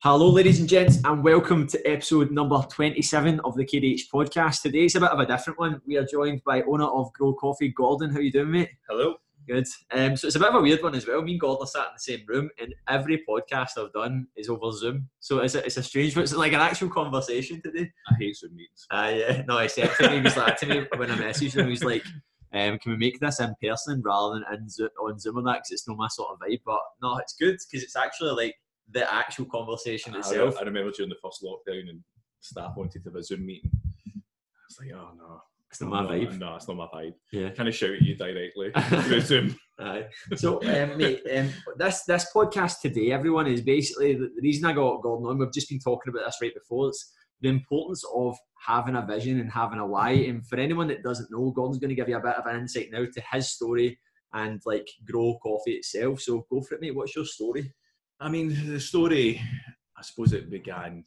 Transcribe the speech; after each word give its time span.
Hello, 0.00 0.30
ladies 0.30 0.60
and 0.60 0.68
gents, 0.68 1.00
and 1.04 1.24
welcome 1.24 1.66
to 1.66 1.84
episode 1.84 2.30
number 2.30 2.64
27 2.70 3.40
of 3.40 3.56
the 3.56 3.64
KDH 3.64 4.02
podcast. 4.14 4.62
Today's 4.62 4.94
a 4.94 5.00
bit 5.00 5.10
of 5.10 5.18
a 5.18 5.26
different 5.26 5.58
one. 5.58 5.82
We 5.88 5.96
are 5.96 6.04
joined 6.04 6.44
by 6.44 6.62
owner 6.62 6.84
of 6.84 7.12
Gro 7.14 7.34
Coffee, 7.34 7.70
Gordon. 7.70 8.10
How 8.10 8.20
you 8.20 8.30
doing, 8.30 8.52
mate? 8.52 8.70
Hello. 8.88 9.16
Good. 9.48 9.66
Um, 9.90 10.16
so 10.16 10.28
it's 10.28 10.36
a 10.36 10.38
bit 10.38 10.50
of 10.50 10.54
a 10.54 10.60
weird 10.60 10.84
one 10.84 10.94
as 10.94 11.04
well. 11.04 11.20
Me 11.22 11.32
and 11.32 11.40
Gordon 11.40 11.64
are 11.64 11.66
sat 11.66 11.86
in 11.86 11.94
the 11.96 11.98
same 11.98 12.24
room, 12.28 12.48
and 12.60 12.72
every 12.88 13.24
podcast 13.28 13.70
I've 13.76 13.92
done 13.92 14.28
is 14.36 14.48
over 14.48 14.70
Zoom. 14.70 15.08
So 15.18 15.40
it's 15.40 15.56
a, 15.56 15.66
it's 15.66 15.78
a 15.78 15.82
strange, 15.82 16.14
but 16.14 16.22
it's 16.22 16.32
like 16.32 16.52
an 16.52 16.60
actual 16.60 16.90
conversation 16.90 17.60
today. 17.60 17.90
I 18.08 18.14
hate 18.20 18.36
Zoom 18.36 18.54
meetings. 18.54 18.86
Uh, 18.92 19.12
yeah. 19.12 19.42
No, 19.48 19.58
I 19.58 19.66
said 19.66 19.90
to 19.96 20.10
me, 20.10 20.18
he 20.18 20.22
was 20.22 20.36
like, 20.36 20.58
to 20.58 20.66
me 20.66 20.86
when 20.96 21.10
I 21.10 21.16
messaged 21.16 21.56
him, 21.56 21.64
he 21.64 21.72
was 21.72 21.82
like, 21.82 22.04
um, 22.52 22.78
can 22.78 22.92
we 22.92 22.98
make 22.98 23.18
this 23.18 23.40
in 23.40 23.52
person 23.60 24.00
rather 24.04 24.34
than 24.34 24.44
in 24.60 24.88
on 25.02 25.18
Zoom 25.18 25.38
or 25.38 25.42
that? 25.42 25.54
Because 25.54 25.72
it's 25.72 25.88
not 25.88 25.96
my 25.96 26.06
sort 26.06 26.30
of 26.30 26.38
vibe. 26.38 26.60
But 26.64 26.78
no, 27.02 27.16
it's 27.16 27.34
good 27.34 27.58
because 27.68 27.82
it's 27.82 27.96
actually 27.96 28.30
like 28.30 28.54
the 28.90 29.12
actual 29.12 29.46
conversation 29.46 30.14
I, 30.14 30.18
itself. 30.18 30.56
I 30.60 30.64
remember 30.64 30.90
during 30.90 31.10
the 31.10 31.16
first 31.22 31.42
lockdown 31.42 31.88
and 31.88 32.00
staff 32.40 32.72
wanted 32.76 33.02
to 33.04 33.10
have 33.10 33.16
a 33.16 33.22
Zoom 33.22 33.46
meeting. 33.46 33.70
I 33.74 34.20
was 34.68 34.78
like, 34.80 34.92
oh 34.94 35.10
no. 35.16 35.42
It's 35.70 35.82
not 35.82 35.90
my 35.90 36.02
no, 36.02 36.08
vibe. 36.08 36.38
No, 36.38 36.56
it's 36.56 36.66
not 36.66 36.76
my 36.78 36.86
vibe. 36.86 37.14
Yeah. 37.30 37.50
Kind 37.50 37.68
of 37.68 37.74
shout 37.74 37.90
at 37.90 38.00
you 38.00 38.16
directly 38.16 38.72
through 39.02 39.20
Zoom. 39.20 39.56
Aye. 39.78 40.06
So, 40.34 40.62
um, 40.62 40.96
mate, 40.96 41.20
um, 41.36 41.50
this 41.76 42.04
this 42.04 42.26
podcast 42.34 42.80
today, 42.80 43.12
everyone 43.12 43.46
is 43.46 43.60
basically 43.60 44.14
the, 44.14 44.30
the 44.34 44.42
reason 44.42 44.64
I 44.64 44.72
got 44.72 45.02
Gordon 45.02 45.28
on. 45.28 45.38
We've 45.38 45.52
just 45.52 45.68
been 45.68 45.78
talking 45.78 46.12
about 46.12 46.24
this 46.24 46.38
right 46.40 46.54
before. 46.54 46.88
It's 46.88 47.12
the 47.40 47.50
importance 47.50 48.02
of 48.14 48.36
having 48.66 48.96
a 48.96 49.06
vision 49.06 49.40
and 49.40 49.52
having 49.52 49.78
a 49.78 49.86
why. 49.86 50.12
And 50.12 50.44
for 50.46 50.56
anyone 50.56 50.88
that 50.88 51.02
doesn't 51.02 51.30
know, 51.30 51.50
Gordon's 51.50 51.78
going 51.78 51.90
to 51.90 51.94
give 51.94 52.08
you 52.08 52.16
a 52.16 52.20
bit 52.20 52.36
of 52.36 52.46
an 52.46 52.60
insight 52.60 52.88
now 52.90 53.04
to 53.04 53.22
his 53.32 53.50
story 53.50 53.98
and 54.32 54.60
like 54.64 54.88
Gro 55.04 55.38
coffee 55.42 55.74
itself. 55.74 56.22
So, 56.22 56.46
go 56.50 56.62
for 56.62 56.76
it, 56.76 56.80
mate. 56.80 56.96
What's 56.96 57.14
your 57.14 57.26
story? 57.26 57.72
I 58.20 58.28
mean, 58.28 58.72
the 58.72 58.80
story, 58.80 59.40
I 59.96 60.02
suppose 60.02 60.32
it 60.32 60.50
began, 60.50 61.04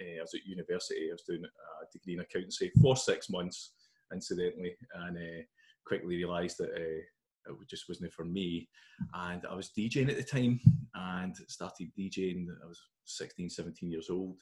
uh, 0.00 0.18
I 0.18 0.22
was 0.22 0.32
at 0.34 0.46
university, 0.46 1.08
I 1.10 1.12
was 1.12 1.22
doing 1.22 1.44
a 1.44 1.92
degree 1.92 2.14
in 2.14 2.20
accountancy 2.20 2.72
for 2.80 2.96
six 2.96 3.28
months, 3.28 3.72
incidentally, 4.14 4.74
and 4.94 5.18
uh, 5.18 5.42
quickly 5.86 6.16
realised 6.16 6.56
that 6.58 6.70
uh, 6.70 7.52
it 7.52 7.68
just 7.68 7.84
wasn't 7.86 8.14
for 8.14 8.24
me. 8.24 8.66
And 9.12 9.44
I 9.50 9.54
was 9.54 9.72
DJing 9.76 10.08
at 10.08 10.16
the 10.16 10.22
time 10.22 10.58
and 10.94 11.36
started 11.48 11.92
DJing, 11.98 12.46
I 12.64 12.66
was 12.66 12.80
16, 13.04 13.50
17 13.50 13.90
years 13.90 14.08
old. 14.08 14.36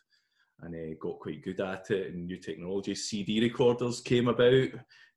And 0.63 0.75
uh, 0.75 0.97
got 1.01 1.19
quite 1.21 1.45
good 1.45 1.61
at 1.61 1.91
it, 1.91 2.15
and 2.15 2.27
new 2.27 2.39
technology. 2.39 2.95
CD 2.95 3.41
recorders 3.41 4.01
came 4.01 4.29
about. 4.29 4.69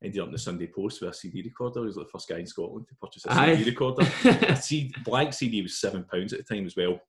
Ended 0.04 0.22
up 0.22 0.28
in 0.28 0.32
the 0.34 0.38
Sunday 0.38 0.68
Post 0.68 1.02
with 1.02 1.12
a 1.12 1.14
CD 1.14 1.42
recorder. 1.42 1.82
I 1.82 1.84
was 1.84 1.96
like 1.98 2.08
the 2.08 2.12
first 2.12 2.30
guy 2.30 2.38
in 2.40 2.46
Scotland 2.46 2.88
to 2.88 2.96
purchase 2.96 3.26
a 3.26 3.32
Aye. 3.34 3.56
CD 3.56 3.70
recorder. 3.70 4.08
A 4.26 4.56
C- 4.62 4.94
blank 5.04 5.34
CD 5.34 5.62
was 5.62 5.80
seven 5.80 6.06
pounds 6.06 6.34
at 6.34 6.46
the 6.46 6.56
time 6.56 6.66
as 6.66 6.76
well, 6.76 7.00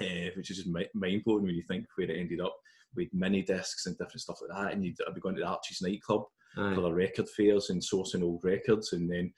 uh, 0.00 0.30
which 0.36 0.50
is 0.50 0.58
just 0.58 0.68
mind 0.94 1.24
blowing 1.24 1.44
when 1.44 1.54
you 1.54 1.62
think 1.68 1.86
where 1.96 2.10
it 2.10 2.18
ended 2.18 2.40
up 2.40 2.56
with 2.96 3.08
mini 3.12 3.42
discs 3.42 3.86
and 3.86 3.96
different 3.98 4.20
stuff 4.20 4.38
like 4.40 4.50
that. 4.58 4.72
And 4.74 4.84
you'd 4.84 4.96
I'd 5.06 5.14
be 5.14 5.20
going 5.20 5.34
to 5.36 5.42
the 5.42 5.46
Archie's 5.46 5.82
nightclub 5.82 6.24
Aye. 6.56 6.74
for 6.74 6.80
the 6.80 6.92
record 6.92 7.28
fairs 7.28 7.70
and 7.70 7.82
sourcing 7.82 8.22
old 8.22 8.42
records, 8.44 8.92
and 8.94 9.10
then 9.10 9.32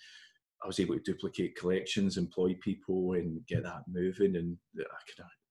I 0.63 0.67
was 0.67 0.79
able 0.79 0.95
to 0.95 1.01
duplicate 1.03 1.57
collections, 1.57 2.19
employ 2.19 2.57
people, 2.61 3.15
and 3.15 3.45
get 3.47 3.63
that 3.65 3.83
moving. 3.89 4.37
And 4.37 4.57
I 4.79 4.83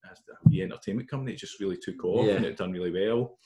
could, 0.04 0.18
the 0.48 0.62
entertainment 0.64 1.10
company 1.10 1.34
it 1.34 1.40
just 1.40 1.60
really 1.60 1.78
took 1.78 2.04
off, 2.06 2.26
Yeah. 2.26 2.34
and 2.36 2.46
it 2.46 2.58
done 2.58 2.72
really 2.72 2.92
well. 2.92 3.38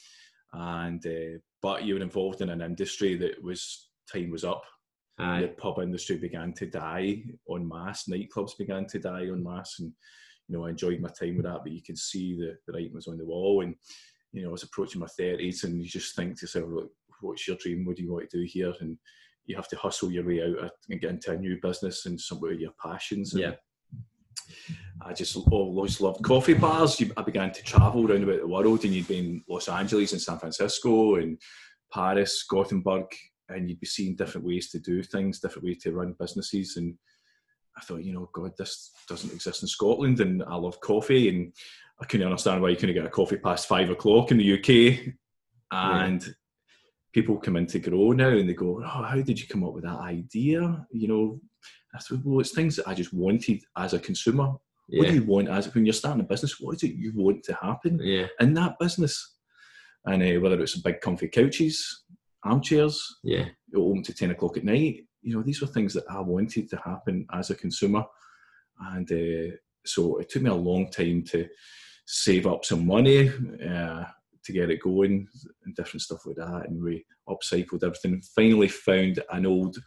And 0.54 1.06
uh, 1.06 1.40
but 1.62 1.84
you 1.84 1.96
were 1.96 2.02
involved 2.02 2.42
in 2.42 2.50
an 2.50 2.62
industry 2.62 3.16
that 3.18 3.42
was 3.44 3.90
time 4.12 4.30
was 4.30 4.44
up 4.44 4.64
the 5.18 5.54
pub 5.58 5.80
industry 5.80 6.18
began 6.18 6.52
to 6.54 6.66
die 6.66 7.24
on 7.48 7.68
mass. 7.68 8.06
nightclubs 8.10 8.58
began 8.58 8.86
to 8.88 9.00
die 9.00 9.30
on 9.30 9.44
mass, 9.44 9.80
and 9.80 9.92
you 10.48 10.58
know 10.58 10.66
I 10.66 10.70
enjoyed 10.72 11.00
my 11.00 11.10
time 11.10 11.38
with 11.38 11.46
that. 11.46 11.60
But 11.64 11.72
you 11.72 11.82
can 11.82 11.96
see 11.96 12.36
the 12.36 12.58
the 12.68 12.74
writing 12.74 12.94
was 12.94 13.08
on 13.08 13.18
the 13.18 13.26
wall, 13.26 13.62
and 13.62 13.76
you 14.32 14.42
know 14.44 14.50
I 14.50 14.52
was 14.52 14.64
approaching 14.64 15.00
my 15.02 15.08
thirties, 15.08 15.64
and 15.64 15.82
you 15.82 15.88
just 15.88 16.16
think 16.16 16.38
to 16.40 16.44
yourself, 16.44 16.70
"Look, 16.70 16.92
what's 17.22 17.48
your 17.48 17.58
dream? 17.58 17.86
What 17.86 17.96
do 17.98 18.04
you 18.04 18.12
want 18.12 18.30
to 18.30 18.38
do 18.40 18.44
here? 18.44 18.74
And 18.82 18.98
you 19.46 19.56
have 19.56 19.68
to 19.70 19.76
hustle 19.78 20.12
your 20.12 20.26
way 20.26 20.42
out 20.42 20.72
and 20.90 21.02
get 21.02 21.10
into 21.12 21.32
a 21.32 21.38
new 21.38 21.58
business 21.62 22.06
and 22.06 22.20
some 22.20 22.44
of 22.44 22.60
your 22.60 22.72
passions. 22.82 23.34
And 23.34 23.42
Yeah. 23.42 23.56
I 25.02 25.14
just 25.14 25.36
always 25.36 26.00
loved 26.00 26.24
coffee 26.24 26.54
bars. 26.54 27.02
I 27.18 27.22
began 27.22 27.52
to 27.52 27.64
travel 27.64 28.10
around 28.10 28.24
about 28.24 28.40
the 28.40 28.48
world, 28.48 28.86
and 28.86 28.94
you'd 28.94 29.08
be 29.08 29.20
in 29.20 29.44
Los 29.50 29.68
Angeles 29.68 30.14
and 30.14 30.22
San 30.22 30.40
Francisco 30.40 31.16
and 31.16 31.40
Paris, 31.92 32.44
Gothenburg, 32.50 33.06
and 33.50 33.70
you'd 33.70 33.80
be 33.80 33.88
seeing 33.88 34.16
different 34.16 34.48
ways 34.48 34.70
to 34.72 34.80
do 34.80 35.04
things, 35.04 35.40
different 35.40 35.66
ways 35.66 35.80
to 35.84 35.92
run 35.92 36.16
businesses. 36.20 36.78
And 36.78 36.96
I 37.78 37.82
thought, 37.82 38.04
you 38.04 38.14
know, 38.14 38.30
God, 38.34 38.52
this 38.58 38.92
doesn't 39.08 39.34
exist 39.34 39.62
in 39.62 39.68
Scotland, 39.68 40.20
and 40.20 40.44
I 40.44 40.56
love 40.56 40.80
coffee, 40.80 41.30
and 41.30 41.54
I 42.02 42.06
couldn't 42.06 42.28
understand 42.28 42.62
why 42.62 42.70
you 42.70 42.78
couldn't 42.78 42.96
get 42.96 43.06
a 43.06 43.10
coffee 43.10 43.38
past 43.38 43.68
five 43.68 43.90
o'clock 43.90 44.32
in 44.32 44.38
the 44.38 44.54
UK. 44.54 45.16
And 45.72 46.36
people 47.14 47.38
come 47.38 47.58
in 47.58 47.66
to 47.68 47.80
Gro 47.80 48.12
now, 48.12 48.30
and 48.30 48.48
they 48.48 48.54
go, 48.54 48.82
"Oh, 48.84 49.04
how 49.04 49.22
did 49.22 49.40
you 49.40 49.48
come 49.48 49.64
up 49.64 49.74
with 49.74 49.84
that 49.84 50.00
idea?" 50.00 50.86
You 50.92 51.08
know, 51.08 51.42
I 51.96 52.00
thought, 52.00 52.22
well, 52.24 52.40
it's 52.40 52.52
things 52.54 52.76
that 52.78 52.88
I 52.88 52.94
just 52.94 53.14
wanted 53.14 53.62
as 53.78 53.94
a 53.94 54.00
consumer. 54.00 54.54
What 54.90 55.08
do 55.08 55.14
you 55.16 55.24
want 55.24 55.48
as 55.50 55.74
when 55.74 55.86
you're 55.86 55.94
starting 55.94 56.22
a 56.22 56.26
business? 56.26 56.60
What 56.60 56.76
is 56.76 56.84
it 56.84 56.96
you 56.96 57.14
want 57.16 57.44
to 57.46 57.54
happen? 57.54 58.00
Yeah. 58.02 58.28
in 58.40 58.54
that 58.56 58.78
business. 58.80 59.38
And 60.06 60.22
uh, 60.22 60.42
whether 60.42 60.62
it's 60.62 60.76
big 60.78 61.00
comfy 61.02 61.30
couches, 61.30 62.04
armchairs, 62.44 63.00
Yeah. 63.24 63.46
open 63.76 64.04
to 64.04 64.14
10 64.14 64.32
o'clock 64.32 64.58
at 64.58 64.66
night, 64.66 65.06
you 65.22 65.34
know, 65.36 65.42
these 65.42 65.62
were 65.62 65.68
things 65.68 65.94
that 65.94 66.04
I 66.10 66.20
wanted 66.20 66.70
to 66.70 66.78
happen 66.78 67.26
as 67.32 67.50
a 67.50 67.56
consumer. 67.56 68.04
And 68.80 69.10
uh, 69.12 69.56
so 69.86 70.18
it 70.18 70.30
took 70.30 70.42
me 70.42 70.50
a 70.50 70.54
long 70.56 70.90
time 70.92 71.24
to 71.32 71.48
save 72.06 72.46
up 72.48 72.66
some 72.66 72.86
money 72.86 73.30
uh, 73.66 74.04
to 74.46 74.54
get 74.54 74.70
it 74.70 74.82
going 74.82 75.28
and 75.66 75.76
different 75.76 76.02
stuff 76.02 76.26
like 76.26 76.36
that. 76.36 76.68
And 76.68 76.82
we 76.82 77.06
upcycled 77.28 77.84
everything. 77.84 78.22
Finally 78.36 78.68
found 78.68 79.20
an 79.32 79.46
old 79.46 79.78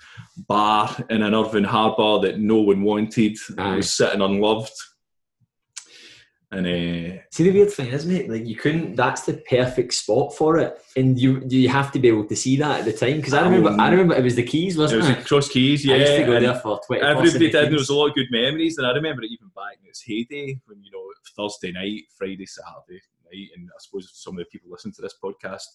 bar 0.49 0.94
in 1.11 1.22
an 1.22 1.34
Irvine 1.34 1.65
Harbour 1.65 2.27
that 2.27 2.39
no 2.39 2.61
one 2.61 2.83
wanted. 2.83 3.37
It 3.50 3.77
was 3.77 3.93
sitting 3.93 4.22
unloved. 4.22 4.72
And 6.53 6.65
uh, 6.65 7.22
See 7.33 7.43
the 7.43 7.50
weird 7.50 7.72
thing 7.72 7.89
is, 7.89 8.06
mate, 8.06 8.31
like 8.31 8.47
you 8.47 8.55
couldn't. 8.55 8.94
That's 8.94 9.22
the 9.22 9.43
perfect 9.50 9.93
spot 9.93 10.33
for 10.33 10.59
it, 10.59 10.78
and 10.97 11.19
you 11.19 11.43
you 11.49 11.69
have 11.69 11.91
to 11.91 11.99
be 11.99 12.06
able 12.06 12.25
to 12.25 12.37
see 12.37 12.56
that 12.59 12.81
at 12.81 12.84
the 12.84 12.93
time. 12.93 13.17
Because 13.17 13.34
I 13.34 13.43
remember, 13.43 13.71
I 13.83 13.91
remember 13.91 14.15
it 14.15 14.23
was 14.23 14.37
the 14.37 14.44
keys, 14.44 14.77
it 14.77 14.81
wasn't 14.81 15.03
was 15.03 15.11
it? 15.11 15.19
across 15.19 15.49
keys, 15.49 15.84
yeah. 15.84 15.97
I 15.97 15.99
used 15.99 16.17
to 16.17 16.25
go 16.25 16.38
there 16.38 16.55
for 16.55 16.81
twenty. 16.87 17.03
Everybody 17.03 17.50
did. 17.50 17.53
There 17.53 17.73
was 17.73 17.88
a 17.88 17.94
lot 17.94 18.11
of 18.11 18.15
good 18.15 18.28
memories, 18.31 18.78
and 18.78 18.87
I 18.87 18.93
remember 18.93 19.25
it 19.25 19.33
even 19.33 19.49
back 19.56 19.78
in 19.83 19.88
its 19.88 20.03
heyday 20.03 20.56
when 20.67 20.81
you 20.84 20.91
know 20.93 21.12
Thursday 21.37 21.73
night, 21.73 22.05
Friday, 22.17 22.47
Saturday 22.47 23.03
night, 23.32 23.48
and 23.56 23.69
I 23.69 23.78
suppose 23.78 24.10
some 24.14 24.34
of 24.34 24.38
the 24.38 24.44
people 24.47 24.70
listening 24.70 24.94
to 24.94 25.03
this 25.03 25.14
podcast, 25.22 25.66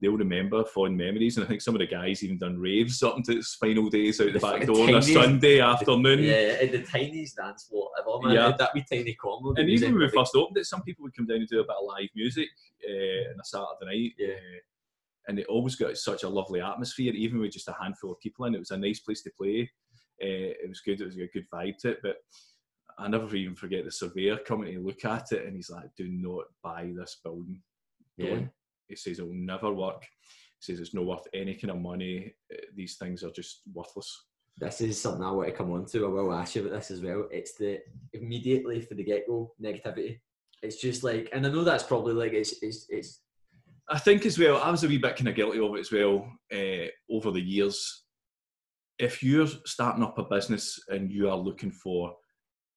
they'll 0.00 0.16
remember 0.16 0.64
fond 0.64 0.96
memories. 0.96 1.36
And 1.36 1.44
I 1.44 1.48
think 1.48 1.62
some 1.62 1.74
of 1.74 1.78
the 1.78 1.86
guys 1.86 2.22
even 2.22 2.38
done 2.38 2.58
raves 2.58 3.02
up 3.02 3.16
into 3.16 3.38
its 3.38 3.54
final 3.54 3.88
days 3.88 4.20
out 4.20 4.26
the, 4.26 4.32
The 4.32 4.38
back 4.40 4.66
door 4.66 4.88
on 4.88 4.96
a 4.96 5.02
Sunday 5.02 5.60
afternoon. 5.60 6.22
Yeah, 6.22 6.60
in 6.60 6.72
the 6.72 6.82
tiniest 6.82 7.36
dance 7.36 7.64
floor 7.64 7.90
ever, 8.00 8.26
man. 8.26 8.34
Yeah. 8.34 8.56
That 8.58 8.74
wee 8.74 8.84
tiny 8.90 9.14
corner. 9.14 9.60
And 9.60 9.70
even 9.70 9.92
when 9.92 10.02
we 10.02 10.08
first 10.08 10.34
opened 10.34 10.58
it, 10.58 10.66
some 10.66 10.82
people 10.82 11.04
would 11.04 11.16
come 11.16 11.26
down 11.26 11.38
and 11.38 11.48
do 11.48 11.60
a 11.60 11.64
bit 11.64 11.76
of 11.80 11.86
live 11.86 12.08
music 12.14 12.48
uh, 12.88 13.30
on 13.32 13.40
a 13.40 13.44
Saturday 13.44 13.86
night. 13.86 14.12
Yeah. 14.18 14.34
uh, 14.34 14.60
and 15.28 15.38
it 15.38 15.46
always 15.46 15.76
got 15.76 15.96
such 15.96 16.24
a 16.24 16.28
lovely 16.28 16.60
atmosphere, 16.60 17.12
even 17.12 17.38
with 17.38 17.52
just 17.52 17.68
a 17.68 17.76
handful 17.80 18.10
of 18.10 18.20
people 18.20 18.44
in. 18.46 18.54
It 18.54 18.58
was 18.58 18.72
a 18.72 18.76
nice 18.76 19.00
place 19.00 19.22
to 19.22 19.30
play. 19.38 19.70
Uh, 20.20 20.50
it 20.62 20.68
was 20.68 20.80
good. 20.80 21.00
It 21.00 21.06
was 21.06 21.16
a 21.16 21.28
good 21.32 21.46
vibe 21.52 21.78
to 21.78 21.90
it. 21.90 21.98
But 22.02 22.16
I 22.98 23.08
never 23.08 23.34
even 23.36 23.54
forget 23.54 23.84
the 23.84 23.90
surveyor 23.92 24.38
coming 24.38 24.72
to 24.72 24.80
look 24.80 25.04
at 25.04 25.32
it, 25.32 25.46
and 25.46 25.56
he's 25.56 25.70
like, 25.70 25.90
"Do 25.96 26.08
not 26.08 26.44
buy 26.62 26.92
this 26.96 27.18
building. 27.22 27.62
yeah. 28.16 28.30
Don't." 28.30 28.50
He 28.88 28.96
says 28.96 29.18
it'll 29.18 29.32
never 29.32 29.72
work. 29.72 30.02
He 30.02 30.72
says 30.72 30.80
it's 30.80 30.94
not 30.94 31.06
worth 31.06 31.26
any 31.32 31.54
kind 31.54 31.70
of 31.70 31.78
money. 31.78 32.34
Uh, 32.52 32.58
These 32.74 32.96
things 32.96 33.22
are 33.22 33.30
just 33.30 33.62
worthless. 33.72 34.26
This 34.58 34.80
is 34.82 35.00
something 35.00 35.24
I 35.24 35.30
want 35.30 35.48
to 35.48 35.54
come 35.54 35.72
on 35.72 35.86
to. 35.86 36.04
I 36.04 36.08
will 36.08 36.32
ask 36.34 36.54
you 36.54 36.62
about 36.66 36.74
this 36.74 36.90
as 36.90 37.00
well. 37.00 37.26
It's 37.30 37.54
the 37.54 37.80
immediately 38.12 38.80
for 38.82 38.94
the 38.94 39.04
get 39.04 39.26
go 39.26 39.54
negativity. 39.62 40.20
It's 40.62 40.76
just 40.76 41.02
like, 41.02 41.28
and 41.32 41.46
I 41.46 41.50
know 41.50 41.64
that's 41.64 41.82
probably 41.82 42.12
like 42.12 42.32
it's 42.32 42.62
it's 42.62 42.86
it's 42.90 43.22
I 43.88 43.98
think 43.98 44.24
as 44.26 44.38
well, 44.38 44.58
I 44.62 44.70
was 44.70 44.84
a 44.84 44.88
wee 44.88 44.98
bit 44.98 45.16
kind 45.16 45.28
of 45.28 45.34
guilty 45.34 45.58
of 45.58 45.74
it 45.74 45.80
as 45.80 45.92
well 45.92 46.30
uh, 46.52 46.86
over 47.10 47.30
the 47.30 47.40
years. 47.40 48.04
If 48.98 49.22
you're 49.22 49.48
starting 49.66 50.04
up 50.04 50.18
a 50.18 50.24
business 50.24 50.78
and 50.88 51.10
you 51.10 51.28
are 51.28 51.36
looking 51.36 51.72
for, 51.72 52.14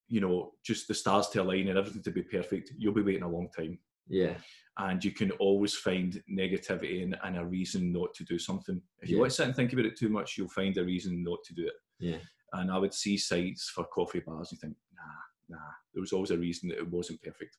you 0.07 0.22
know, 0.22 0.52
just 0.63 0.88
the 0.88 0.94
stars 0.94 1.28
to 1.30 1.42
align 1.42 1.68
and 1.68 1.78
everything 1.78 2.04
to 2.04 2.12
be 2.12 2.24
perfect, 2.24 2.72
you'll 2.78 2.94
be 2.94 3.02
waiting 3.02 3.24
a 3.24 3.30
long 3.30 3.50
time. 3.56 3.80
yeah 4.07 4.36
And 4.78 5.04
you 5.04 5.12
can 5.12 5.31
always 5.31 5.74
find 5.75 6.22
negativity 6.30 7.02
and, 7.04 7.18
and 7.24 7.38
a 7.38 7.46
reason 7.46 7.92
not 7.92 8.13
to 8.16 8.24
do 8.24 8.38
something. 8.38 8.81
If 9.02 9.10
you 9.10 9.16
Yeah. 9.18 9.22
want 9.22 9.34
sit 9.34 9.48
and 9.48 9.56
think 9.56 9.74
about 9.74 9.86
it 9.86 9.98
too 9.98 10.10
much, 10.10 10.38
you'll 10.38 10.50
find 10.50 10.78
a 10.78 10.84
reason 10.84 11.24
not 11.24 11.40
to 11.46 11.54
do 11.54 11.66
it. 11.68 11.74
yeah 12.00 12.19
And 12.54 12.69
I 12.72 12.78
would 12.78 12.94
see 12.94 13.18
sites 13.18 13.72
for 13.74 13.86
coffee 13.86 14.19
bars 14.25 14.52
and 14.52 14.60
think, 14.60 14.75
nah, 14.94 15.57
nah. 15.57 15.72
There 15.94 16.02
was 16.02 16.13
always 16.13 16.31
a 16.31 16.38
reason 16.38 16.69
that 16.69 16.78
it 16.80 16.92
wasn't 16.92 17.22
perfect. 17.22 17.57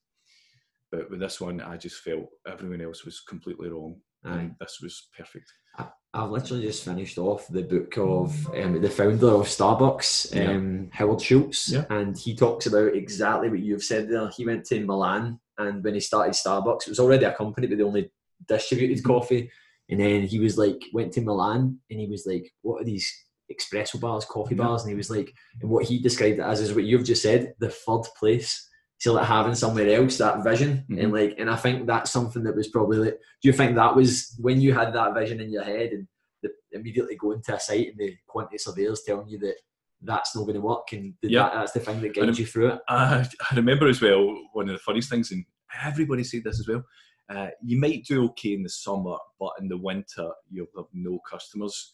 But 0.93 1.11
with 1.11 1.21
this 1.21 1.41
one, 1.41 1.61
I 1.61 1.77
just 1.77 1.97
felt 2.03 2.29
everyone 2.47 2.81
else 2.81 3.05
was 3.05 3.21
completely 3.21 3.69
wrong, 3.71 4.01
Aye. 4.27 4.39
and 4.39 4.55
this 4.61 4.81
was 4.83 5.09
perfect. 5.17 5.53
I, 5.79 5.87
I've 6.15 6.31
literally 6.31 6.63
just 6.63 6.85
finished 6.85 7.19
off 7.19 7.47
the 7.49 7.63
book 7.63 7.97
of 7.99 8.47
um, 8.55 8.81
the 8.81 8.91
founder 8.91 9.29
of 9.29 9.43
Starbucks, 9.47 10.35
um, 10.49 10.89
Howard 10.93 11.21
Schultz, 11.21 11.71
Yeah. 11.73 11.85
and 11.91 12.17
he 12.17 12.35
talks 12.35 12.67
about 12.67 12.95
exactly 12.95 13.49
what 13.51 13.61
you've 13.61 13.83
said 13.85 14.09
there. 14.09 14.29
He 14.29 14.47
went 14.47 14.65
to 14.67 14.81
Milan, 14.85 15.39
and 15.59 15.83
when 15.85 15.95
he 15.95 16.01
started 16.01 16.35
Starbucks, 16.35 16.83
it 16.83 16.89
was 16.91 17.01
already 17.01 17.25
a 17.25 17.35
company, 17.35 17.67
but 17.67 17.79
they 17.79 17.85
only 17.85 18.11
distributed 18.49 18.99
Mm-hmm. 18.99 19.07
coffee. 19.13 19.51
And 19.89 20.01
then 20.01 20.23
he 20.23 20.39
was 20.41 20.59
like, 20.59 20.83
went 20.93 21.13
to 21.13 21.21
Milan, 21.21 21.79
and 21.91 22.01
he 22.01 22.07
was 22.09 22.27
like, 22.27 22.53
"What 22.63 22.83
are 22.83 22.85
these 22.85 23.09
espresso 23.53 24.01
bars, 24.01 24.25
coffee 24.25 24.57
Yeah. 24.57 24.65
bars?" 24.65 24.83
And 24.83 24.91
he 24.91 24.97
was 24.97 25.11
like, 25.11 25.33
and 25.61 25.71
what 25.71 25.85
he 25.85 25.99
described 26.01 26.39
it 26.39 26.43
as 26.43 26.61
is 26.61 26.75
what 26.75 26.85
you've 26.85 27.05
just 27.05 27.23
said, 27.23 27.55
the 27.61 27.69
third 27.71 28.03
place. 28.19 28.69
So 28.99 29.13
like 29.13 29.27
having 29.27 29.55
somewhere 29.55 29.91
else 30.01 30.19
that 30.19 30.43
vision, 30.43 30.85
Mhm. 30.91 31.03
and 31.03 31.13
like, 31.13 31.35
and 31.39 31.51
I 31.51 31.57
think 31.57 31.87
that's 31.87 32.11
something 32.11 32.43
that 32.45 32.57
was 32.57 32.69
probably 32.69 32.99
like. 32.99 33.19
Do 33.43 33.49
you 33.49 33.53
think 33.53 33.75
that 33.77 33.95
was 33.95 34.35
when 34.41 34.61
you 34.61 34.73
had 34.73 34.93
that 34.95 35.15
vision 35.15 35.41
in 35.41 35.51
your 35.51 35.65
head 35.65 35.91
and 35.93 36.09
the, 36.43 36.51
immediately 36.73 37.17
going 37.17 37.43
to 37.43 37.55
a 37.57 37.61
site 37.61 37.89
and 37.89 37.99
the 37.99 38.17
quantity 38.27 38.59
surveyors 38.59 39.03
telling 39.07 39.29
you 39.29 39.39
that 39.41 39.57
that's 40.03 40.35
not 40.35 40.43
going 40.43 40.55
to 40.55 40.61
work 40.61 40.93
and 40.93 41.15
did 41.21 41.31
Yeah. 41.31 41.43
that, 41.45 41.55
that's 41.55 41.73
the 41.73 41.81
thing 41.81 42.01
that 42.01 42.15
guides 42.15 42.39
you 42.39 42.47
through 42.47 42.69
it? 42.69 42.81
I, 42.89 43.27
I 43.51 43.55
remember 43.57 43.87
as 43.89 44.01
well 44.01 44.35
one 44.53 44.69
of 44.69 44.75
the 44.75 44.79
funniest 44.83 45.11
things, 45.11 45.31
and 45.31 45.45
everybody 45.85 46.25
said 46.25 46.45
this 46.45 46.61
as 46.61 46.69
well. 46.69 46.83
Uh, 47.29 47.49
you 47.63 47.79
might 47.79 48.05
do 48.07 48.25
okay 48.27 48.55
in 48.55 48.63
the 48.63 48.69
summer, 48.69 49.17
but 49.41 49.51
in 49.61 49.69
the 49.69 49.77
winter 49.77 50.31
you'll 50.51 50.67
have 50.77 50.87
no 50.95 51.19
customers. 51.29 51.93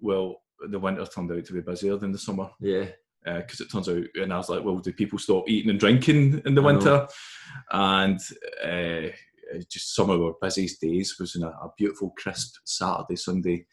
Well, 0.00 0.42
the 0.68 0.78
winter 0.78 1.04
turned 1.06 1.30
out 1.30 1.44
to 1.44 1.52
be 1.52 1.60
busier 1.60 1.96
than 1.96 2.12
the 2.12 2.18
summer 2.18 2.50
Yeah, 2.60 2.86
because 3.24 3.60
it 3.60 3.70
turns 3.70 3.88
out, 3.88 4.04
and 4.14 4.32
I 4.32 4.36
was 4.38 4.48
like, 4.48 4.64
well, 4.64 4.78
do 4.78 4.92
people 4.92 5.18
stop 5.18 5.48
eating 5.48 5.70
and 5.70 5.78
drinking 5.78 6.42
in 6.46 6.54
the 6.54 6.62
I 6.62 6.64
know. 6.64 6.70
winter? 6.72 7.08
And 7.70 8.20
uh, 8.64 9.08
just 9.68 9.94
some 9.94 10.10
of 10.10 10.20
our 10.22 10.34
busiest 10.40 10.80
days 10.80 11.16
was 11.18 11.36
in 11.36 11.42
a, 11.42 11.48
a 11.48 11.70
beautiful, 11.76 12.14
crisp 12.16 12.56
Saturday, 12.64 13.16
Sunday. 13.16 13.66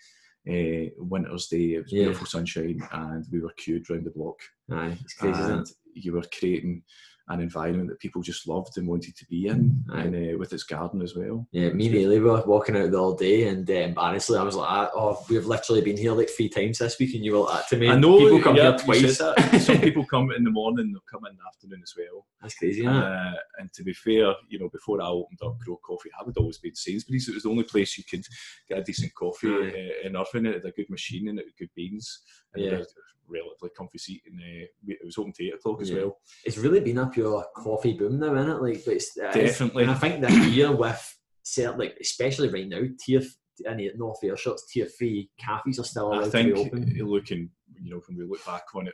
Uh, 0.49 0.89
winter's 0.97 1.47
day, 1.47 1.73
it 1.75 1.83
was 1.83 1.91
Yeah. 1.91 2.03
beautiful 2.05 2.25
sunshine, 2.25 2.81
and 2.93 3.25
we 3.31 3.41
were 3.41 3.53
queued 3.57 3.89
round 3.89 4.05
the 4.05 4.11
block 4.11 4.39
aye, 4.71 4.97
it's 5.03 5.13
crazy, 5.13 5.41
isn't 5.41 5.53
and 5.57 5.67
it? 5.67 5.75
you 5.93 6.13
were 6.13 6.23
creating 6.39 6.83
an 7.29 7.41
environment 7.41 7.89
that 7.89 7.99
people 7.99 8.21
just 8.21 8.47
loved 8.47 8.77
and 8.77 8.87
wanted 8.87 9.15
to 9.17 9.25
be 9.25 9.47
in, 9.47 9.83
and 9.89 10.15
uh, 10.15 10.37
with 10.37 10.53
its 10.53 10.63
garden 10.63 11.01
as 11.01 11.15
well. 11.15 11.45
Yeah, 11.51 11.69
me 11.69 11.87
and 11.87 11.95
Ailey 11.95 12.21
were 12.21 12.41
walking 12.45 12.77
out 12.77 12.91
the 12.91 12.97
all 12.97 13.15
day, 13.15 13.49
and 13.49 13.69
um, 13.69 13.93
honestly, 13.97 14.37
I 14.37 14.43
was 14.43 14.55
like, 14.55 14.69
ah, 14.69 14.89
"Oh, 14.93 15.25
we've 15.29 15.45
literally 15.45 15.81
been 15.81 15.97
here 15.97 16.13
like 16.13 16.29
three 16.29 16.47
times 16.47 16.77
this 16.77 16.97
week," 16.99 17.15
and 17.15 17.25
you 17.25 17.33
were 17.33 17.39
like 17.39 17.67
to 17.67 17.77
me. 17.77 17.89
I 17.89 17.97
know 17.97 18.17
people 18.17 18.41
come 18.41 18.55
yeah, 18.55 18.77
here 18.77 18.77
twice. 18.77 19.17
Some 19.17 19.81
people 19.81 20.05
come 20.05 20.31
in 20.31 20.43
the 20.43 20.51
morning, 20.51 20.93
they'll 20.93 21.01
come 21.11 21.25
in 21.29 21.35
the 21.35 21.43
afternoon 21.47 21.81
as 21.83 21.93
well. 21.97 22.25
That's 22.41 22.55
crazy. 22.55 22.85
Uh, 22.85 23.33
and 23.59 23.73
to 23.73 23.83
be 23.83 23.93
fair, 23.93 24.33
you 24.47 24.59
know, 24.59 24.69
before 24.69 25.01
I 25.01 25.07
opened 25.07 25.39
up 25.43 25.57
Gro 25.59 25.77
Coffee, 25.85 26.09
I 26.19 26.23
would 26.23 26.37
always 26.37 26.59
be 26.59 26.69
in 26.69 26.75
Sainsbury's. 26.75 27.27
It 27.27 27.33
was 27.33 27.43
the 27.43 27.49
only 27.49 27.63
place 27.63 27.97
you 27.97 28.03
could 28.09 28.25
get 28.69 28.79
a 28.79 28.83
decent 28.83 29.13
coffee 29.15 29.49
Aye. 29.49 29.91
uh, 30.05 30.07
in 30.07 30.15
Irvine. 30.15 30.45
It 30.45 30.55
had 30.55 30.65
a 30.65 30.71
good 30.71 30.89
machine 30.89 31.27
and 31.27 31.39
it 31.39 31.45
had 31.45 31.57
good 31.57 31.75
beans. 31.75 32.21
And 32.57 32.73
it 32.73 32.79
Yeah. 32.79 32.85
relatively 33.29 33.69
comfy 33.77 33.97
seat. 33.97 34.21
And 34.25 34.39
uh, 34.39 34.67
it 34.87 34.99
was 35.03 35.17
open 35.17 35.33
to 35.33 35.45
8 35.47 35.53
o'clock 35.55 35.81
as 35.81 35.89
Yeah. 35.89 35.97
well. 35.97 36.19
It's 36.45 36.57
really 36.57 36.79
been 36.79 36.97
a 36.99 37.09
pure 37.09 37.45
coffee 37.55 37.93
boom 37.93 38.19
now, 38.19 38.35
isn't 38.35 38.49
it? 38.51 38.61
Like, 38.61 38.85
but 38.85 38.93
it's, 38.95 39.17
it 39.17 39.35
is- 39.35 39.51
Definitely. 39.51 39.83
and 39.83 39.91
I 39.91 39.95
think 39.95 40.21
that 40.21 40.31
year 40.53 40.71
with 40.75 41.19
certain, 41.43 41.79
like, 41.79 41.97
especially 42.01 42.49
right 42.49 42.67
now, 42.67 42.81
tier 42.99 43.21
the 43.59 43.91
North 43.95 44.23
Ayrshire, 44.23 44.53
tier 44.71 44.85
three 44.85 45.29
cafes 45.39 45.79
are 45.79 45.83
still 45.83 46.07
allowed 46.09 46.21
I 46.21 46.25
to 46.25 46.29
think 46.31 46.53
be 46.55 46.61
open. 46.61 47.07
looking, 47.07 47.49
you 47.81 47.89
know, 47.91 48.01
when 48.07 48.17
we 48.17 48.23
look 48.25 48.45
back 48.45 48.63
on 48.75 48.87
it, 48.87 48.93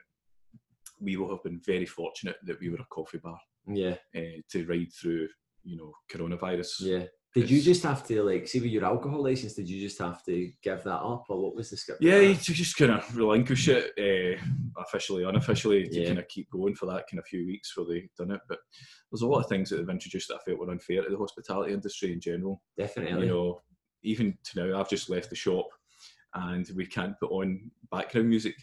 we 1.02 1.18
will 1.18 1.30
have 1.30 1.44
been 1.44 1.60
very 1.66 1.86
fortunate 1.86 2.38
that 2.46 2.60
we 2.62 2.70
were 2.70 2.78
a 2.78 2.86
coffee 2.90 3.18
bar 3.18 3.38
Yeah, 3.68 3.96
uh, 4.16 4.40
to 4.52 4.66
ride 4.66 4.88
through, 4.94 5.28
you 5.64 5.76
know, 5.76 5.94
coronavirus. 6.10 6.72
yeah. 6.80 7.06
Did 7.34 7.50
you 7.50 7.62
just 7.62 7.82
have 7.84 8.06
to 8.08 8.22
like 8.24 8.48
see 8.48 8.60
with 8.60 8.70
your 8.70 8.86
alcohol 8.86 9.24
license? 9.24 9.54
Did 9.56 9.68
you 9.68 9.82
just 9.82 9.98
have 10.00 10.24
to 10.26 10.52
give 10.62 10.84
that 10.84 11.00
up, 11.02 11.26
or 11.30 11.42
what 11.42 11.56
was 11.56 11.72
the 11.72 11.78
script? 11.78 12.02
Yeah, 12.04 12.20
you 12.20 12.36
just 12.36 12.78
kind 12.78 12.92
of 12.92 13.18
relinquish 13.18 13.68
it 13.70 13.92
uh, 13.98 14.40
officially, 14.82 15.24
unofficially, 15.24 15.88
to 15.88 16.00
Yeah. 16.02 16.08
kind 16.08 16.20
of 16.20 16.28
keep 16.28 16.50
going 16.52 16.76
for 16.76 16.86
that 16.88 17.06
kind 17.10 17.18
of 17.20 17.26
few 17.26 17.46
weeks 17.48 17.76
where 17.76 17.88
they've 17.88 18.10
done 18.18 18.32
it. 18.32 18.42
But 18.48 18.60
there's 19.12 19.24
a 19.24 19.28
lot 19.28 19.40
of 19.40 19.50
things 19.50 19.70
that 19.70 19.78
they've 19.78 19.90
introduced 19.90 20.28
that 20.28 20.36
I 20.36 20.44
felt 20.46 20.60
were 20.60 20.70
unfair 20.70 21.04
to 21.04 21.10
the 21.10 21.18
hospitality 21.18 21.74
industry 21.74 22.14
in 22.14 22.22
general. 22.22 22.62
definitely. 22.78 23.26
You 23.28 23.34
know, 23.34 23.62
even 24.04 24.38
to 24.52 24.68
now, 24.68 24.80
I've 24.80 24.90
just 24.90 25.10
left 25.10 25.30
the 25.32 25.36
shop 25.36 25.66
and 26.36 26.70
we 26.76 26.86
can't 26.86 27.20
put 27.20 27.32
on 27.32 27.72
background 27.92 28.30
music. 28.30 28.56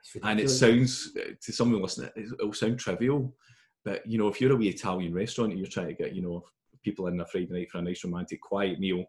It's 0.00 0.16
and 0.24 0.40
it 0.40 0.48
sounds 0.50 1.12
uh, 1.18 1.32
to 1.40 1.52
someone 1.52 1.80
listening, 1.80 2.10
it- 2.16 2.32
it'll 2.38 2.52
sound 2.52 2.78
trivial, 2.78 3.34
but 3.84 4.06
you 4.06 4.18
know, 4.18 4.28
if 4.28 4.40
you're 4.40 4.52
a 4.52 4.56
wee 4.56 4.68
Italian 4.68 5.14
restaurant 5.14 5.52
and 5.52 5.58
you're 5.60 5.68
trying 5.70 5.88
to 5.88 5.94
get 5.94 6.14
you 6.14 6.20
know 6.22 6.44
people 6.82 7.06
in 7.06 7.20
a 7.20 7.26
Friday 7.26 7.48
night 7.50 7.70
for 7.70 7.78
a 7.78 7.82
nice 7.82 8.04
romantic 8.04 8.40
quiet 8.40 8.78
meal, 8.78 9.04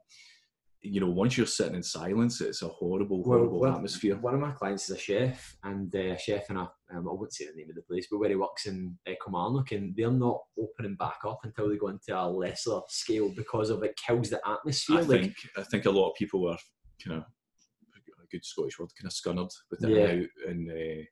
you 0.83 0.99
know, 0.99 1.09
once 1.09 1.37
you're 1.37 1.45
sitting 1.45 1.75
in 1.75 1.83
silence, 1.83 2.41
it's 2.41 2.63
a 2.63 2.67
horrible, 2.67 3.23
horrible 3.23 3.59
well, 3.59 3.75
atmosphere. 3.75 4.17
One 4.17 4.33
of 4.33 4.39
my 4.39 4.51
clients 4.51 4.89
is 4.89 4.95
a 4.95 4.99
chef, 4.99 5.55
and 5.63 5.93
uh, 5.93 5.99
a 5.99 6.17
chef 6.17 6.49
in 6.49 6.57
a, 6.57 6.61
um, 6.61 6.71
I 6.95 6.99
won't 7.01 7.31
say 7.31 7.45
the 7.45 7.55
name 7.55 7.69
of 7.69 7.75
the 7.75 7.83
place, 7.83 8.07
but 8.09 8.17
where 8.17 8.29
he 8.29 8.35
works 8.35 8.65
in 8.65 8.97
uh, 9.07 9.11
Kilmarnock, 9.23 9.71
and 9.73 9.95
they're 9.95 10.09
not 10.09 10.39
opening 10.59 10.95
back 10.95 11.19
up 11.23 11.39
until 11.43 11.69
they 11.69 11.77
go 11.77 11.89
into 11.89 12.17
a 12.17 12.25
lesser 12.27 12.79
scale 12.87 13.31
because 13.35 13.69
of 13.69 13.83
it 13.83 13.95
kills 13.95 14.31
the 14.31 14.41
atmosphere. 14.47 14.97
I 14.97 15.01
like, 15.01 15.21
think 15.21 15.35
I 15.55 15.63
think 15.63 15.85
a 15.85 15.91
lot 15.91 16.09
of 16.09 16.15
people 16.15 16.41
were 16.41 16.57
kind 17.05 17.19
of 17.19 17.23
a 17.23 18.27
good 18.31 18.43
Scottish 18.43 18.79
word, 18.79 18.89
kind 18.99 19.05
of 19.05 19.13
scunnered 19.13 19.51
with 19.69 19.83
it 19.83 19.89
Yeah. 19.91 20.15
now, 20.15 20.23
and 20.49 20.71
uh, 20.71 21.03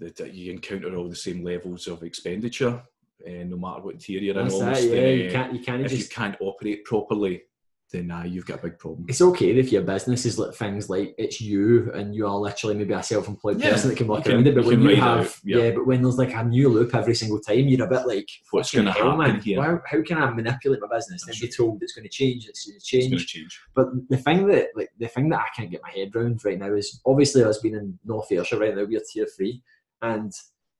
that 0.00 0.32
you 0.32 0.52
encounter 0.52 0.96
all 0.96 1.10
the 1.10 1.16
same 1.16 1.44
levels 1.44 1.86
of 1.86 2.02
expenditure, 2.02 2.82
uh, 3.26 3.44
no 3.44 3.56
matter 3.56 3.82
what 3.82 4.00
tier 4.00 4.20
you're 4.20 4.36
in. 4.36 4.42
that's 4.42 4.54
almost, 4.54 4.82
that, 4.82 4.88
yeah. 4.88 5.02
and, 5.02 5.20
You 5.20 5.30
can't, 5.30 5.54
you 5.54 5.60
can't 5.60 5.84
if 5.84 5.92
you 5.92 5.98
just. 5.98 6.12
can't 6.12 6.36
operate 6.40 6.84
properly, 6.84 7.42
then 7.90 8.10
uh, 8.10 8.22
you've 8.22 8.44
got 8.44 8.58
a 8.58 8.62
big 8.64 8.78
problem. 8.78 9.06
It's 9.08 9.22
okay 9.22 9.50
if 9.58 9.72
your 9.72 9.80
business 9.80 10.26
is 10.26 10.38
like 10.38 10.54
things 10.54 10.90
like 10.90 11.14
it's 11.16 11.40
you 11.40 11.90
and 11.94 12.14
you 12.14 12.26
are 12.26 12.36
literally 12.36 12.76
maybe 12.76 12.92
a 12.92 13.02
self-employed 13.02 13.58
Yeah, 13.58 13.70
person 13.70 13.88
that 13.88 13.96
can 13.96 14.06
work 14.06 14.26
you 14.26 14.34
around 14.34 14.46
it. 14.46 14.54
But 14.54 14.64
you 14.64 14.70
when 14.70 14.82
you 14.82 14.96
have, 14.96 15.20
out, 15.26 15.36
yeah. 15.42 15.56
yeah, 15.56 15.70
but 15.70 15.86
when 15.86 16.02
there's 16.02 16.18
like 16.18 16.34
a 16.34 16.44
new 16.44 16.68
loop 16.68 16.94
every 16.94 17.14
single 17.14 17.40
time, 17.40 17.66
you're 17.66 17.86
a 17.86 17.88
bit 17.88 18.06
like, 18.06 18.28
What's 18.50 18.74
gonna 18.74 18.92
happen 18.92 19.18
man? 19.18 19.40
here?" 19.40 19.62
How, 19.62 19.80
how 19.86 20.02
can 20.02 20.18
I 20.18 20.30
manipulate 20.30 20.80
my 20.82 20.88
business 20.94 21.26
and 21.26 21.36
be 21.40 21.48
told 21.48 21.82
it's 21.82 21.94
going 21.94 22.04
to 22.04 22.10
change? 22.10 22.46
It's 22.46 22.66
going 22.66 22.78
to 22.78 22.84
change. 22.84 23.26
change. 23.26 23.58
But 23.74 23.86
the 24.10 24.18
thing 24.18 24.46
that 24.48 24.68
like 24.76 24.90
the 24.98 25.08
thing 25.08 25.30
that 25.30 25.40
I 25.40 25.46
can't 25.56 25.70
get 25.70 25.80
my 25.82 25.90
head 25.90 26.10
around 26.14 26.44
right 26.44 26.58
now 26.58 26.74
is 26.74 27.00
obviously 27.06 27.42
us 27.42 27.58
being 27.58 27.74
in 27.74 27.98
North 28.04 28.30
Ayrshire 28.30 28.58
right 28.58 28.76
now, 28.76 28.84
we're 28.84 29.00
tier 29.10 29.26
three. 29.34 29.62
And 30.02 30.30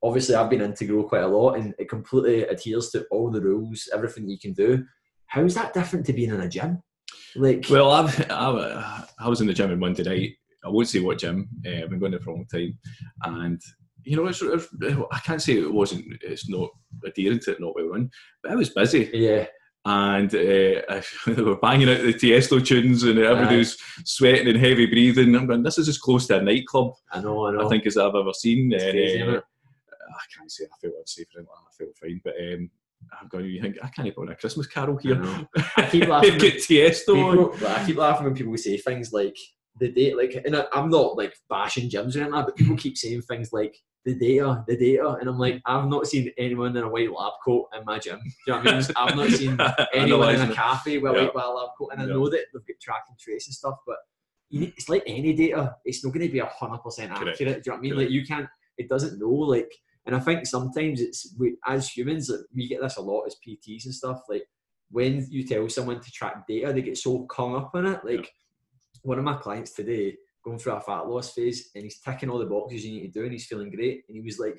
obviously 0.03 0.35
I've 0.35 0.51
been 0.51 0.61
into 0.61 0.85
Gro 0.87 1.05
quite 1.05 1.23
a 1.23 1.29
lot 1.29 1.55
and 1.55 1.75
it 1.79 1.89
completely 1.89 2.43
adheres 2.43 2.91
to 2.91 3.07
all 3.11 3.31
the 3.31 3.41
rules, 3.41 3.89
everything 3.93 4.29
you 4.29 4.39
can 4.39 4.53
do. 4.53 4.85
How 5.27 5.43
is 5.45 5.55
that 5.55 5.75
different 5.75 6.07
to 6.07 6.13
being 6.13 6.31
in 6.31 6.41
a 6.41 6.49
gym? 6.49 6.83
Like 7.37 7.67
Well, 7.71 7.91
I've, 7.91 8.31
I, 8.31 9.05
I 9.19 9.29
was 9.29 9.41
in 9.41 9.47
the 9.47 9.55
gym 9.55 9.71
on 9.71 9.79
Monday 9.79 10.03
night. 10.03 10.33
I 10.65 10.69
won't 10.69 10.89
say 10.89 11.01
what 11.01 11.19
gym. 11.19 11.49
Uh, 11.67 11.83
I've 11.83 11.91
been 11.91 11.99
going 11.99 12.13
there 12.13 12.21
for 12.21 12.31
a 12.31 12.35
long 12.35 12.47
time, 12.47 12.77
and 13.25 13.61
you 14.03 14.17
know, 14.17 14.27
it's, 14.27 14.43
it's, 14.43 14.69
I 15.13 15.19
can't 15.21 15.41
say 15.41 15.59
it 15.59 15.73
wasn't. 15.73 16.05
It's 16.21 16.49
not 16.49 16.71
adhering 17.05 17.39
to 17.41 17.53
it, 17.53 17.61
not 17.61 17.75
well 17.77 17.89
run, 17.89 18.11
but 18.43 18.53
I 18.53 18.57
was 18.57 18.71
busy, 18.71 19.09
yeah, 19.13 19.47
and 19.85 20.35
uh, 20.35 21.01
they 21.27 21.43
were 21.43 21.57
banging 21.57 21.89
out 21.89 22.03
the 22.03 22.13
Tiesto 22.13 22.65
tunes, 22.65 23.05
and 23.05 23.19
everybody 23.19 23.59
was 23.59 23.79
sweating 24.05 24.49
and 24.49 24.59
heavy 24.59 24.87
breathing. 24.87 25.35
I'm 25.35 25.47
going, 25.47 25.63
this 25.63 25.79
is 25.79 25.89
as 25.89 25.99
close 25.99 26.27
to 26.27 26.39
a 26.39 26.43
nightclub 26.43 26.93
I 27.13 27.21
know, 27.21 27.47
I 27.47 27.53
know. 27.53 27.67
I 27.67 27.69
think 27.69 27.87
as 27.87 27.97
I've 27.97 28.15
ever 28.15 28.33
seen. 28.33 28.73
It's 28.73 28.85
And, 28.85 28.93
crazy, 28.93 29.23
uh? 29.23 29.41
I 30.19 30.25
can't 30.37 30.51
say 30.51 30.65
I 30.65 30.77
felt 30.81 30.95
unsafe 30.99 31.27
or 31.35 31.41
anything 31.41 31.49
like 31.49 31.79
that. 31.79 31.85
I 31.85 31.85
felt 31.85 31.97
fine, 31.99 32.21
but 32.25 32.35
um, 32.41 32.71
I'm 33.21 33.29
going. 33.29 33.47
You 33.47 33.63
think 33.63 33.77
I 33.83 33.89
can't 33.89 34.07
even 34.07 34.15
put 34.17 34.27
on 34.29 34.33
a 34.33 34.37
Christmas 34.37 34.67
carol 34.67 34.97
here? 34.97 35.17
know. 35.17 35.49
I 35.77 35.89
keep 35.89 36.07
laughing. 36.09 36.39
Get 36.39 36.57
Tiesto 36.57 37.15
people, 37.15 37.67
I 37.67 37.85
keep 37.87 37.97
laughing 37.97 38.25
when 38.27 38.35
people 38.35 38.57
say 38.57 38.77
things 38.77 39.13
like 39.13 39.37
the 39.79 39.93
date, 39.93 40.17
like, 40.17 40.35
and 40.45 40.57
I, 40.57 40.65
I'm 40.73 40.91
not 40.91 41.17
like 41.17 41.35
bashing 41.49 41.89
gyms 41.89 42.17
or 42.17 42.21
anything, 42.23 42.33
but 42.33 42.57
people 42.57 42.77
keep 42.77 42.99
saying 42.99 43.23
things 43.23 43.53
like 43.53 43.77
the 44.05 44.15
data, 44.15 44.65
the 44.67 44.77
data, 44.77 45.17
and 45.21 45.29
I'm 45.29 45.39
like, 45.39 45.61
I've 45.67 45.87
not 45.87 46.07
seen 46.09 46.33
anyone 46.37 46.77
in 46.77 46.83
a 46.83 46.89
white 46.89 47.13
lab 47.13 47.35
coat 47.45 47.69
in 47.79 47.85
my 47.85 47.99
gym. 48.01 48.19
Do 48.19 48.31
you 48.47 48.53
know 48.55 48.59
what 48.59 48.69
I 48.69 48.79
mean? 48.81 48.87
I've 48.97 49.17
not 49.17 49.31
seen 49.31 49.59
anyone 49.95 50.35
in 50.35 50.41
a 50.51 50.53
cafe 50.53 50.99
with 50.99 51.13
a 51.13 51.15
Yeah. 51.15 51.29
white 51.29 51.35
lab 51.55 51.69
coat, 51.79 51.91
and 51.93 52.01
I 52.03 52.07
Yeah. 52.07 52.13
know 52.15 52.29
that 52.29 52.47
they've 52.53 52.67
got 52.67 52.81
track 52.81 53.03
and 53.09 53.19
trace 53.19 53.47
and 53.47 53.55
stuff, 53.55 53.77
but 53.87 53.99
you 54.51 54.61
need, 54.61 54.73
it's 54.77 54.89
like 54.89 55.03
any 55.07 55.33
data, 55.35 55.77
it's 55.85 56.03
not 56.05 56.13
going 56.13 56.27
to 56.27 56.33
be 56.33 56.39
hundred 56.41 56.79
percent 56.79 57.13
accurate. 57.13 57.39
Correct. 57.39 57.39
Do 57.39 57.45
you 57.45 57.51
know 57.51 57.61
what 57.75 57.79
I 57.79 57.81
mean? 57.81 57.91
Correct. 57.93 58.05
Like 58.07 58.11
you 58.11 58.27
can't, 58.27 58.49
it 58.79 58.89
doesn't 58.89 59.21
know. 59.21 59.29
Like, 59.29 59.71
and 60.09 60.17
I 60.17 60.21
think 60.21 60.47
sometimes 60.47 61.03
it's 61.03 61.35
we 61.39 61.59
as 61.67 61.91
humans, 61.91 62.33
we 62.55 62.67
get 62.67 62.81
this 62.81 62.97
a 62.97 63.03
lot 63.03 63.27
as 63.27 63.37
PTs 63.47 63.85
and 63.85 63.95
stuff. 63.95 64.23
Like 64.27 64.45
when 64.91 65.27
you 65.29 65.47
tell 65.47 65.69
someone 65.69 66.01
to 66.01 66.11
track 66.11 66.47
data, 66.49 66.73
they 66.73 66.81
get 66.81 66.97
so 66.97 67.27
hung 67.31 67.55
up 67.55 67.73
on 67.75 67.85
it. 67.85 68.01
Like 68.03 68.33
one 69.03 69.19
of 69.19 69.25
my 69.25 69.35
clients 69.35 69.75
today 69.75 70.17
going 70.43 70.59
through 70.59 70.73
a 70.73 70.81
fat 70.81 71.07
loss 71.07 71.35
phase, 71.35 71.69
and 71.75 71.85
he's 71.85 72.01
ticking 72.01 72.31
all 72.31 72.39
the 72.39 72.47
boxes 72.47 72.87
you 72.87 72.93
need 72.93 73.13
to 73.13 73.21
do, 73.21 73.25
and 73.25 73.33
he's 73.33 73.45
feeling 73.45 73.71
great, 73.71 74.05
and 74.09 74.17
he 74.17 74.23
was 74.23 74.39
like. 74.39 74.59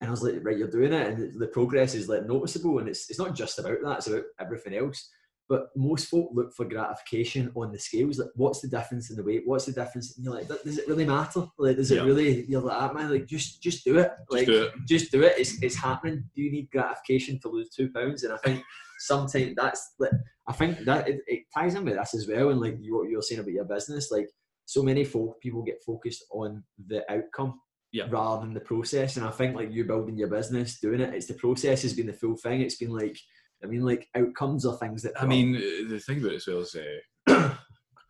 And 0.00 0.08
I 0.08 0.10
was 0.10 0.24
like, 0.24 0.34
right, 0.42 0.58
you're 0.58 0.68
doing 0.68 0.92
it, 0.92 1.06
and 1.06 1.40
the 1.40 1.46
progress 1.46 1.94
is 1.94 2.08
like 2.08 2.26
noticeable, 2.26 2.80
and 2.80 2.88
it's 2.88 3.08
it's 3.08 3.20
not 3.20 3.36
just 3.36 3.60
about 3.60 3.78
that; 3.84 3.98
it's 3.98 4.08
about 4.08 4.24
everything 4.40 4.74
else. 4.74 5.08
But 5.48 5.68
most 5.76 6.08
folk 6.08 6.30
look 6.32 6.52
for 6.54 6.64
gratification 6.64 7.50
on 7.54 7.72
the 7.72 7.78
scales. 7.78 8.18
Like, 8.18 8.28
what's 8.36 8.60
the 8.60 8.68
difference 8.68 9.10
in 9.10 9.16
the 9.16 9.24
weight? 9.24 9.42
What's 9.44 9.66
the 9.66 9.72
difference? 9.72 10.16
And 10.16 10.24
you're 10.24 10.34
like, 10.34 10.48
does 10.48 10.78
it 10.78 10.88
really 10.88 11.04
matter? 11.04 11.46
Like, 11.58 11.76
does 11.76 11.90
it 11.90 11.96
Yeah. 11.96 12.04
really? 12.04 12.46
You're 12.46 12.62
like, 12.62 12.76
ah, 12.80 12.92
man, 12.92 13.10
like 13.10 13.26
just 13.26 13.62
just 13.62 13.84
do 13.84 13.98
it. 13.98 14.10
Like, 14.30 14.46
do 14.46 14.62
it. 14.64 14.72
just 14.88 15.10
do 15.12 15.22
it. 15.22 15.34
It's 15.38 15.62
it's 15.62 15.76
happening. 15.76 16.24
Do 16.34 16.42
you 16.42 16.50
need 16.52 16.70
gratification 16.70 17.38
to 17.40 17.48
lose 17.48 17.70
two 17.70 17.90
pounds? 17.90 18.22
And 18.22 18.32
I 18.32 18.38
think 18.38 18.62
sometimes 19.00 19.54
that's 19.56 19.94
like, 19.98 20.12
I 20.46 20.52
think 20.52 20.78
that 20.86 21.08
it, 21.08 21.20
it 21.26 21.40
ties 21.54 21.74
in 21.74 21.84
with 21.84 21.96
this 21.96 22.14
as 22.14 22.26
well. 22.28 22.50
And 22.50 22.60
like 22.60 22.76
you, 22.80 22.96
what 22.96 23.08
you're 23.10 23.20
saying 23.22 23.40
about 23.40 23.52
your 23.52 23.64
business, 23.64 24.10
like 24.10 24.28
so 24.64 24.82
many 24.82 25.04
folk 25.04 25.40
people 25.40 25.62
get 25.62 25.82
focused 25.84 26.24
on 26.30 26.62
the 26.86 27.02
outcome 27.12 27.60
Yeah. 27.92 28.06
rather 28.10 28.42
than 28.46 28.54
the 28.54 28.60
process. 28.60 29.16
And 29.16 29.26
I 29.26 29.30
think 29.30 29.54
like 29.56 29.70
you 29.72 29.84
building 29.84 30.16
your 30.16 30.28
business, 30.28 30.78
doing 30.80 31.00
it, 31.00 31.12
it's 31.14 31.26
the 31.26 31.34
process 31.34 31.82
has 31.82 31.92
been 31.94 32.06
the 32.06 32.12
full 32.12 32.36
thing. 32.36 32.60
It's 32.62 32.76
been 32.76 32.92
like, 32.92 33.18
I 33.62 33.66
mean, 33.66 33.84
like 33.84 34.08
outcomes 34.14 34.66
are 34.66 34.76
things 34.76 35.02
that 35.02 35.20
I 35.20 35.26
mean, 35.26 35.52
the 35.52 35.98
thing 35.98 36.18
about 36.18 36.32
it 36.32 36.36
as 36.36 36.46
well 36.46 36.60
is 36.60 36.76
uh, 36.76 37.54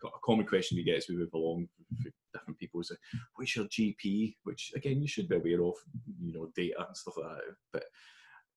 a 0.03 0.09
common 0.23 0.45
question 0.45 0.77
we 0.77 0.83
get 0.83 0.97
as 0.97 1.07
we 1.07 1.15
move 1.15 1.33
along 1.33 1.67
for 2.01 2.09
different 2.33 2.59
people 2.59 2.81
is, 2.81 2.91
uh, 2.91 2.95
what's 3.35 3.55
your 3.55 3.65
GP? 3.65 4.35
Which 4.43 4.73
again, 4.75 5.01
you 5.01 5.07
should 5.07 5.29
be 5.29 5.35
aware 5.35 5.63
of, 5.63 5.75
you 6.21 6.33
know, 6.33 6.49
data 6.55 6.85
and 6.87 6.97
stuff 6.97 7.17
like 7.17 7.37
that. 7.37 7.55
But 7.71 7.83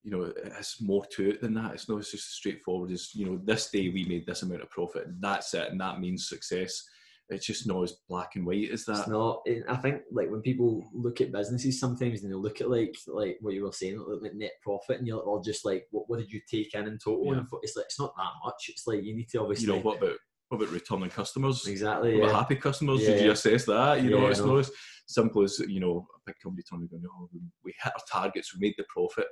you 0.03 0.13
know, 0.13 0.33
it's 0.37 0.81
more 0.81 1.05
to 1.17 1.31
it 1.31 1.41
than 1.41 1.55
that. 1.55 1.75
It's 1.75 1.89
not 1.89 2.03
just 2.03 2.37
straightforward 2.37 2.93
as 2.93 3.15
you 3.15 3.27
know, 3.27 3.41
this 3.43 3.71
day 3.71 3.89
we 3.89 4.05
made 4.05 4.25
this 4.25 4.43
amount 4.43 4.63
of 4.63 4.71
profit, 4.71 5.07
and 5.07 5.21
that's 5.21 5.53
it, 5.55 5.71
and 5.71 5.81
that 5.81 6.01
means 6.01 6.29
success. 6.29 6.85
It's 7.29 7.47
just 7.47 7.67
not 7.67 7.83
as 7.83 7.95
black 8.09 8.37
and 8.37 8.47
white 8.47 8.71
as 8.71 8.85
that. 8.85 9.01
It's 9.01 9.09
not. 9.09 9.43
I 9.69 9.77
think 9.77 10.03
like 10.13 10.31
when 10.31 10.43
people 10.43 10.89
look 10.95 11.21
at 11.21 11.33
businesses 11.33 11.81
sometimes 11.81 12.23
and 12.23 12.31
they 12.31 12.37
look 12.37 12.61
at 12.61 12.71
like 12.71 12.95
like 13.09 13.39
what 13.41 13.55
you 13.55 13.65
were 13.65 13.73
saying, 13.73 14.01
like, 14.23 14.35
net 14.35 14.53
profit, 14.63 14.99
and 14.99 15.07
you're 15.09 15.19
all 15.19 15.41
just 15.43 15.65
like, 15.65 15.87
what, 15.91 16.09
what 16.09 16.21
did 16.21 16.31
you 16.31 16.41
take 16.49 16.73
in 16.75 16.87
in 16.87 16.99
total? 16.99 17.35
Yeah. 17.35 17.43
It's 17.63 17.75
like 17.77 17.87
it's 17.87 17.99
not 17.99 18.15
that 18.17 18.31
much. 18.45 18.67
It's 18.69 18.87
like 18.87 19.03
you 19.03 19.17
need 19.17 19.29
to 19.31 19.41
obviously 19.41 19.67
you 19.67 19.73
know, 19.73 19.81
what 19.81 19.99
about 20.01 20.17
what 20.49 20.59
about 20.63 20.73
returning 20.73 21.11
customers? 21.11 21.67
exactly. 21.67 22.13
What 22.15 22.19
about 22.27 22.31
Yeah. 22.33 22.39
happy 22.39 22.57
customers? 22.57 23.03
Yeah, 23.03 23.11
Did 23.15 23.25
you 23.25 23.31
assess 23.33 23.65
that? 23.65 24.03
You 24.05 24.11
know, 24.11 24.23
Yeah, 24.23 24.31
it's 24.31 24.39
no. 24.39 24.47
not 24.47 24.59
as 24.59 24.71
simple 25.09 25.43
as 25.43 25.59
you 25.67 25.81
know 25.81 26.07
a 26.15 26.21
big 26.27 26.37
company 26.41 26.63
turning 26.71 26.89
around. 26.93 27.03
Oh, 27.13 27.29
we 27.65 27.75
hit 27.83 27.93
our 27.93 28.03
targets, 28.23 28.55
we 28.55 28.65
made 28.69 28.75
the 28.79 28.85
profit, 28.89 29.27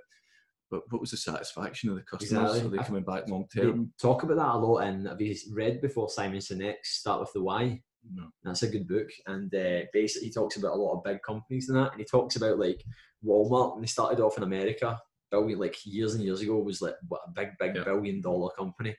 but 0.71 0.83
what 0.90 1.00
was 1.00 1.11
the 1.12 1.16
satisfaction 1.16 1.90
of 1.90 1.97
the 1.97 2.02
customers? 2.02 2.33
Exactly. 2.33 2.61
Are 2.66 2.71
they 2.71 2.78
I- 2.78 2.85
coming 2.87 3.04
back 3.04 3.28
long 3.28 3.47
term? 3.54 3.92
talk 4.00 4.23
about 4.23 4.37
that 4.37 4.54
a 4.54 4.59
lot, 4.59 4.78
and 4.80 5.06
have 5.06 5.21
you 5.21 5.35
read 5.52 5.80
before 5.80 6.09
Simon 6.09 6.38
Sinek's 6.40 6.99
Start 6.99 7.21
with 7.21 7.33
the 7.33 7.42
Why? 7.42 7.80
No. 8.12 8.25
That's 8.42 8.62
a 8.62 8.68
good 8.68 8.87
book, 8.87 9.09
and 9.26 9.54
uh, 9.54 9.80
basically 9.92 10.28
he 10.28 10.33
talks 10.35 10.56
about 10.56 10.73
a 10.75 10.76
lot 10.76 10.97
of 10.99 11.04
big 11.04 11.23
companies 11.23 11.68
and 11.68 11.78
that, 11.78 11.92
and 11.92 12.00
he 12.00 12.04
talks 12.04 12.37
about 12.37 12.59
like 12.59 12.85
Walmart 13.25 13.73
when 13.75 13.80
they 13.83 13.87
started 13.87 14.21
off 14.21 14.37
in 14.37 14.42
America, 14.42 14.99
billion 15.30 15.59
like 15.59 15.76
years 15.87 16.14
and 16.14 16.23
years 16.23 16.40
ago 16.42 16.59
was 16.59 16.83
like 16.83 16.94
what 17.09 17.23
a 17.26 17.30
big 17.30 17.49
big 17.59 17.75
Yeah. 17.76 17.85
billion 17.85 18.21
dollar 18.21 18.50
company, 18.59 18.94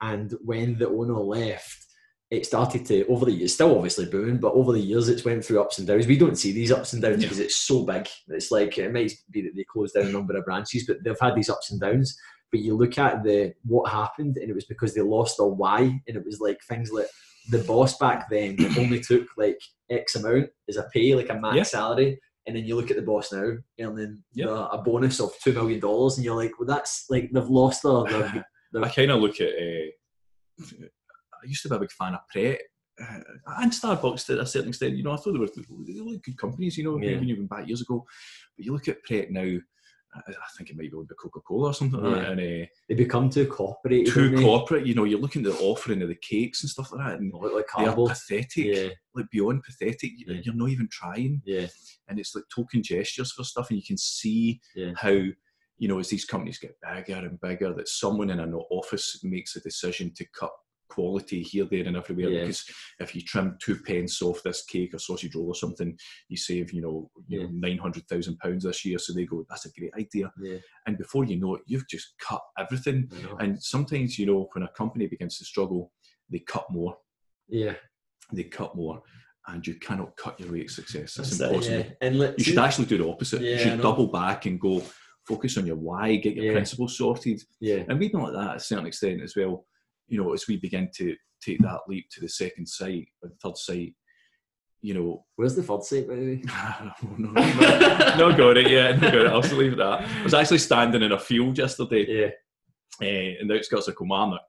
and 0.00 0.34
when 0.44 0.76
the 0.78 0.88
owner 0.88 1.14
left. 1.14 1.86
It 2.32 2.46
started 2.46 2.86
to 2.86 3.06
over 3.08 3.26
the 3.26 3.32
years, 3.32 3.52
still 3.54 3.76
obviously 3.76 4.06
booming, 4.06 4.38
but 4.38 4.54
over 4.54 4.72
the 4.72 4.80
years 4.80 5.08
it's 5.08 5.24
went 5.24 5.44
through 5.44 5.60
ups 5.60 5.78
and 5.78 5.86
downs. 5.86 6.06
We 6.06 6.16
don't 6.18 6.36
see 6.38 6.50
these 6.52 6.72
ups 6.72 6.92
and 6.94 7.02
downs 7.02 7.20
Yeah. 7.22 7.26
because 7.28 7.40
it's 7.40 7.56
so 7.56 7.84
big. 7.84 8.08
It's 8.28 8.50
like 8.50 8.78
it 8.78 8.92
might 8.92 9.12
be 9.30 9.42
that 9.42 9.52
they 9.54 9.64
closed 9.64 9.94
down 9.94 10.06
a 10.06 10.10
number 10.12 10.36
of 10.36 10.44
branches, 10.44 10.84
but 10.86 10.96
they've 11.04 11.20
had 11.20 11.34
these 11.34 11.50
ups 11.50 11.70
and 11.70 11.80
downs 11.80 12.16
but 12.50 12.60
you 12.60 12.76
look 12.76 12.98
at 12.98 13.24
the 13.24 13.50
what 13.64 13.90
happened 13.90 14.36
and 14.36 14.50
it 14.50 14.54
was 14.54 14.66
because 14.66 14.92
they 14.94 15.00
lost 15.00 15.38
their 15.38 15.46
why 15.46 15.80
and 16.06 16.16
it 16.18 16.22
was 16.24 16.38
like 16.38 16.58
things 16.68 16.92
like 16.92 17.06
the 17.50 17.58
boss 17.60 17.96
back 17.96 18.28
then 18.28 18.56
only 18.78 19.00
took 19.08 19.26
like 19.38 19.58
x 19.90 20.16
amount 20.16 20.50
as 20.68 20.76
a 20.76 20.86
pay 20.92 21.14
like 21.14 21.30
a 21.30 21.34
max 21.40 21.56
Yeah. 21.56 21.62
salary 21.62 22.20
and 22.46 22.54
then 22.54 22.64
you 22.66 22.76
look 22.76 22.90
at 22.90 22.96
the 22.98 23.02
boss 23.02 23.32
now 23.32 23.52
earning 23.80 24.22
Yeah. 24.34 24.68
a 24.70 24.76
bonus 24.76 25.18
of 25.18 25.32
two 25.42 25.54
million 25.54 25.80
dollars 25.80 26.18
and 26.18 26.26
you're 26.26 26.36
like 26.36 26.52
well 26.58 26.66
that's 26.68 27.06
like 27.08 27.30
they've 27.32 27.48
lost 27.48 27.84
their, 27.84 28.04
their, 28.04 28.46
their 28.72 28.84
I 28.84 28.88
kind 28.90 29.10
of 29.12 29.20
look 29.22 29.40
at. 29.40 29.48
Uh, 29.48 30.86
I 31.42 31.46
used 31.46 31.62
to 31.62 31.68
be 31.68 31.76
a 31.76 31.80
big 31.80 31.92
fan 31.92 32.14
of 32.14 32.20
Pret. 32.30 32.60
Uh, 33.00 33.20
and 33.58 33.72
Starbucks 33.72 34.26
to 34.26 34.40
a 34.40 34.46
certain 34.46 34.68
extent, 34.68 34.96
you 34.96 35.02
know, 35.02 35.12
I 35.12 35.16
thought 35.16 35.32
they 35.32 35.38
were 35.38 35.48
really 35.68 36.18
good 36.24 36.36
companies, 36.38 36.76
you 36.76 36.84
know, 36.84 36.98
Yeah. 37.00 37.12
even 37.16 37.28
even 37.30 37.46
back 37.46 37.66
years 37.66 37.80
ago. 37.80 38.04
But 38.56 38.64
you 38.66 38.72
look 38.72 38.86
at 38.88 39.02
Pret 39.04 39.30
now, 39.30 39.58
I 40.14 40.32
think 40.58 40.68
it 40.68 40.76
might 40.76 40.90
be 40.90 40.96
owned 40.96 41.08
by 41.08 41.14
Coca 41.18 41.40
Cola 41.40 41.70
or 41.70 41.74
something 41.74 41.98
like 41.98 42.14
Yeah. 42.16 42.20
that, 42.20 42.38
and 42.38 42.40
uh, 42.64 42.66
they 42.86 42.94
become 42.94 43.30
too 43.30 43.46
corporate 43.46 44.06
too 44.08 44.36
corporate. 44.38 44.86
You 44.86 44.94
know, 44.94 45.04
you're 45.04 45.18
looking 45.18 45.44
at 45.46 45.52
the 45.52 45.58
offering 45.60 46.02
of 46.02 46.08
the 46.08 46.14
cakes 46.16 46.62
and 46.62 46.68
stuff 46.70 46.92
like 46.92 47.06
that, 47.06 47.18
and 47.18 47.32
look 47.32 47.54
like 47.54 47.64
they 47.78 47.86
are 47.86 47.96
pathetic, 47.96 48.66
yeah 48.66 48.88
like 49.14 49.30
beyond 49.30 49.62
pathetic. 49.62 50.12
Yeah. 50.18 50.40
You're 50.44 50.54
not 50.54 50.68
even 50.68 50.88
trying, 50.90 51.40
yeah 51.46 51.66
and 52.08 52.18
it's 52.18 52.34
like 52.34 52.44
token 52.54 52.82
gestures 52.82 53.32
for 53.32 53.42
stuff, 53.42 53.70
and 53.70 53.78
you 53.78 53.84
can 53.86 53.96
see 53.96 54.60
Yeah. 54.76 54.92
how 54.96 55.08
you 55.78 55.88
know 55.88 55.98
as 55.98 56.10
these 56.10 56.26
companies 56.26 56.58
get 56.58 56.76
bigger 56.82 57.14
and 57.14 57.40
bigger, 57.40 57.72
that 57.72 57.88
someone 57.88 58.28
in 58.28 58.38
an 58.38 58.52
office 58.70 59.18
makes 59.24 59.56
a 59.56 59.60
decision 59.60 60.12
to 60.16 60.26
cut 60.38 60.52
quality 60.92 61.42
here, 61.42 61.64
there, 61.70 61.86
and 61.86 61.96
everywhere. 61.96 62.28
Yeah. 62.30 62.40
Because 62.42 62.64
if 63.00 63.14
you 63.14 63.22
trim 63.22 63.56
two 63.64 63.76
pence 63.76 64.20
off 64.22 64.42
this 64.42 64.64
cake 64.64 64.92
or 64.94 64.98
sausage 64.98 65.34
roll 65.34 65.48
or 65.48 65.54
something, 65.54 65.96
you 66.28 66.36
save 66.36 66.72
you 66.72 66.82
know, 66.82 67.10
you 67.28 67.40
Yeah. 67.40 67.46
know 67.46 67.52
nine 67.54 67.78
hundred 67.78 68.04
thousand 68.08 68.38
pounds 68.38 68.64
this 68.64 68.84
year. 68.84 68.98
So 68.98 69.12
they 69.12 69.24
go, 69.26 69.44
that's 69.48 69.66
a 69.66 69.72
great 69.78 69.94
idea, 69.94 70.30
yeah 70.40 70.58
and 70.86 70.98
before 70.98 71.24
you 71.24 71.36
know 71.38 71.54
it, 71.56 71.62
you've 71.66 71.88
just 71.88 72.14
cut 72.28 72.42
everything. 72.58 73.08
And 73.38 73.62
sometimes, 73.62 74.18
you 74.18 74.26
know, 74.26 74.48
when 74.52 74.64
a 74.64 74.68
company 74.68 75.06
begins 75.06 75.38
to 75.38 75.44
struggle, 75.44 75.92
they 76.30 76.40
cut 76.40 76.66
more, 76.70 76.96
yeah 77.48 77.74
they 78.32 78.44
cut 78.44 78.74
more, 78.76 79.02
and 79.48 79.66
you 79.66 79.74
cannot 79.76 80.16
cut 80.16 80.38
your 80.40 80.52
way 80.52 80.62
to 80.64 80.68
success. 80.68 81.14
That's 81.14 81.40
it, 81.40 81.44
impossible. 81.50 81.76
yeah. 81.78 81.84
and 82.00 82.18
let, 82.18 82.38
You 82.38 82.44
should 82.44 82.58
actually 82.58 82.86
do 82.86 82.98
the 82.98 83.08
opposite. 83.08 83.42
Yeah, 83.42 83.50
you 83.52 83.58
should 83.58 83.80
double 83.82 84.08
back 84.08 84.46
and 84.46 84.60
go 84.60 84.82
focus 85.26 85.56
on 85.58 85.66
your 85.66 85.76
why, 85.76 86.16
get 86.16 86.34
your 86.36 86.46
Yeah. 86.46 86.52
principles 86.52 86.96
sorted. 86.98 87.40
yeah 87.60 87.84
And 87.88 88.00
reading 88.00 88.20
like 88.20 88.32
that 88.32 88.50
at 88.52 88.56
a 88.56 88.60
certain 88.60 88.86
extent 88.86 89.22
as 89.22 89.36
well, 89.36 89.64
you 90.08 90.22
know, 90.22 90.32
as 90.32 90.46
we 90.48 90.56
begin 90.56 90.90
to 90.96 91.14
take 91.42 91.58
that 91.60 91.80
leap 91.88 92.06
to 92.12 92.20
the 92.20 92.28
second 92.28 92.66
site 92.66 93.08
or 93.22 93.28
the 93.28 93.36
third 93.42 93.56
site, 93.56 93.94
you 94.80 94.94
know, 94.94 95.24
where's 95.36 95.54
the 95.54 95.62
third 95.62 95.82
site 95.84 96.08
by 96.08 96.16
the 96.16 96.22
way 96.22 96.42
no, 96.44 96.92
no, 97.18 97.30
no, 97.30 98.16
not 98.16 98.36
got 98.36 98.56
it 98.56 98.70
yet. 98.70 99.00
Not 99.00 99.12
got 99.12 99.26
it. 99.26 99.26
I'll 99.28 99.42
just 99.42 99.54
leave 99.54 99.74
it 99.74 99.80
at 99.80 100.00
that. 100.00 100.08
I 100.08 100.22
was 100.24 100.34
actually 100.34 100.58
standing 100.58 101.02
in 101.02 101.12
a 101.12 101.18
field 101.18 101.56
yesterday 101.56 102.06
yeah 102.08 102.30
uh, 103.00 103.40
in 103.40 103.48
the 103.48 103.56
outskirts 103.56 103.88
of 103.88 103.96
Kilmarnock. 103.96 104.44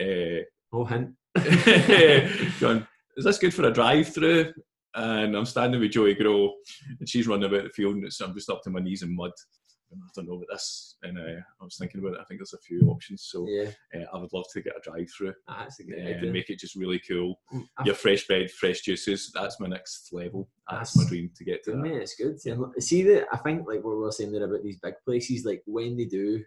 Uh, 0.00 0.44
oh 0.72 0.84
hint 0.84 1.10
going, 2.60 2.86
is 3.16 3.24
this 3.24 3.38
good 3.38 3.54
for 3.54 3.64
a 3.64 3.72
drive 3.72 4.12
through? 4.12 4.52
And 4.94 5.36
I'm 5.36 5.46
standing 5.46 5.80
with 5.80 5.90
Joey 5.90 6.14
Grow, 6.14 6.54
and 7.00 7.08
she's 7.08 7.26
running 7.26 7.50
about 7.50 7.64
the 7.64 7.70
field, 7.70 7.96
and 7.96 8.04
it's, 8.04 8.20
I'm 8.20 8.34
just 8.34 8.48
up 8.48 8.62
to 8.62 8.70
my 8.70 8.78
knees 8.78 9.02
in 9.02 9.14
mud. 9.14 9.32
And 9.94 10.02
I 10.02 10.10
don't 10.14 10.26
know 10.28 10.34
about 10.34 10.48
this, 10.50 10.96
and 11.02 11.18
uh, 11.18 11.40
I 11.60 11.64
was 11.64 11.76
thinking 11.76 12.00
about 12.00 12.14
it. 12.14 12.20
I 12.20 12.24
think 12.24 12.40
there's 12.40 12.52
a 12.52 12.58
few 12.58 12.88
options, 12.90 13.22
so 13.30 13.46
yeah 13.48 13.70
uh, 13.94 14.04
I 14.12 14.18
would 14.18 14.32
love 14.32 14.46
to 14.52 14.62
get 14.62 14.74
a 14.76 14.80
drive 14.80 15.08
through 15.10 15.34
ah, 15.48 15.66
uh, 15.66 15.94
and 15.94 16.32
make 16.32 16.50
it 16.50 16.58
just 16.58 16.76
really 16.76 17.00
cool. 17.06 17.40
I 17.78 17.84
Your 17.84 17.94
fresh 17.94 18.26
bread, 18.26 18.50
fresh 18.50 18.80
juices. 18.80 19.30
That's 19.34 19.60
my 19.60 19.68
next 19.68 20.12
level. 20.12 20.48
That's, 20.70 20.92
That's 20.92 21.04
my 21.04 21.08
dream 21.08 21.30
to 21.36 21.44
get 21.44 21.64
to. 21.64 21.72
That. 21.72 21.86
it's 21.86 22.16
good. 22.16 22.38
And 22.46 22.82
see 22.82 23.02
that 23.04 23.26
I 23.32 23.36
think 23.38 23.66
like 23.66 23.84
what 23.84 23.96
we 23.96 24.02
were 24.02 24.12
saying 24.12 24.32
there 24.32 24.44
about 24.44 24.62
these 24.62 24.78
big 24.78 24.94
places, 25.04 25.44
like 25.44 25.62
when 25.66 25.96
they 25.96 26.06
do, 26.06 26.42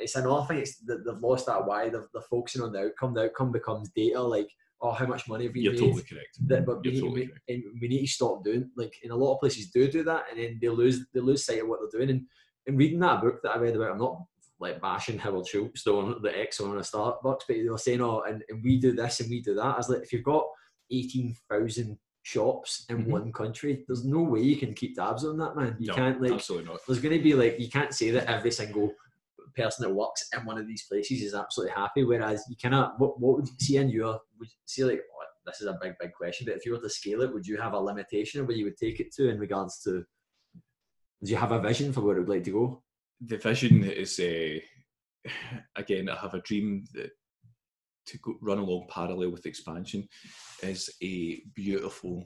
it's 0.00 0.16
another 0.16 0.46
thing. 0.46 0.58
It's 0.58 0.78
that 0.80 1.04
they've 1.04 1.22
lost 1.22 1.46
that 1.46 1.66
why 1.66 1.88
they're, 1.88 2.06
they're 2.12 2.22
focusing 2.22 2.62
on 2.62 2.72
the 2.72 2.86
outcome. 2.86 3.14
The 3.14 3.24
outcome 3.24 3.52
becomes 3.52 3.90
data, 3.90 4.20
like 4.20 4.50
oh, 4.80 4.90
how 4.90 5.06
much 5.06 5.28
money 5.28 5.44
have 5.44 5.54
we 5.54 5.60
You're 5.60 5.72
made? 5.74 5.80
totally 5.80 6.02
correct. 6.02 6.38
that, 6.48 6.66
but 6.66 6.82
we 6.82 6.90
You're 6.90 6.94
need, 6.94 7.00
totally 7.00 7.20
we, 7.20 7.26
correct. 7.28 7.42
and 7.48 7.64
we 7.80 7.88
need 7.88 8.00
to 8.00 8.06
stop 8.12 8.42
doing 8.42 8.68
like 8.76 8.94
in 9.02 9.12
a 9.12 9.16
lot 9.16 9.34
of 9.34 9.40
places 9.40 9.70
do 9.70 9.88
do 9.88 10.02
that, 10.04 10.24
and 10.30 10.40
then 10.40 10.58
they 10.60 10.68
lose 10.68 11.06
they 11.14 11.20
lose 11.20 11.44
sight 11.44 11.62
of 11.62 11.68
what 11.68 11.80
they're 11.80 12.00
doing. 12.00 12.10
And, 12.10 12.26
and 12.66 12.78
reading 12.78 13.00
that 13.00 13.20
book 13.20 13.40
that 13.42 13.52
I 13.52 13.58
read 13.58 13.76
about, 13.76 13.92
I'm 13.92 13.98
not 13.98 14.22
like 14.60 14.80
bashing 14.80 15.18
Howard 15.18 15.46
Schultz, 15.46 15.82
the 15.84 15.94
one, 15.94 16.22
the 16.22 16.38
ex 16.38 16.60
owner 16.60 16.76
of 16.78 16.84
Starbucks, 16.84 17.20
but 17.22 17.42
they 17.48 17.68
were 17.68 17.78
saying, 17.78 18.00
oh, 18.00 18.20
and, 18.22 18.42
and 18.48 18.62
we 18.62 18.78
do 18.78 18.92
this 18.92 19.20
and 19.20 19.28
we 19.28 19.40
do 19.42 19.54
that. 19.54 19.64
I 19.64 19.76
was 19.76 19.88
like, 19.88 20.02
if 20.02 20.12
you've 20.12 20.22
got 20.22 20.46
eighteen 20.90 21.34
thousand 21.50 21.98
shops 22.22 22.84
in 22.88 22.98
Mhm. 23.04 23.08
one 23.08 23.32
country, 23.32 23.84
there's 23.88 24.04
no 24.04 24.22
way 24.22 24.40
you 24.40 24.56
can 24.56 24.74
keep 24.74 24.94
tabs 24.94 25.24
on 25.24 25.36
that, 25.38 25.56
man. 25.56 25.76
You 25.80 25.88
No, 25.88 25.94
can't 25.94 26.22
like. 26.22 26.32
absolutely 26.32 26.68
not. 26.70 26.80
There's 26.86 27.00
going 27.00 27.16
to 27.16 27.22
be 27.22 27.34
like 27.34 27.58
you 27.58 27.68
can't 27.68 27.92
say 27.92 28.10
that 28.12 28.28
every 28.30 28.52
single 28.52 28.94
person 29.56 29.82
that 29.86 29.92
works 29.94 30.28
in 30.32 30.46
one 30.46 30.56
of 30.58 30.66
these 30.68 30.86
places 30.86 31.20
is 31.20 31.34
absolutely 31.34 31.74
happy. 31.74 32.04
Whereas 32.04 32.44
you 32.48 32.54
cannot. 32.56 33.00
What 33.00 33.18
what 33.20 33.36
would 33.38 33.48
you 33.48 33.54
see 33.58 33.76
in 33.78 33.88
your 33.88 34.20
would 34.38 34.48
you 34.48 34.54
see 34.66 34.84
like 34.84 35.00
oh, 35.00 35.24
this 35.44 35.60
is 35.60 35.66
a 35.66 35.76
big 35.82 35.94
big 35.98 36.12
question, 36.12 36.46
but 36.46 36.54
if 36.56 36.64
you 36.64 36.70
were 36.72 36.78
to 36.80 36.88
scale 36.88 37.22
it, 37.22 37.34
would 37.34 37.46
you 37.46 37.56
have 37.60 37.72
a 37.72 37.80
limitation 37.80 38.46
where 38.46 38.56
you 38.56 38.64
would 38.66 38.76
take 38.76 39.00
it 39.00 39.12
to 39.14 39.28
in 39.28 39.40
regards 39.40 39.82
to? 39.82 40.04
Do 41.24 41.30
you 41.30 41.36
have 41.36 41.52
a 41.52 41.60
vision 41.60 41.92
for 41.92 42.00
where 42.00 42.16
it 42.16 42.20
would 42.20 42.28
like 42.28 42.44
to 42.44 42.50
go? 42.52 42.82
the 43.24 43.36
vision 43.36 43.84
is 43.84 44.18
uh, 44.18 44.58
again 45.76 46.08
i 46.08 46.16
have 46.16 46.34
a 46.34 46.40
dream 46.40 46.84
that 46.92 47.10
to 48.06 48.18
go, 48.18 48.34
run 48.42 48.58
along 48.58 48.86
parallel 48.90 49.30
with 49.30 49.46
expansion 49.46 50.08
is 50.62 50.90
a 51.02 51.40
beautiful 51.54 52.24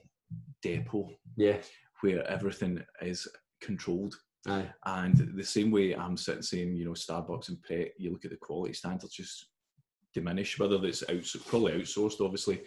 depot 0.62 1.10
Yeah. 1.36 1.58
where 2.00 2.26
everything 2.26 2.82
is 3.02 3.28
controlled 3.60 4.14
Aye. 4.48 4.70
and 4.86 5.32
the 5.36 5.44
same 5.44 5.70
way 5.70 5.94
i'm 5.94 6.16
sitting 6.16 6.40
saying 6.42 6.74
you 6.76 6.86
know 6.86 6.92
starbucks 6.92 7.48
and 7.50 7.60
pret 7.62 7.90
you 7.98 8.10
look 8.10 8.24
at 8.24 8.30
the 8.30 8.38
quality 8.38 8.72
standards 8.72 9.12
just 9.12 9.48
diminish 10.14 10.58
whether 10.58 10.82
it's 10.86 11.04
outs- 11.10 11.36
probably 11.46 11.72
outsourced 11.72 12.22
obviously 12.24 12.60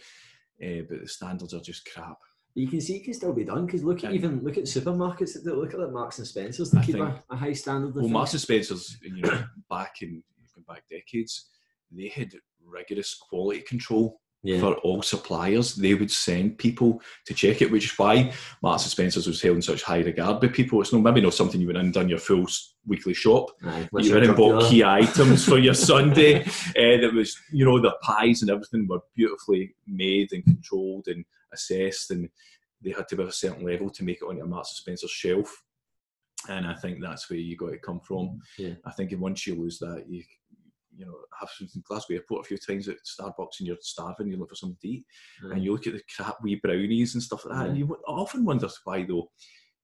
uh, 0.63 0.83
but 0.87 1.01
the 1.01 1.07
standards 1.07 1.55
are 1.55 1.61
just 1.61 1.89
crap 1.91 2.17
You 2.55 2.67
can 2.67 2.81
see 2.81 2.97
it 2.97 3.03
can 3.03 3.13
still 3.13 3.33
be 3.33 3.43
done 3.45 3.65
because 3.65 3.83
look 3.83 4.03
at 4.03 4.11
Yeah. 4.11 4.17
even 4.17 4.43
look 4.43 4.57
at 4.57 4.63
supermarkets 4.65 5.41
that 5.41 5.57
look 5.57 5.73
at 5.73 5.79
like 5.79 5.91
Marks 5.91 6.17
and 6.17 6.27
Spencers 6.27 6.71
to 6.71 6.79
I 6.79 6.85
keep 6.85 6.95
a, 6.97 7.23
a 7.29 7.35
high 7.35 7.53
standard. 7.53 7.89
of 7.89 7.95
Well. 7.95 8.07
Marks 8.09 8.33
and 8.33 8.41
Spencers, 8.41 8.97
you 9.01 9.21
know, 9.21 9.43
back 9.69 10.01
in 10.01 10.23
back 10.67 10.83
decades, 10.89 11.49
they 11.91 12.07
had 12.09 12.33
rigorous 12.65 13.15
quality 13.15 13.61
control 13.61 14.19
yeah. 14.43 14.59
for 14.59 14.75
all 14.75 15.01
suppliers. 15.01 15.75
They 15.75 15.93
would 15.95 16.11
send 16.11 16.57
people 16.57 17.01
to 17.25 17.33
check 17.33 17.61
it, 17.61 17.71
which 17.71 17.85
is 17.85 17.97
why 17.97 18.31
Marks 18.61 18.83
and 18.83 18.91
Spencers 18.91 19.27
was 19.27 19.41
held 19.41 19.55
in 19.55 19.61
such 19.61 19.83
high 19.83 20.01
regard 20.01 20.41
by 20.41 20.47
people. 20.47 20.81
It's 20.81 20.93
no 20.93 20.99
maybe 20.99 21.21
not 21.21 21.33
something 21.33 21.59
you 21.59 21.67
went 21.67 21.77
in 21.79 21.85
and 21.85 21.93
done 21.93 22.09
your 22.09 22.19
full 22.19 22.45
weekly 22.85 23.13
shop. 23.13 23.49
Aye, 23.63 23.89
you 23.99 24.13
went 24.13 24.25
and 24.25 24.35
bought 24.35 24.69
key 24.69 24.83
items 24.83 25.45
for 25.45 25.57
your 25.57 25.73
Sunday. 25.91 26.41
Uh, 26.43 26.97
that 27.01 27.11
was, 27.13 27.37
you 27.51 27.65
know, 27.65 27.79
the 27.79 27.95
pies 28.01 28.41
and 28.41 28.51
everything 28.51 28.87
were 28.87 29.01
beautifully 29.15 29.75
made 29.87 30.31
and 30.33 30.43
controlled, 30.43 31.07
and 31.07 31.25
assessed, 31.53 32.11
and 32.11 32.29
they 32.81 32.91
had 32.91 33.07
to 33.09 33.15
be 33.15 33.23
of 33.23 33.29
a 33.29 33.33
certain 33.33 33.65
level 33.65 33.89
to 33.89 34.03
make 34.03 34.17
it 34.21 34.25
onto 34.25 34.41
a 34.41 34.47
Marks 34.47 34.71
and 34.71 34.77
Spencer's 34.77 35.11
shelf. 35.11 35.63
And 36.47 36.65
I 36.65 36.73
think 36.75 36.99
that's 37.01 37.29
where 37.29 37.39
you 37.39 37.57
got 37.57 37.71
to 37.71 37.77
come 37.79 37.99
from. 37.99 38.39
Yeah. 38.57 38.75
I 38.85 38.91
think 38.91 39.13
once 39.17 39.45
you 39.45 39.55
lose 39.55 39.77
that, 39.79 40.05
you 40.07 40.23
you 40.99 41.05
know, 41.05 41.15
have 41.39 41.49
in 41.61 41.81
Glasgow 41.87 42.15
Airport 42.15 42.45
a 42.45 42.47
few 42.47 42.57
times 42.57 42.89
at 42.89 42.97
Starbucks 43.05 43.59
and 43.59 43.67
you're 43.67 43.77
starving, 43.79 44.27
you 44.27 44.37
look 44.37 44.49
for 44.49 44.55
something 44.55 44.77
to 44.81 44.87
eat, 44.87 45.05
Aye. 45.45 45.53
and 45.53 45.63
you 45.63 45.71
look 45.71 45.87
at 45.87 45.93
the 45.93 46.01
crap 46.15 46.35
wee 46.43 46.59
brownies 46.61 47.13
and 47.13 47.23
stuff 47.23 47.45
like 47.45 47.57
that, 47.57 47.67
and 47.69 47.77
you 47.77 47.97
often 48.07 48.45
wonder 48.45 48.67
why 48.83 49.03
though. 49.03 49.31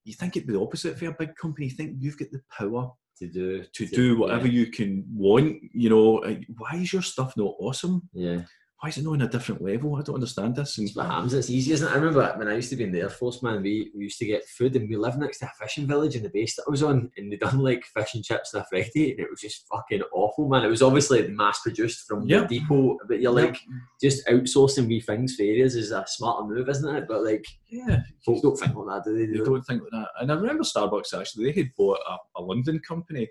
You 0.03 0.13
think 0.13 0.38
it'd 0.38 0.45
be 0.45 0.53
the 0.53 0.62
opposite 0.62 1.00
for 1.00 1.07
a 1.07 1.15
big 1.17 1.36
company. 1.36 1.65
You 1.65 1.75
think 1.75 1.95
you've 1.98 2.19
got 2.19 2.27
the 2.31 2.41
power 2.55 2.91
to 3.17 3.27
do 3.27 3.63
to 3.63 3.88
do 3.88 4.19
whatever 4.19 4.45
yeah. 4.45 4.60
you 4.60 4.67
can 4.67 5.03
want. 5.12 5.57
You 5.74 5.89
know, 5.89 6.36
why 6.57 6.75
is 6.75 6.93
your 6.93 7.01
stuff 7.01 7.36
not 7.36 7.55
awesome? 7.60 8.07
Yeah, 8.13 8.43
Why 8.82 8.89
is 8.89 8.98
it 8.98 9.05
not 9.05 9.13
on 9.13 9.22
a 9.22 9.27
different 9.29 9.62
level? 9.63 9.96
I 9.96 10.01
don't 10.01 10.15
understand 10.15 10.58
this. 10.58 10.77
And 10.77 10.86
it's 10.88 10.96
what 10.98 11.05
happens. 11.05 11.34
It's 11.34 11.50
easy, 11.50 11.72
isn't 11.72 11.88
it? 11.88 11.91
I 11.91 11.96
remember 11.96 12.34
when 12.36 12.50
I 12.50 12.55
used 12.55 12.70
to 12.72 12.75
be 12.75 12.84
in 12.84 12.91
the 12.91 13.00
Air 13.01 13.10
Force, 13.10 13.41
man. 13.41 13.63
We, 13.63 13.89
we 13.96 14.03
used 14.03 14.20
to 14.20 14.25
get 14.25 14.46
food, 14.50 14.75
and 14.75 14.89
we 14.89 14.98
lived 14.98 15.17
next 15.17 15.39
to 15.39 15.46
a 15.46 15.51
fishing 15.58 15.88
village 15.88 16.15
in 16.17 16.24
the 16.24 16.29
base 16.29 16.58
that 16.58 16.65
I 16.67 16.72
was 16.72 16.84
on, 16.84 17.10
and 17.15 17.32
they 17.32 17.38
done 17.38 17.60
like 17.60 17.86
fish 17.86 18.13
and 18.15 18.24
chips 18.24 18.53
on 18.53 18.62
a 18.62 18.65
Friday, 18.65 19.12
and 19.12 19.20
it 19.22 19.29
was 19.29 19.39
just 19.39 19.65
fucking 19.72 20.01
awful, 20.12 20.50
man. 20.50 20.65
It 20.65 20.70
was 20.70 20.82
obviously 20.82 21.25
mass 21.29 21.62
produced 21.62 22.05
from 22.05 22.27
Yeah. 22.27 22.41
the 22.41 22.60
depot, 22.60 22.98
but 23.08 23.22
you're 23.22 23.32
like 23.32 23.58
just 24.01 24.27
outsourcing 24.27 24.88
wee 24.88 25.00
things 25.00 25.36
for 25.38 25.44
areas 25.44 25.75
is 25.75 25.91
a 25.91 26.03
smarter 26.08 26.46
move, 26.46 26.67
isn't 26.67 26.96
it? 26.96 27.05
But 27.08 27.24
like, 27.24 27.46
yeah, 27.70 28.01
folk 28.25 28.41
don't 28.44 28.58
think 28.60 28.75
like 28.75 29.03
that, 29.03 29.10
do 29.10 29.17
they? 29.17 29.25
they 29.25 29.38
Do 29.38 29.46
don't 29.46 29.63
think 29.63 29.84
like 29.84 29.91
that. 29.91 30.10
And 30.20 30.29
I 30.32 30.36
remember 30.36 30.63
Starbucks 30.63 31.17
actually, 31.17 31.46
they 31.46 31.62
had 31.62 31.72
bought 31.77 32.00
a, 32.10 32.17
a 32.36 32.41
London 32.41 32.79
company 32.86 33.29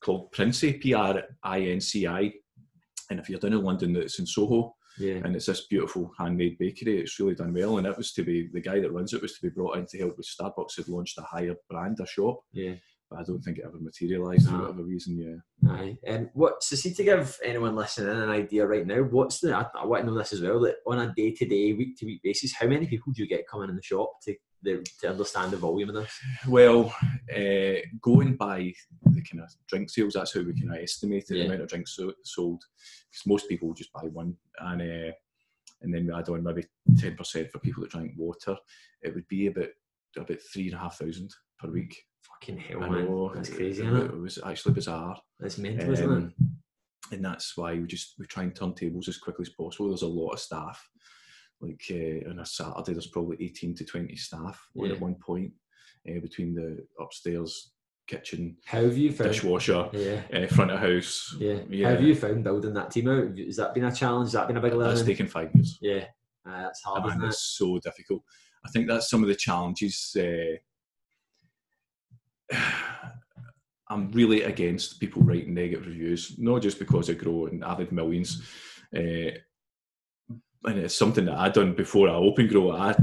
called 0.00 0.32
Princi, 0.32 0.80
P 0.80 0.94
R 0.94 1.22
I 1.42 1.60
N 1.60 1.80
C 1.80 2.06
I. 2.06 2.32
And 3.10 3.20
if 3.20 3.28
you're 3.28 3.38
down 3.38 3.52
in 3.52 3.62
London, 3.62 3.94
it's 3.96 4.18
in 4.18 4.26
Soho, 4.26 4.74
yeah, 4.98 5.20
and 5.24 5.36
it's 5.36 5.46
this 5.46 5.66
beautiful 5.66 6.12
handmade 6.18 6.58
bakery. 6.58 6.98
It's 7.00 7.18
really 7.20 7.34
done 7.34 7.54
well, 7.54 7.78
and 7.78 7.86
it 7.86 7.96
was 7.96 8.12
to 8.12 8.22
be 8.22 8.48
the 8.52 8.60
guy 8.60 8.80
that 8.80 8.92
runs 8.92 9.12
it 9.12 9.22
was 9.22 9.34
to 9.34 9.42
be 9.42 9.50
brought 9.50 9.76
in 9.76 9.86
to 9.86 9.98
help 9.98 10.16
with 10.16 10.26
Starbucks 10.26 10.76
had 10.76 10.88
launched 10.88 11.18
a 11.18 11.22
higher 11.22 11.54
brand, 11.70 11.98
a 12.00 12.06
shop. 12.06 12.40
yeah. 12.52 12.74
But 13.08 13.20
I 13.20 13.22
don't 13.22 13.40
think 13.40 13.58
it 13.58 13.64
ever 13.64 13.78
materialised 13.78 14.48
for 14.48 14.58
whatever 14.58 14.82
reason. 14.82 15.16
Yeah. 15.16 15.70
Aye. 15.70 15.96
Um, 16.08 16.28
what 16.34 16.60
so 16.64 16.74
see 16.74 16.92
to 16.92 17.04
give 17.04 17.38
anyone 17.44 17.76
listening 17.76 18.10
an 18.20 18.30
idea 18.30 18.66
right 18.66 18.84
now, 18.84 19.02
what's 19.02 19.38
the 19.38 19.54
I, 19.54 19.64
I 19.80 19.86
want 19.86 20.02
to 20.04 20.10
know 20.10 20.18
this 20.18 20.32
as 20.32 20.40
well, 20.40 20.58
that 20.62 20.78
on 20.88 20.98
a 20.98 21.14
day 21.14 21.30
to 21.30 21.46
day, 21.46 21.72
week 21.72 21.96
to 21.98 22.06
week 22.06 22.20
basis, 22.24 22.52
how 22.58 22.66
many 22.66 22.88
people 22.88 23.12
do 23.12 23.22
you 23.22 23.28
get 23.28 23.46
coming 23.48 23.70
in 23.70 23.76
the 23.76 23.82
shop 23.82 24.10
to 24.24 24.34
the, 24.62 24.86
to 25.00 25.10
understand 25.10 25.52
the 25.52 25.56
volume 25.56 25.90
of 25.90 25.94
this? 25.96 26.12
Well, 26.48 26.94
uh, 27.34 27.80
going 28.00 28.36
by 28.36 28.72
the 29.04 29.22
kind 29.22 29.42
of 29.42 29.50
drink 29.68 29.90
sales, 29.90 30.14
that's 30.14 30.34
how 30.34 30.40
we 30.40 30.58
kind 30.58 30.72
of 30.76 30.82
estimate 30.82 31.26
the 31.26 31.36
Yeah. 31.38 31.44
amount 31.44 31.62
of 31.62 31.68
drinks 31.68 31.94
so, 31.96 32.12
sold. 32.24 32.62
Because 33.10 33.26
most 33.26 33.48
people 33.48 33.74
just 33.74 33.92
buy 33.92 34.02
one, 34.02 34.36
and 34.60 34.82
uh, 34.82 35.12
and 35.82 35.94
then 35.94 36.06
we 36.06 36.12
add 36.12 36.28
on 36.28 36.42
maybe 36.42 36.64
ten 36.98 37.16
percent 37.16 37.50
for 37.50 37.58
people 37.58 37.82
that 37.82 37.90
drink 37.92 38.12
water. 38.16 38.56
It 39.02 39.14
would 39.14 39.28
be 39.28 39.46
about 39.48 39.68
about 40.16 40.38
three 40.52 40.66
and 40.66 40.74
a 40.74 40.78
half 40.78 40.98
thousand 40.98 41.30
per 41.58 41.70
week. 41.70 41.96
Fucking 42.22 42.58
hell, 42.58 42.82
I 42.84 42.88
man. 42.88 43.30
That's 43.34 43.50
it- 43.50 43.56
crazy, 43.56 43.82
it, 43.82 43.86
isn't 43.86 43.96
it? 44.02 44.04
it 44.06 44.20
was 44.20 44.38
actually 44.44 44.74
bizarre. 44.74 45.20
That's 45.38 45.58
mental, 45.58 45.92
isn't 45.92 46.10
it? 46.10 46.16
Um, 46.16 46.34
and 47.12 47.24
that's 47.24 47.56
why 47.56 47.74
we 47.74 47.86
just 47.86 48.14
we 48.18 48.26
try 48.26 48.42
and 48.44 48.54
turn 48.56 48.74
tables 48.74 49.06
as 49.08 49.18
quickly 49.18 49.42
as 49.44 49.50
possible. 49.50 49.88
There's 49.88 50.02
a 50.02 50.06
lot 50.08 50.30
of 50.32 50.40
staff. 50.40 50.88
Like 51.60 51.82
uh, 51.90 52.30
on 52.30 52.40
a 52.40 52.46
Saturday, 52.46 52.92
there's 52.92 53.06
probably 53.06 53.38
18 53.40 53.74
to 53.76 53.84
20 53.84 54.14
staff 54.16 54.60
Yeah. 54.74 54.92
at 54.92 55.00
one 55.00 55.14
point 55.14 55.52
uh, 56.08 56.20
between 56.20 56.54
the 56.54 56.86
upstairs 57.00 57.72
kitchen, 58.06 58.56
How 58.66 58.82
have 58.82 58.96
you 58.96 59.10
found? 59.10 59.30
dishwasher, 59.32 59.88
Yeah. 59.92 60.22
uh, 60.32 60.46
front 60.54 60.70
of 60.70 60.78
house. 60.78 61.34
Yeah. 61.40 61.60
Yeah. 61.68 61.88
How 61.88 61.94
have 61.96 62.04
you 62.04 62.14
found 62.14 62.44
building 62.44 62.74
that 62.74 62.90
team 62.92 63.08
out? 63.08 63.36
Has 63.38 63.56
that 63.56 63.74
been 63.74 63.84
a 63.84 63.92
challenge? 63.92 64.26
Has 64.26 64.32
that 64.34 64.46
been 64.48 64.58
a 64.58 64.60
big 64.60 64.72
That's 64.72 64.78
learning? 65.00 65.06
taken 65.06 65.26
five 65.26 65.50
years. 65.54 65.78
Yeah. 65.80 66.04
Uh, 66.46 66.62
that's 66.62 66.82
hard, 66.84 67.02
and 67.04 67.10
isn't 67.12 67.24
it? 67.24 67.28
it's 67.28 67.56
so 67.58 67.78
difficult. 67.78 68.22
I 68.64 68.68
think 68.70 68.86
that's 68.86 69.10
some 69.10 69.22
of 69.22 69.28
the 69.28 69.34
challenges. 69.34 70.14
Uh, 70.16 70.56
I'm 73.88 74.10
really 74.12 74.42
against 74.42 75.00
people 75.00 75.22
writing 75.22 75.54
negative 75.54 75.86
reviews, 75.86 76.36
not 76.38 76.62
just 76.62 76.78
because 76.78 77.08
I 77.08 77.14
grow 77.14 77.46
and 77.46 77.64
avid 77.64 77.92
millions. 77.92 78.42
Uh, 78.96 79.30
and 80.64 80.78
it's 80.78 80.96
something 80.96 81.26
that 81.26 81.38
I 81.38 81.48
done 81.48 81.74
before 81.74 82.08
I 82.08 82.14
open 82.14 82.48
Gro. 82.48 82.72
I 82.72 82.94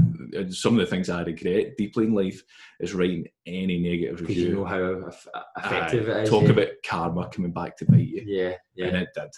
some 0.50 0.74
of 0.74 0.80
the 0.80 0.86
things 0.86 1.08
I 1.08 1.22
regret 1.22 1.76
deeply 1.76 2.06
in 2.06 2.14
life 2.14 2.42
is 2.80 2.94
writing 2.94 3.26
any 3.46 3.78
negative 3.78 4.20
review. 4.20 4.48
you 4.48 4.54
know 4.54 4.64
how 4.64 5.10
effective 5.56 6.08
Aye, 6.08 6.12
it 6.12 6.22
is. 6.24 6.28
talk 6.30 6.44
yeah. 6.44 6.50
about 6.50 6.68
karma 6.86 7.28
coming 7.28 7.52
back 7.52 7.76
to 7.78 7.84
bite 7.86 8.08
you, 8.08 8.22
Yeah, 8.26 8.54
yeah, 8.74 8.86
and 8.86 8.96
it 8.98 9.08
did. 9.14 9.30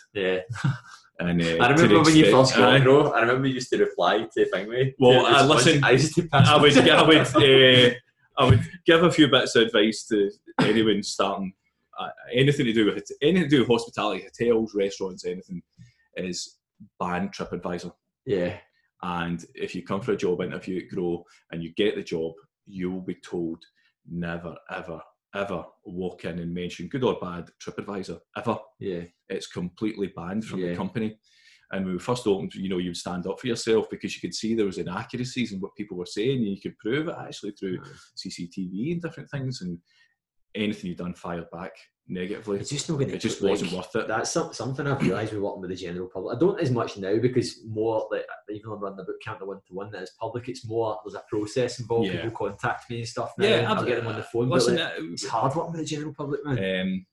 yeah. 0.64 0.72
And 1.18 1.40
uh, 1.40 1.64
I 1.64 1.70
remember 1.70 2.02
when 2.02 2.14
you 2.14 2.30
first 2.30 2.54
got. 2.54 2.82
Gro, 2.82 3.10
I 3.12 3.20
remember 3.20 3.48
you 3.48 3.54
used 3.54 3.70
to 3.70 3.78
reply 3.78 4.26
to 4.34 4.50
Thingway. 4.52 4.92
Well, 4.98 5.24
I 5.24 5.46
listen- 5.46 5.82
I 5.82 5.92
used 5.92 6.14
to 6.16 6.28
I 6.30 6.60
would, 6.60 6.76
I 6.76 7.02
would, 7.02 7.16
uh, 7.16 7.94
I 8.36 8.44
would 8.44 8.60
give 8.84 9.02
a 9.02 9.10
few 9.10 9.28
bits 9.28 9.56
of 9.56 9.62
advice 9.62 10.04
to 10.08 10.30
anyone 10.60 11.02
starting 11.02 11.54
uh, 11.98 12.08
anything 12.34 12.66
to 12.66 12.72
do 12.74 12.84
with 12.84 12.98
it, 12.98 13.10
anything 13.22 13.44
to 13.44 13.48
do 13.48 13.60
with 13.60 13.68
hospitality, 13.68 14.24
hotels, 14.24 14.74
restaurants, 14.74 15.24
anything 15.24 15.62
is 16.16 16.58
ban 17.00 17.30
TripAdvisor. 17.30 17.92
Yeah, 18.26 18.58
And 19.02 19.44
if 19.54 19.74
you 19.74 19.82
come 19.84 20.00
for 20.00 20.12
a 20.12 20.16
job 20.16 20.42
interview 20.42 20.82
at 20.82 20.88
Gro 20.94 21.24
and 21.52 21.62
you 21.62 21.72
get 21.74 21.94
the 21.94 22.02
job, 22.02 22.32
you 22.66 22.90
will 22.90 23.00
be 23.02 23.14
told 23.16 23.62
never, 24.08 24.54
ever, 24.70 25.00
ever 25.34 25.64
walk 25.84 26.24
in 26.24 26.38
and 26.40 26.52
mention 26.52 26.88
good 26.88 27.04
or 27.04 27.18
bad 27.20 27.48
TripAdvisor 27.64 28.18
ever. 28.36 28.58
yeah, 28.80 29.02
It's 29.28 29.46
completely 29.46 30.08
banned 30.16 30.44
from 30.44 30.60
Yeah. 30.60 30.70
the 30.70 30.76
company. 30.76 31.18
And 31.72 31.84
when 31.84 31.94
we 31.94 31.98
first 32.00 32.26
opened, 32.28 32.54
you 32.54 32.68
know, 32.68 32.78
you 32.78 32.90
would 32.90 32.96
stand 32.96 33.26
up 33.26 33.40
for 33.40 33.48
yourself 33.48 33.90
because 33.90 34.14
you 34.14 34.20
could 34.20 34.34
see 34.34 34.54
there 34.54 34.66
was 34.66 34.78
inaccuracies 34.78 35.52
in 35.52 35.58
what 35.60 35.74
people 35.76 35.96
were 35.96 36.06
saying, 36.06 36.38
and 36.38 36.46
you 36.48 36.60
could 36.60 36.78
prove 36.78 37.08
it 37.08 37.16
actually 37.18 37.52
through 37.52 37.78
CCTV 38.16 38.92
and 38.92 39.02
different 39.02 39.28
things. 39.30 39.62
And 39.62 39.78
anything 40.54 40.88
you've 40.88 40.98
done 40.98 41.14
fired 41.14 41.50
back 41.50 41.72
negatively. 42.08 42.58
it's 42.58 42.70
just 42.70 42.88
not 42.88 42.96
going 42.96 43.08
to. 43.08 43.16
It 43.16 43.20
just 43.20 43.42
wasn't 43.42 43.72
worth 43.72 43.94
it. 43.96 44.08
That's 44.08 44.30
some, 44.30 44.52
something 44.52 44.86
I've 44.86 45.02
realised 45.02 45.32
with 45.32 45.42
working 45.42 45.60
with 45.60 45.70
the 45.70 45.76
general 45.76 46.08
public. 46.08 46.36
I 46.36 46.38
don't 46.38 46.60
as 46.60 46.70
much 46.70 46.96
now 46.96 47.16
because 47.18 47.60
more 47.66 48.08
like 48.10 48.24
even 48.50 48.70
though 48.70 48.76
I'm 48.76 48.82
running 48.82 48.98
the 48.98 49.04
boot 49.04 49.22
camp, 49.22 49.40
the 49.40 49.46
one 49.46 49.60
to 49.66 49.74
one 49.74 49.90
that 49.92 50.02
is 50.02 50.12
public, 50.18 50.48
it's 50.48 50.66
more 50.66 50.98
there's 51.04 51.14
a 51.14 51.24
process 51.28 51.80
involved. 51.80 52.08
Yeah. 52.08 52.22
People 52.22 52.48
contact 52.48 52.88
me 52.90 52.98
and 52.98 53.08
stuff. 53.08 53.32
Now, 53.38 53.46
Yeah, 53.46 53.72
I'll 53.72 53.84
get 53.84 53.96
them 53.96 54.06
on 54.06 54.16
the 54.16 54.22
phone. 54.22 54.48
Listen, 54.48 54.76
like, 54.76 54.84
uh, 54.84 55.12
it's 55.12 55.26
hard 55.26 55.54
working 55.54 55.72
with 55.72 55.80
the 55.82 55.86
general 55.86 56.14
public, 56.14 56.44
man. 56.44 56.80
um, 56.80 57.06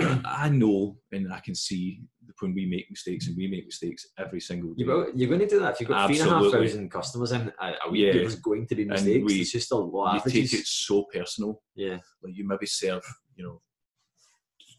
I, 0.00 0.20
I 0.46 0.48
know 0.48 0.96
and 1.12 1.32
I 1.32 1.40
can 1.40 1.54
see 1.54 2.00
when 2.40 2.54
we 2.54 2.66
make 2.66 2.86
mistakes, 2.90 3.26
and 3.26 3.36
we 3.36 3.46
make 3.48 3.66
mistakes 3.66 4.06
every 4.18 4.40
single 4.40 4.74
day. 4.74 4.84
You're 5.14 5.28
going 5.28 5.40
to 5.40 5.46
do 5.46 5.58
that 5.60 5.74
if 5.74 5.80
you've 5.80 5.88
got 5.88 6.06
three 6.06 6.20
and 6.20 6.28
a 6.28 6.32
half 6.34 6.42
Absolutely. 6.44 6.68
thousand 6.68 6.90
customers 6.90 7.32
in 7.32 7.52
a, 7.60 7.90
week. 7.90 8.00
Yeah. 8.06 8.12
There's 8.12 8.36
going 8.36 8.66
to 8.68 8.74
be 8.74 8.84
mistakes. 8.84 9.24
we- 9.24 9.40
it's 9.40 9.52
just 9.52 9.72
a 9.72 9.76
lot 9.76 10.14
you 10.14 10.18
of 10.18 10.32
take 10.32 10.52
it 10.52 10.66
so 10.66 11.04
personal. 11.12 11.62
Yeah, 11.74 11.98
Like 12.22 12.34
you 12.36 12.46
maybe 12.46 12.66
serve, 12.66 13.02
you 13.36 13.44
know, 13.44 13.60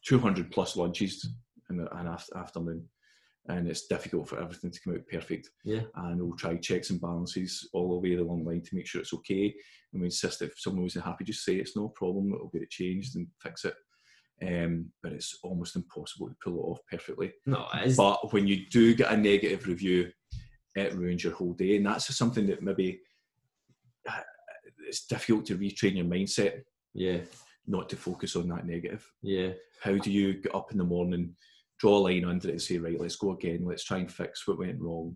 200 0.06 0.52
plus 0.52 0.76
lunches 0.78 1.28
in 1.70 1.80
an 1.80 2.08
af- 2.08 2.30
afternoon, 2.36 2.88
and 3.48 3.68
it's 3.68 3.88
difficult 3.88 4.28
for 4.30 4.40
everything 4.42 4.72
to 4.72 4.80
come 4.82 4.94
out 4.96 5.02
perfect. 5.12 5.50
yeah, 5.64 5.82
and 5.96 6.22
we'll 6.22 6.36
try 6.38 6.56
checks 6.58 6.90
and 6.90 7.02
balances 7.02 7.68
all 7.74 7.90
the 7.90 7.96
way 8.10 8.16
along 8.16 8.44
the 8.44 8.50
line 8.50 8.62
to 8.64 8.76
make 8.76 8.88
sure 8.88 9.02
it's 9.02 9.14
okay. 9.14 9.54
And 9.92 10.02
we 10.02 10.08
insist 10.08 10.42
if 10.42 10.54
someone 10.58 10.84
wasn't 10.84 11.06
happy, 11.06 11.24
just 11.26 11.44
say 11.44 11.56
it's 11.56 11.76
no 11.76 11.90
problem, 11.90 12.32
it'll 12.34 12.50
get 12.50 12.62
it 12.62 12.70
changed 12.70 13.16
and 13.16 13.28
fix 13.42 13.66
it. 13.66 13.74
Um, 14.46 14.92
but 15.04 15.12
it's 15.12 15.38
almost 15.44 15.76
impossible 15.76 16.30
to 16.30 16.36
pull 16.42 16.56
it 16.56 16.64
off 16.64 16.80
perfectly. 16.90 17.34
no. 17.46 17.68
But 17.98 18.32
when 18.32 18.48
you 18.48 18.66
do 18.70 18.94
get 18.94 19.12
a 19.12 19.18
negative 19.18 19.68
review, 19.68 20.12
it 20.76 20.94
ruins 20.94 21.24
your 21.24 21.34
whole 21.34 21.54
day, 21.54 21.76
and 21.76 21.86
that's 21.86 22.08
just 22.08 22.20
something 22.20 22.48
that 22.48 22.64
maybe 22.64 23.02
uh, 24.08 24.22
it's 24.88 25.06
difficult 25.08 25.46
to 25.48 25.58
retrain 25.58 25.98
your 25.98 26.06
mindset 26.06 26.62
yeah, 26.94 27.20
not 27.68 27.90
to 27.90 27.96
focus 27.96 28.36
on 28.36 28.48
that 28.50 28.66
negative. 28.66 29.06
yeah. 29.22 29.52
How 29.82 29.98
do 29.98 30.12
you 30.12 30.34
get 30.34 30.54
up 30.54 30.72
in 30.72 30.78
the 30.78 30.84
morning, 30.84 31.36
draw 31.80 31.98
a 31.98 32.00
line 32.00 32.26
under 32.26 32.50
it, 32.50 32.52
and 32.52 32.62
say, 32.62 32.78
right, 32.78 33.00
let's 33.00 33.16
go 33.16 33.32
again, 33.32 33.64
let's 33.64 33.84
try 33.84 34.00
and 34.00 34.12
fix 34.12 34.48
what 34.48 34.60
went 34.60 34.82
wrong, 34.82 35.16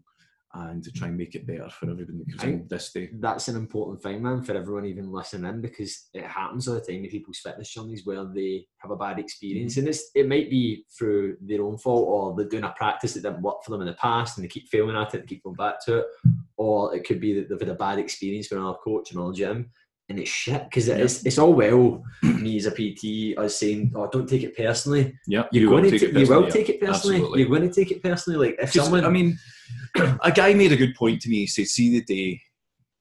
and 0.56 0.84
to 0.84 0.92
try 0.92 1.08
and 1.08 1.18
make 1.18 1.34
it 1.34 1.48
better 1.48 1.68
for 1.70 1.90
everyone 1.90 2.20
that 2.20 2.38
comes 2.38 2.44
in 2.44 2.68
this 2.70 2.92
day. 2.92 3.10
That's 3.14 3.48
an 3.48 3.56
important 3.56 4.04
thing, 4.04 4.22
man, 4.22 4.44
for 4.44 4.56
everyone 4.56 4.86
even 4.86 5.12
listening 5.12 5.50
in 5.50 5.62
because 5.62 6.10
it 6.14 6.26
happens 6.26 6.68
all 6.68 6.76
the 6.76 6.82
time 6.82 7.04
in 7.04 7.10
people's 7.10 7.40
fitness 7.40 7.74
journeys 7.74 8.06
where 8.06 8.26
they 8.26 8.66
have 8.78 8.92
a 8.92 8.96
bad 8.96 9.20
experience, 9.20 9.74
mm-hmm. 9.74 9.80
and 9.80 9.90
it's 9.90 10.12
it 10.14 10.28
might 10.28 10.50
be 10.50 10.86
through 10.98 11.38
their 11.42 11.64
own 11.64 11.78
fault 11.78 12.08
or 12.08 12.36
they're 12.36 12.50
doing 12.50 12.64
a 12.64 12.74
practice 12.78 13.14
that 13.14 13.24
didn't 13.24 13.42
work 13.42 13.64
for 13.64 13.72
them 13.72 13.82
in 13.82 13.88
the 13.88 13.94
past 13.94 14.38
and 14.38 14.44
they 14.44 14.50
keep 14.50 14.68
failing 14.70 14.96
at 14.96 15.14
it 15.14 15.22
and 15.22 15.30
keep 15.30 15.44
going 15.44 15.56
back 15.56 15.84
to 15.86 16.00
it, 16.00 16.06
or 16.58 16.96
it 16.96 17.06
could 17.06 17.20
be 17.20 17.34
that 17.34 17.50
they've 17.50 17.60
had 17.60 17.70
a 17.70 17.76
bad 17.76 17.98
experience 17.98 18.50
with 18.50 18.60
another 18.60 18.78
coach 18.84 19.12
another 19.12 19.34
gym. 19.34 19.70
And 20.10 20.20
it's 20.20 20.30
shit 20.30 20.64
because 20.66 20.88
Yeah. 20.90 20.96
it's, 20.96 21.26
it's 21.26 21.38
all 21.38 21.54
well 21.54 22.04
me 22.24 22.58
as 22.58 22.66
a 22.66 22.72
PT 22.72 23.38
us 23.38 23.56
saying, 23.58 23.94
"Oh, 23.96 24.10
don't 24.12 24.28
take 24.28 24.44
it 24.44 24.56
personally." 24.56 25.18
Yeah, 25.28 25.46
You're 25.52 25.64
you 25.64 25.70
going 25.70 25.84
to 25.86 25.92
take 25.92 26.04
it 26.04 26.14
you 26.14 26.28
will 26.28 26.44
personally, 26.44 26.52
take 26.52 26.70
it 26.70 26.80
personally. 26.82 27.16
absolutely. 27.16 27.40
You're 27.40 27.50
going 27.50 27.70
to 27.70 27.74
take 27.74 27.92
it 27.92 28.04
personally. 28.04 28.48
Like 28.48 28.60
if 28.62 28.74
someone, 28.74 29.06
I 29.06 29.10
mean, 29.10 29.38
a 30.24 30.32
guy 30.32 30.54
made 30.54 30.72
a 30.74 30.78
good 30.78 30.94
point 30.96 31.22
to 31.22 31.30
me. 31.30 31.38
He 31.38 31.48
said, 31.48 31.68
"See 31.68 31.90
the 31.92 32.04
day 32.04 32.42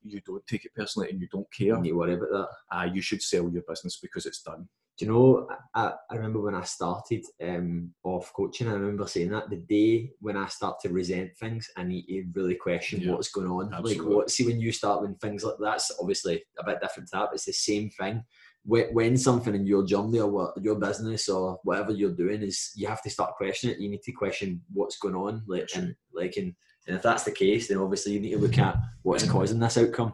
you 0.05 0.21
don't 0.21 0.47
take 0.47 0.65
it 0.65 0.75
personally 0.75 1.11
and 1.11 1.21
you 1.21 1.29
don't 1.31 1.47
care, 1.53 1.75
and 1.75 1.85
you 1.87 1.97
worry 1.97 2.15
about 2.15 2.29
that. 2.31 2.77
uh, 2.77 2.85
you 2.85 3.01
should 3.03 3.23
sell 3.23 3.49
your 3.51 3.63
business 3.69 3.99
because 4.01 4.25
it's 4.27 4.43
done." 4.43 4.69
Do 4.99 5.05
you 5.07 5.11
know? 5.11 5.49
I, 5.75 5.93
I 6.11 6.15
remember 6.17 6.41
when 6.41 6.55
I 6.55 6.63
started 6.65 7.25
um, 7.43 7.93
off 8.05 8.31
coaching. 8.35 8.69
I 8.69 8.73
remember 8.75 9.07
saying 9.07 9.31
that 9.31 9.49
the 9.49 9.57
day 9.57 10.11
when 10.21 10.37
I 10.37 10.47
start 10.49 10.81
to 10.81 10.91
resent 10.91 11.37
things, 11.39 11.71
I 11.77 11.83
need 11.85 12.07
to 12.07 12.25
really 12.35 12.57
question 12.57 13.01
Yeah, 13.01 13.13
what's 13.13 13.31
going 13.31 13.49
on. 13.49 13.73
absolutely. 13.73 14.05
Like, 14.05 14.15
what? 14.17 14.31
See, 14.31 14.47
when 14.47 14.61
you 14.61 14.71
start 14.71 15.03
when 15.03 15.15
things 15.17 15.45
like 15.45 15.57
that's 15.61 15.91
obviously 15.99 16.45
a 16.59 16.65
bit 16.65 16.81
different 16.81 17.09
to 17.09 17.17
that. 17.17 17.27
But 17.31 17.35
it's 17.37 17.47
the 17.47 17.53
same 17.53 17.89
thing. 17.91 18.23
When, 18.65 18.93
when 18.95 19.17
something 19.17 19.55
in 19.55 19.67
your 19.67 19.85
journey 19.85 20.21
or 20.21 20.31
what, 20.31 20.63
your 20.63 20.77
business 20.77 21.29
or 21.29 21.59
whatever 21.65 21.91
you're 21.93 22.15
doing 22.15 22.43
is, 22.43 22.71
you 22.77 22.87
have 22.87 23.03
to 23.03 23.11
start 23.11 23.35
questioning 23.37 23.75
it. 23.77 23.83
You 23.83 23.89
need 23.89 24.03
to 24.03 24.13
question 24.13 24.61
what's 24.73 24.99
going 24.99 25.17
on. 25.17 25.43
Like, 25.47 25.71
and 25.75 25.97
like, 26.13 26.37
and, 26.37 26.55
and 26.87 26.97
if 26.97 27.03
that's 27.03 27.25
the 27.25 27.33
case, 27.33 27.69
then 27.69 27.79
obviously 27.79 28.13
you 28.13 28.21
need 28.21 28.33
to 28.33 28.39
look 28.39 28.59
at 28.59 28.77
what's 29.03 29.29
causing 29.29 29.59
this 29.59 29.79
outcome. 29.79 30.13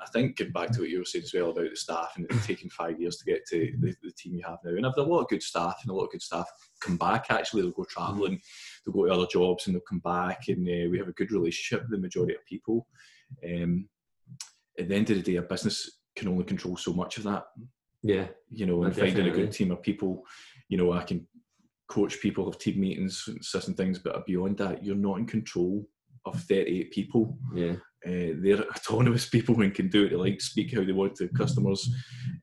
I 0.00 0.06
think 0.06 0.36
getting 0.36 0.52
back 0.52 0.70
to 0.72 0.80
what 0.80 0.88
you 0.88 0.98
were 0.98 1.04
saying 1.04 1.24
as 1.24 1.34
well 1.34 1.50
about 1.50 1.70
the 1.70 1.76
staff 1.76 2.12
and 2.16 2.26
it's 2.30 2.46
taking 2.46 2.70
five 2.70 3.00
years 3.00 3.16
to 3.18 3.24
get 3.24 3.46
to 3.48 3.72
the, 3.80 3.94
the 4.02 4.12
team 4.12 4.34
you 4.34 4.42
have 4.46 4.58
now. 4.64 4.70
And 4.70 4.86
I've 4.86 4.96
a 4.96 5.02
lot 5.02 5.20
of 5.20 5.28
good 5.28 5.42
staff 5.42 5.78
and 5.82 5.90
a 5.90 5.94
lot 5.94 6.04
of 6.04 6.12
good 6.12 6.22
staff 6.22 6.48
come 6.80 6.96
back 6.96 7.26
actually. 7.30 7.62
They'll 7.62 7.72
go 7.72 7.84
travelling, 7.84 8.40
they'll 8.84 8.94
go 8.94 9.06
to 9.06 9.12
other 9.12 9.26
jobs 9.26 9.66
and 9.66 9.74
they'll 9.74 9.82
come 9.88 10.00
back 10.00 10.48
and 10.48 10.66
uh, 10.66 10.90
we 10.90 10.98
have 10.98 11.08
a 11.08 11.12
good 11.12 11.32
relationship 11.32 11.82
with 11.82 11.90
the 11.90 11.98
majority 11.98 12.34
of 12.34 12.44
people. 12.46 12.86
Um, 13.44 13.88
at 14.78 14.88
the 14.88 14.94
end 14.94 15.10
of 15.10 15.16
the 15.16 15.22
day, 15.22 15.36
a 15.36 15.42
business 15.42 15.98
can 16.16 16.28
only 16.28 16.44
control 16.44 16.76
so 16.76 16.92
much 16.92 17.18
of 17.18 17.24
that, 17.24 17.44
Yeah, 18.02 18.26
you 18.50 18.66
know, 18.66 18.82
and 18.84 18.94
finding 18.94 19.28
a 19.28 19.30
good 19.30 19.52
team 19.52 19.70
of 19.70 19.82
people, 19.82 20.24
you 20.68 20.78
know, 20.78 20.92
I 20.92 21.02
can 21.02 21.26
coach 21.88 22.20
people, 22.20 22.44
have 22.50 22.58
team 22.58 22.80
meetings, 22.80 23.24
and 23.28 23.44
certain 23.44 23.74
things, 23.74 23.98
but 23.98 24.26
beyond 24.26 24.56
that, 24.58 24.82
you're 24.82 24.94
not 24.94 25.18
in 25.18 25.26
control 25.26 25.86
of 26.24 26.40
38 26.44 26.92
people 26.92 27.36
yeah. 27.54 27.74
Uh, 28.06 28.34
they're 28.42 28.64
autonomous 28.76 29.28
people 29.28 29.60
and 29.62 29.74
can 29.74 29.88
do 29.88 30.02
what 30.02 30.10
they 30.10 30.16
like, 30.16 30.40
speak 30.40 30.74
how 30.74 30.84
they 30.84 30.92
want 30.92 31.14
to 31.16 31.28
customers, 31.28 31.88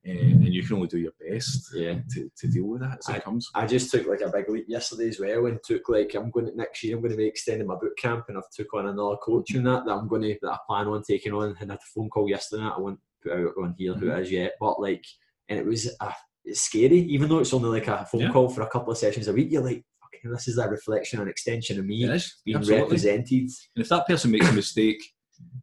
uh, 0.07 0.11
and 0.11 0.53
you 0.53 0.63
can 0.63 0.75
only 0.77 0.87
do 0.87 0.97
your 0.99 1.11
best 1.29 1.69
Yeah. 1.75 1.99
to, 2.13 2.31
to 2.37 2.47
deal 2.47 2.65
with 2.65 2.81
that 2.81 2.99
as 3.07 3.15
it 3.15 3.23
comes. 3.23 3.49
I 3.55 3.65
just 3.67 3.91
took 3.91 4.07
like 4.07 4.21
a 4.21 4.29
big 4.31 4.49
leap 4.49 4.65
yesterday 4.67 5.09
as 5.09 5.19
well 5.19 5.45
and 5.47 5.59
took 5.63 5.89
like 5.89 6.13
I'm 6.15 6.31
going 6.31 6.45
to 6.47 6.55
next 6.55 6.83
year 6.83 6.95
I'm 6.95 7.01
going 7.01 7.11
to 7.11 7.17
be 7.17 7.27
extending 7.27 7.67
my 7.67 7.75
boot 7.75 7.97
camp 7.97 8.25
and 8.29 8.37
I've 8.37 8.49
took 8.53 8.73
on 8.73 8.87
another 8.87 9.17
coach 9.17 9.53
in 9.53 9.63
that 9.63 9.85
that 9.85 9.91
I'm 9.91 10.07
going 10.07 10.21
to 10.23 10.37
that 10.41 10.51
I 10.51 10.57
plan 10.67 10.87
on 10.87 11.03
taking 11.03 11.33
on 11.33 11.49
and 11.49 11.55
I 11.55 11.59
had 11.59 11.69
a 11.71 11.79
phone 11.93 12.09
call 12.09 12.29
yesterday 12.29 12.63
that 12.63 12.73
I 12.77 12.79
won't 12.79 12.99
put 13.21 13.33
out 13.33 13.53
on 13.61 13.75
here 13.77 13.93
who 13.93 14.09
it 14.11 14.19
is 14.21 14.31
yet 14.31 14.53
but 14.59 14.79
like 14.79 15.03
and 15.49 15.59
it 15.59 15.65
was 15.65 15.89
uh, 15.99 16.11
it's 16.45 16.61
scary 16.61 16.99
even 16.99 17.27
though 17.27 17.39
it's 17.39 17.53
only 17.53 17.69
like 17.69 17.87
a 17.87 18.05
phone 18.05 18.21
Yeah. 18.21 18.31
call 18.31 18.49
for 18.49 18.61
a 18.61 18.69
couple 18.69 18.91
of 18.91 18.97
sessions 18.97 19.27
a 19.27 19.33
week 19.33 19.51
you're 19.51 19.63
like 19.63 19.83
this 20.23 20.47
is 20.49 20.57
a 20.57 20.67
reflection 20.67 21.21
and 21.21 21.29
extension 21.29 21.79
of 21.79 21.85
me 21.85 21.99
being 22.45 22.57
absolutely. 22.57 22.75
represented 22.83 23.49
And 23.75 23.83
if 23.83 23.87
that 23.89 24.05
person 24.05 24.31
makes 24.31 24.49
a 24.49 24.53
mistake, 24.53 25.01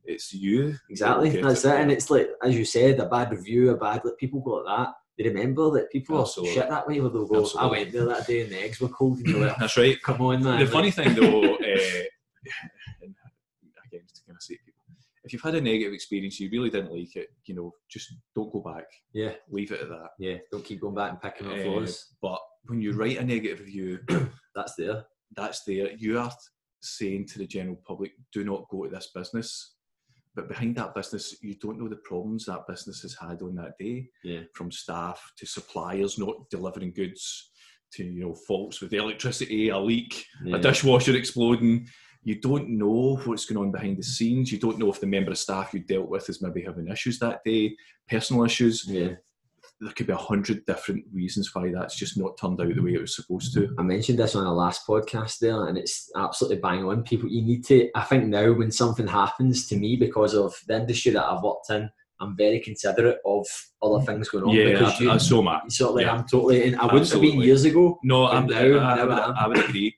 it's 0.04 0.32
you. 0.32 0.74
exactly 0.88 1.30
that's 1.40 1.64
it 1.64 1.74
and 1.80 1.90
it's 1.90 2.10
like 2.10 2.28
as 2.42 2.56
you 2.56 2.64
said 2.64 2.98
a 3.00 3.06
bad 3.06 3.30
review 3.30 3.70
a 3.70 3.76
bad 3.76 4.00
like 4.04 4.16
people 4.18 4.40
go 4.40 4.52
like 4.62 4.86
that 4.86 4.94
they 5.18 5.24
remember 5.28 5.70
that 5.70 5.90
people 5.90 6.20
Absolutely. 6.20 6.54
shit 6.54 6.68
that 6.68 6.86
way 6.86 7.00
where 7.00 7.10
they'll 7.10 7.26
go 7.26 7.40
Absolutely. 7.42 7.68
I 7.68 7.80
went 7.80 7.92
there 7.92 8.04
that 8.04 8.26
day 8.26 8.42
and 8.42 8.52
the 8.52 8.62
eggs 8.62 8.80
were 8.80 8.88
cold 8.88 9.18
and 9.18 9.26
you're 9.26 9.46
like 9.46 9.56
That's 9.60 9.76
right. 9.76 10.00
come 10.02 10.20
on 10.20 10.42
man 10.42 10.58
The 10.58 10.64
Like, 10.66 10.72
funny 10.72 10.90
thing 10.90 11.14
though, 11.14 11.54
uh, 11.54 11.56
again, 13.86 14.02
to 14.14 14.20
kind 14.26 14.36
of 14.36 14.42
say 14.42 14.54
people, 14.64 14.72
if 15.24 15.32
you've 15.32 15.42
had 15.42 15.54
a 15.56 15.60
negative 15.60 15.92
experience, 15.92 16.38
you 16.38 16.48
really 16.50 16.70
didn't 16.70 16.92
like 16.92 17.16
it, 17.16 17.28
you 17.46 17.54
know, 17.54 17.72
just 17.88 18.14
don't 18.34 18.52
go 18.52 18.60
back. 18.60 18.84
yeah 19.12 19.32
Leave 19.50 19.72
it 19.72 19.80
at 19.80 19.88
that. 19.88 20.10
Yeah, 20.18 20.36
don't 20.52 20.64
keep 20.64 20.80
going 20.80 20.94
back 20.94 21.10
and 21.10 21.20
picking 21.20 21.48
up 21.48 21.58
Uh, 21.58 21.62
flaws. 21.62 22.12
but 22.22 22.38
when 22.66 22.80
you 22.80 22.92
write 22.92 23.18
a 23.18 23.24
negative 23.24 23.60
review, 23.60 23.98
That's 24.54 24.74
there. 24.76 25.04
that's 25.36 25.64
there. 25.64 25.92
You 25.96 26.18
are 26.18 26.30
saying 26.87 27.27
to 27.29 27.38
the 27.38 27.46
general 27.46 27.81
public, 27.87 28.12
do 28.33 28.44
not 28.44 28.68
go 28.70 28.85
to 28.85 28.90
this 28.90 29.11
business. 29.14 29.75
But 30.35 30.49
behind 30.49 30.77
that 30.77 30.94
business, 30.94 31.37
you 31.42 31.55
don't 31.55 31.79
know 31.79 31.88
the 31.88 31.96
problems 31.96 32.44
that 32.44 32.66
business 32.68 33.01
has 33.03 33.14
had 33.14 33.40
on 33.42 33.55
that 33.57 33.79
day, 33.79 34.09
Yeah. 34.22 34.42
from 34.55 34.70
staff 34.70 35.33
to 35.38 35.46
suppliers 35.46 36.18
not 36.18 36.49
delivering 36.51 36.92
goods, 36.92 37.51
to 37.92 38.05
you 38.05 38.20
know 38.20 38.35
faults 38.35 38.81
with 38.81 38.92
electricity, 38.92 39.68
a 39.70 39.79
leak, 39.79 40.27
Yeah. 40.44 40.57
a 40.57 40.61
dishwasher 40.61 41.16
exploding. 41.16 41.88
You 42.22 42.40
don't 42.40 42.68
know 42.70 43.16
what's 43.25 43.46
going 43.46 43.64
on 43.64 43.70
behind 43.72 43.96
the 43.99 44.03
scenes. 44.03 44.51
You 44.51 44.59
don't 44.59 44.79
know 44.79 44.90
if 44.90 45.01
the 45.01 45.07
member 45.07 45.31
of 45.31 45.38
staff 45.38 45.72
you 45.72 45.81
dealt 45.81 46.09
with 46.09 46.29
is 46.29 46.42
maybe 46.42 46.62
having 46.62 46.88
issues 46.88 47.18
that 47.20 47.42
day, 47.44 47.77
personal 48.09 48.44
issues. 48.44 48.85
Yeah. 48.87 49.14
There 49.80 49.92
could 49.92 50.06
be 50.06 50.12
a 50.14 50.16
hundred 50.16 50.64
different 50.64 51.04
reasons 51.12 51.54
why 51.54 51.70
that's 51.70 51.96
just 51.98 52.16
not 52.16 52.38
turned 52.38 52.58
out 52.62 52.74
the 52.74 52.80
way 52.82 52.94
it 52.94 53.00
was 53.00 53.14
supposed 53.14 53.52
to. 53.54 53.74
I 53.78 53.82
mentioned 53.82 54.18
this 54.18 54.34
on 54.34 54.46
our 54.46 54.54
last 54.54 54.86
podcast 54.86 55.38
there, 55.38 55.66
and 55.68 55.76
it's 55.76 56.10
absolutely 56.16 56.60
bang 56.60 56.84
on. 56.84 57.02
People, 57.02 57.28
you 57.28 57.42
need 57.42 57.62
to. 57.66 57.90
I 57.94 58.02
think 58.02 58.24
now 58.24 58.52
when 58.54 58.70
something 58.72 59.06
happens 59.06 59.66
to 59.68 59.76
me 59.76 59.96
because 59.96 60.34
of 60.34 60.54
the 60.66 60.76
industry 60.76 61.12
that 61.12 61.24
I've 61.26 61.42
worked 61.42 61.68
in, 61.68 61.90
I'm 62.20 62.34
very 62.34 62.60
considerate 62.60 63.18
of 63.26 63.46
other 63.82 64.02
things 64.06 64.30
going 64.30 64.44
on. 64.44 64.54
Yeah, 64.54 64.72
because 64.72 64.94
I, 64.94 65.04
you, 65.04 65.10
I, 65.10 65.16
so 65.18 65.42
much. 65.42 65.70
sort 65.72 65.90
of 65.90 65.96
like 65.96 66.06
yeah. 66.06 66.12
I'm 66.14 66.26
totally. 66.26 66.64
And 66.68 66.76
I 66.76 66.86
wouldn't 66.86 67.10
have 67.10 67.20
been 67.20 67.40
years 67.42 67.64
ago. 67.66 67.98
No, 68.02 68.26
I'm, 68.28 68.46
now- 68.46 68.56
I, 68.58 68.62
I, 68.62 68.96
now 68.96 69.04
would, 69.06 69.12
I 69.18 69.24
am. 69.28 69.34
I 69.36 69.48
would 69.48 69.58
agree. 69.58 69.94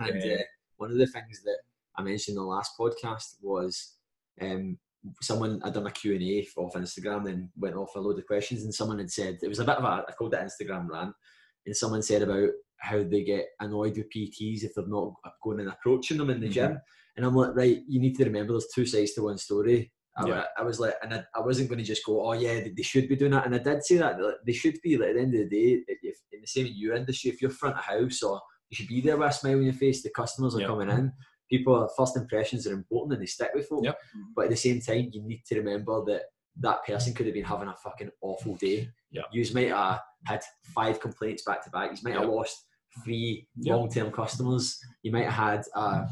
And 0.00 0.22
Yeah. 0.24 0.34
uh, 0.34 0.42
one 0.78 0.90
of 0.90 0.98
the 0.98 1.06
things 1.06 1.40
that 1.44 1.58
I 1.96 2.02
mentioned 2.02 2.36
in 2.36 2.42
the 2.42 2.48
last 2.48 2.72
podcast 2.76 3.36
was 3.40 3.94
um, 4.40 4.76
someone 5.20 5.60
had 5.62 5.74
done 5.74 5.86
a 5.86 5.90
Q&A 5.90 6.46
off 6.56 6.74
Instagram 6.74 7.28
and 7.28 7.48
went 7.56 7.76
off 7.76 7.94
a 7.96 8.00
load 8.00 8.18
of 8.18 8.26
questions 8.26 8.64
and 8.64 8.74
someone 8.74 8.98
had 8.98 9.10
said, 9.10 9.38
it 9.42 9.48
was 9.48 9.58
a 9.58 9.64
bit 9.64 9.76
of 9.76 9.84
a, 9.84 10.04
I 10.08 10.12
called 10.18 10.34
it 10.34 10.40
Instagram 10.40 10.88
rant, 10.88 11.14
and 11.66 11.76
someone 11.76 12.02
said 12.02 12.22
about 12.22 12.48
how 12.78 13.02
they 13.02 13.22
get 13.22 13.46
annoyed 13.60 13.96
with 13.96 14.10
PTs 14.14 14.62
if 14.64 14.72
they're 14.74 14.86
not 14.86 15.14
going 15.42 15.60
and 15.60 15.68
approaching 15.70 16.18
them 16.18 16.30
in 16.30 16.40
the 16.40 16.48
Mhm. 16.48 16.52
gym. 16.52 16.78
And 17.16 17.24
I'm 17.24 17.34
like, 17.34 17.54
right, 17.54 17.82
you 17.88 18.00
need 18.00 18.16
to 18.16 18.24
remember 18.24 18.52
there's 18.54 18.66
two 18.74 18.84
sides 18.86 19.12
to 19.14 19.22
one 19.22 19.38
story. 19.38 19.92
I, 20.16 20.26
Yeah. 20.26 20.44
I 20.58 20.62
was 20.62 20.80
like, 20.80 20.94
and 21.02 21.14
I, 21.14 21.24
I 21.34 21.40
wasn't 21.40 21.68
going 21.68 21.78
to 21.78 21.84
just 21.84 22.04
go, 22.04 22.26
oh 22.26 22.32
yeah, 22.32 22.60
they, 22.60 22.72
they 22.76 22.82
should 22.82 23.08
be 23.08 23.16
doing 23.16 23.30
that. 23.32 23.46
And 23.46 23.54
I 23.54 23.58
did 23.58 23.84
say 23.84 23.96
that 23.98 24.20
like, 24.20 24.34
they 24.46 24.52
should 24.52 24.78
be. 24.82 24.96
Like, 24.96 25.10
at 25.10 25.14
the 25.16 25.20
end 25.22 25.34
of 25.34 25.48
the 25.48 25.56
day, 25.56 25.84
if, 25.86 26.18
in 26.32 26.40
the 26.40 26.46
same 26.46 26.66
in 26.66 26.72
your 26.76 26.94
industry, 26.94 27.30
if 27.30 27.40
you're 27.40 27.50
front 27.50 27.76
of 27.76 27.84
house 27.84 28.22
or 28.22 28.40
you 28.70 28.76
should 28.76 28.88
be 28.88 29.00
there 29.00 29.16
with 29.16 29.28
a 29.28 29.32
smile 29.32 29.56
on 29.56 29.62
your 29.64 29.72
face, 29.72 30.02
the 30.02 30.10
customers 30.10 30.54
are 30.56 30.66
coming 30.66 30.90
in. 30.90 31.12
People, 31.58 31.88
first 31.96 32.16
impressions 32.16 32.66
are 32.66 32.72
important 32.74 33.12
and 33.14 33.22
they 33.22 33.26
stick 33.26 33.50
with 33.54 33.68
folk. 33.68 33.84
Yep. 33.84 33.98
But 34.34 34.44
at 34.46 34.50
the 34.50 34.56
same 34.56 34.80
time, 34.80 35.10
you 35.12 35.22
need 35.22 35.42
to 35.46 35.56
remember 35.58 36.04
that 36.06 36.22
that 36.60 36.84
person 36.86 37.14
could 37.14 37.26
have 37.26 37.34
been 37.34 37.44
having 37.44 37.68
a 37.68 37.74
fucking 37.76 38.10
awful 38.22 38.54
day. 38.56 38.88
Yep. 39.10 39.24
You 39.32 39.44
might 39.54 39.68
have 39.70 40.00
had 40.24 40.42
five 40.74 41.00
complaints 41.00 41.42
back 41.44 41.64
to 41.64 41.70
back. 41.70 41.90
You 41.92 41.98
might 42.04 42.14
have 42.14 42.22
Yep. 42.24 42.32
lost 42.32 42.66
three 43.04 43.46
Yep. 43.56 43.76
long 43.76 43.90
term 43.90 44.10
customers. 44.12 44.78
You 45.02 45.12
might 45.12 45.28
have 45.28 45.32
had 45.56 45.64
a, 45.74 46.08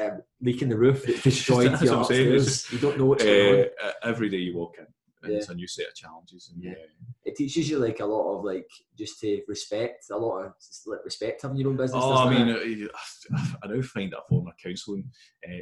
a 0.00 0.18
leak 0.40 0.62
in 0.62 0.68
the 0.68 0.76
roof 0.76 1.04
that 1.06 1.22
destroyed 1.22 1.64
your 1.64 1.72
what 1.72 1.82
it's 1.82 1.90
upstairs. 1.92 2.72
You 2.72 2.78
don't 2.78 2.98
know 2.98 3.06
what's 3.06 3.24
going 3.24 3.54
on. 3.54 3.60
Uh, 3.60 3.86
uh, 3.88 3.92
every 4.02 4.28
day 4.28 4.38
you 4.38 4.56
walk 4.56 4.76
in, 4.78 4.86
and 5.24 5.32
Yeah. 5.32 5.38
it's 5.38 5.48
a 5.48 5.54
new 5.54 5.66
set 5.66 5.88
of 5.88 5.94
challenges. 5.94 6.50
And, 6.52 6.62
Yeah. 6.62 6.72
uh, 6.72 7.04
It 7.24 7.36
teaches 7.36 7.70
you 7.70 7.78
like 7.78 8.00
a 8.00 8.04
lot 8.06 8.36
of 8.36 8.44
like 8.44 8.68
just 8.98 9.18
to 9.20 9.42
respect 9.48 10.10
a 10.10 10.16
lot 10.16 10.44
of 10.44 10.52
like 10.86 11.04
respect 11.04 11.42
having 11.42 11.56
your 11.56 11.70
own 11.70 11.76
business. 11.76 12.02
Oh, 12.04 12.16
I 12.26 12.30
mean, 12.30 12.48
it? 12.48 12.90
uh, 12.90 13.38
I 13.62 13.66
now 13.68 13.82
find 13.82 14.12
that 14.12 14.28
form 14.28 14.46
of 14.46 14.54
counselling, 14.62 15.10
uh, 15.48 15.60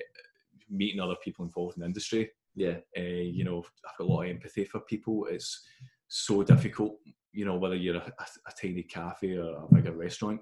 meeting 0.69 1.01
other 1.01 1.17
people 1.23 1.45
involved 1.45 1.77
in 1.77 1.81
the 1.81 1.87
industry. 1.87 2.33
yeah, 2.57 2.79
Uh, 2.97 3.01
you 3.39 3.45
know, 3.45 3.59
I've 3.89 3.97
got 3.99 4.05
a 4.05 4.11
lot 4.13 4.23
of 4.25 4.31
empathy 4.31 4.65
for 4.65 4.81
people. 4.81 5.27
It's 5.27 5.65
so 6.09 6.43
difficult, 6.43 6.99
you 7.33 7.45
know, 7.45 7.57
whether 7.57 7.75
you're 7.75 7.97
a, 7.97 8.13
a, 8.47 8.53
tiny 8.61 8.83
cafe 8.83 9.37
or 9.37 9.65
a 9.65 9.75
bigger 9.75 9.93
restaurant, 9.93 10.41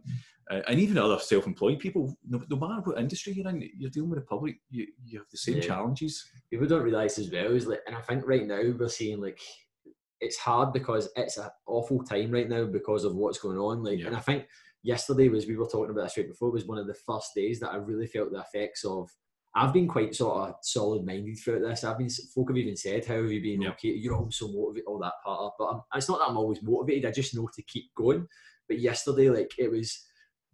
uh, 0.51 0.61
and 0.69 0.81
even 0.81 0.99
other 0.99 1.19
self-employed 1.19 1.79
people. 1.79 2.17
No, 2.29 2.43
no 2.51 2.57
matter 2.57 2.83
what 2.83 2.99
industry 2.99 3.33
you're 3.33 3.49
in, 3.49 3.69
you're 3.79 3.91
dealing 3.91 4.11
with 4.11 4.19
the 4.19 4.27
public. 4.27 4.57
You, 4.71 4.87
you 5.05 5.19
have 5.19 5.29
the 5.31 5.39
same 5.39 5.57
Yeah. 5.57 5.63
challenges. 5.63 6.25
people 6.51 6.67
don't 6.67 6.83
realize 6.83 7.19
as 7.19 7.31
well 7.31 7.53
is 7.53 7.67
like, 7.67 7.81
and 7.87 7.97
I 7.97 8.01
think 8.01 8.27
right 8.27 8.47
now 8.47 8.61
we're 8.77 8.89
seeing 8.89 9.21
like 9.21 9.41
it's 10.21 10.37
hard 10.37 10.73
because 10.73 11.09
it's 11.17 11.39
an 11.39 11.49
awful 11.67 12.03
time 12.05 12.31
right 12.31 12.49
now 12.49 12.67
because 12.67 13.05
of 13.05 13.15
what's 13.15 13.39
going 13.39 13.59
on. 13.59 13.83
Like, 13.83 14.01
Yeah. 14.01 14.09
and 14.09 14.17
I 14.17 14.21
think 14.21 14.47
yesterday 14.83 15.29
was 15.29 15.47
we 15.47 15.57
were 15.57 15.67
talking 15.67 15.91
about 15.91 16.05
this 16.05 16.19
right 16.19 16.29
before 16.29 16.51
was 16.51 16.67
one 16.67 16.79
of 16.79 16.87
the 16.87 16.95
first 16.95 17.35
days 17.35 17.61
that 17.61 17.73
I 17.73 17.77
really 17.77 18.07
felt 18.07 18.33
the 18.33 18.41
effects 18.41 18.85
of. 18.85 19.11
I've 19.55 19.73
been 19.73 19.89
quite 19.89 20.15
sort 20.15 20.49
of 20.49 20.55
solid 20.63 21.05
minded 21.05 21.39
throughout 21.39 21.63
this. 21.63 21.83
I've 21.83 21.99
been 21.99 22.09
folk 22.09 22.51
have 22.51 22.57
even 22.57 22.77
said, 22.77 23.05
"How 23.05 23.17
have 23.17 23.33
you 23.33 23.43
been? 23.43 23.63
Yeah. 23.63 23.71
Okay, 23.71 23.89
you're 23.89 24.15
always 24.15 24.37
so 24.37 24.49
motivated, 24.49 24.87
all 24.87 24.99
that 25.01 25.15
part 25.25 25.41
of." 25.41 25.53
But 25.59 25.65
I'm, 25.67 25.81
it's 25.95 26.09
not 26.09 26.21
that 26.21 26.29
I'm 26.29 26.37
always 26.37 26.63
motivated. 26.63 27.07
I 27.07 27.13
just 27.13 27.35
know 27.35 27.49
to 27.53 27.63
keep 27.63 27.93
going. 27.97 28.27
But 28.69 28.79
yesterday, 28.79 29.29
like 29.31 29.53
it 29.59 29.71
was, 29.71 30.07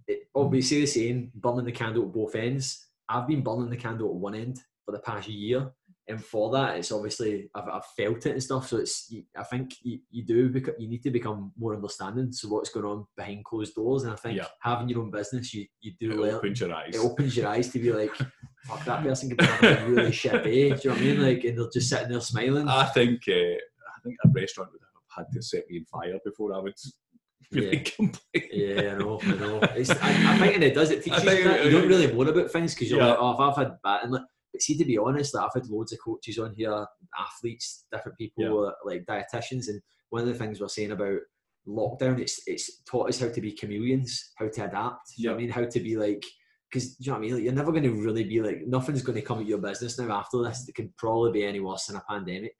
it, 0.06 0.20
obviously 0.34 0.80
the 0.80 0.86
saying, 0.86 1.32
burning 1.34 1.66
the 1.66 1.72
candle 1.72 2.04
at 2.04 2.12
both 2.12 2.34
ends. 2.34 2.88
I've 3.08 3.28
been 3.28 3.42
burning 3.42 3.70
the 3.70 3.76
candle 3.76 4.08
at 4.08 4.14
one 4.14 4.34
end 4.34 4.60
for 4.84 4.92
the 4.92 4.98
past 5.00 5.28
year, 5.28 5.70
and 6.08 6.24
for 6.24 6.50
that, 6.52 6.76
it's 6.76 6.92
obviously 6.92 7.50
I've, 7.54 7.68
I've 7.68 7.84
felt 7.96 8.26
it 8.26 8.32
and 8.32 8.42
stuff. 8.42 8.68
So 8.68 8.76
it's 8.76 9.12
I 9.36 9.42
think 9.42 9.74
you, 9.82 9.98
you 10.10 10.24
do 10.24 10.48
become 10.48 10.74
you 10.78 10.88
need 10.88 11.02
to 11.02 11.10
become 11.10 11.52
more 11.58 11.74
understanding. 11.74 12.32
So 12.32 12.48
what's 12.48 12.70
going 12.70 12.86
on 12.86 13.06
behind 13.16 13.44
closed 13.44 13.74
doors, 13.74 14.04
and 14.04 14.12
I 14.12 14.16
think 14.16 14.36
Yeah. 14.38 14.46
having 14.60 14.88
your 14.88 15.00
own 15.02 15.10
business, 15.10 15.52
you 15.52 15.66
you 15.80 15.92
do 15.98 16.12
It 16.12 16.18
learn. 16.18 16.34
opens 16.36 16.60
your 16.60 16.72
eyes. 16.74 16.94
It 16.94 16.98
opens 17.00 17.36
your 17.36 17.48
eyes 17.48 17.68
to 17.70 17.78
be 17.78 17.92
like, 17.92 18.14
fuck 18.66 18.84
that 18.84 19.02
person 19.02 19.28
could 19.30 19.38
be 19.38 19.44
having 19.46 19.78
a 19.84 19.88
really 19.88 20.12
shit 20.12 20.44
day. 20.44 20.70
Do 20.70 20.76
you 20.82 20.90
know 20.90 20.94
what 20.94 20.98
I 20.98 21.04
mean? 21.04 21.22
Like, 21.22 21.44
and 21.44 21.58
they're 21.58 21.70
just 21.72 21.88
sitting 21.88 22.08
there 22.08 22.20
smiling. 22.20 22.68
I 22.68 22.84
think 22.86 23.22
uh, 23.28 23.32
I 23.32 23.98
think 24.04 24.16
a 24.24 24.28
restaurant 24.28 24.70
would 24.72 24.80
have 24.82 25.24
had 25.26 25.32
to 25.32 25.42
set 25.42 25.68
me 25.68 25.78
on 25.78 25.84
fire 26.02 26.18
before 26.24 26.54
I 26.54 26.58
would 26.60 26.74
really 27.52 27.78
complain. 27.80 28.48
Yeah, 28.52 28.94
I 28.94 28.98
know, 28.98 29.20
I 29.22 29.34
know. 29.34 29.58
It's, 29.74 29.90
I, 29.90 30.34
I 30.34 30.38
think 30.38 30.54
and 30.54 30.64
it 30.64 30.74
does. 30.74 30.90
It 30.90 31.02
teaches 31.04 31.24
you 31.24 31.44
that. 31.44 31.64
You 31.64 31.70
don't 31.72 31.88
really 31.88 32.12
worry 32.12 32.30
about 32.30 32.50
things 32.50 32.74
because 32.74 32.90
you're 32.90 33.00
Yeah. 33.00 33.08
like, 33.10 33.18
oh, 33.20 33.32
if 33.34 33.40
I've 33.40 33.56
had 33.56 33.82
bad, 33.82 34.02
and 34.04 34.12
like, 34.12 34.22
but 34.56 34.62
see, 34.62 34.76
to 34.78 34.84
be 34.84 34.98
honest, 34.98 35.34
like, 35.34 35.44
I've 35.44 35.54
had 35.62 35.68
loads 35.70 35.92
of 35.92 35.98
coaches 36.04 36.38
on 36.38 36.54
here, 36.56 36.86
athletes, 37.18 37.84
different 37.92 38.16
people, 38.18 38.64
Yeah. 38.64 38.70
like 38.84 39.04
dietitians, 39.04 39.68
and 39.68 39.80
one 40.10 40.22
of 40.22 40.28
the 40.28 40.34
things 40.34 40.60
we're 40.60 40.68
saying 40.68 40.92
about 40.92 41.20
lockdown, 41.68 42.18
it's 42.20 42.40
it's 42.46 42.82
taught 42.84 43.08
us 43.08 43.20
how 43.20 43.28
to 43.28 43.40
be 43.40 43.52
chameleons, 43.52 44.32
how 44.36 44.48
to 44.48 44.64
adapt. 44.64 45.12
You 45.16 45.26
know 45.26 45.32
what 45.32 45.38
I 45.38 45.40
mean? 45.42 45.50
How 45.50 45.64
to 45.64 45.80
be 45.80 45.96
like, 45.96 46.24
because 46.70 46.96
you 47.00 47.10
know 47.10 47.14
what 47.14 47.18
I 47.18 47.20
mean? 47.22 47.34
Like, 47.34 47.42
you're 47.44 47.52
never 47.52 47.72
going 47.72 47.82
to 47.84 48.02
really 48.04 48.24
be 48.24 48.40
like, 48.40 48.62
nothing's 48.66 49.02
going 49.02 49.16
to 49.16 49.22
come 49.22 49.40
at 49.40 49.46
your 49.46 49.58
business 49.58 49.98
now 49.98 50.12
after 50.16 50.42
this. 50.42 50.68
It 50.68 50.74
can 50.74 50.92
probably 50.96 51.32
be 51.32 51.44
any 51.44 51.60
worse 51.60 51.86
than 51.86 51.96
a 51.96 52.04
pandemic. 52.08 52.54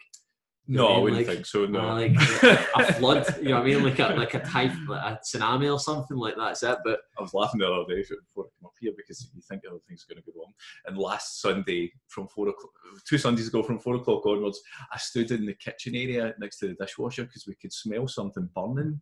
No, 0.69 0.87
I 0.89 0.95
mean? 0.95 1.03
wouldn't 1.03 1.27
Like, 1.29 1.35
think 1.37 1.47
so. 1.47 1.67
No. 1.67 1.81
uh, 1.91 1.95
like 1.95 2.15
a 2.17 2.93
flood, 2.99 3.25
you 3.41 3.51
know 3.51 3.57
what 3.57 3.63
I 3.63 3.65
mean? 3.65 3.85
Like 3.85 3.99
a 4.01 4.09
like 4.17 4.35
a 4.35 4.41
type, 4.41 4.73
like 4.89 5.01
a 5.15 5.21
tsunami 5.25 5.73
or 5.73 5.79
something 5.79 6.17
like 6.17 6.35
that's 6.37 6.63
it. 6.65 6.79
But 6.85 7.01
I 7.19 7.23
was 7.23 7.33
laughing 7.35 7.61
the 7.61 7.67
other 7.73 7.95
day 7.95 8.03
before 8.03 8.47
I 8.47 8.51
came 8.59 8.67
up 8.67 8.73
here 8.81 8.93
because 8.97 9.31
you 9.35 9.41
think 9.49 9.63
other 9.69 9.79
things 9.89 10.05
are 10.05 10.13
going 10.15 10.23
to 10.25 10.31
go 10.33 10.41
wrong. 10.41 10.53
And 10.87 10.99
last 10.99 11.41
Sunday, 11.41 11.93
from 12.09 12.27
four 12.29 12.49
o'clock, 12.49 12.73
two 13.09 13.17
Sundays 13.19 13.47
ago, 13.49 13.63
from 13.63 13.79
four 13.79 13.95
o'clock 13.97 14.27
onwards, 14.27 14.61
I 14.93 14.99
stood 14.99 15.31
in 15.31 15.47
the 15.47 15.55
kitchen 15.55 15.95
area 15.95 16.35
next 16.41 16.59
to 16.59 16.69
the 16.69 16.75
dishwasher 16.75 17.25
because 17.25 17.47
we 17.47 17.55
could 17.55 17.73
smell 17.73 18.09
something 18.09 18.49
burning. 18.55 19.01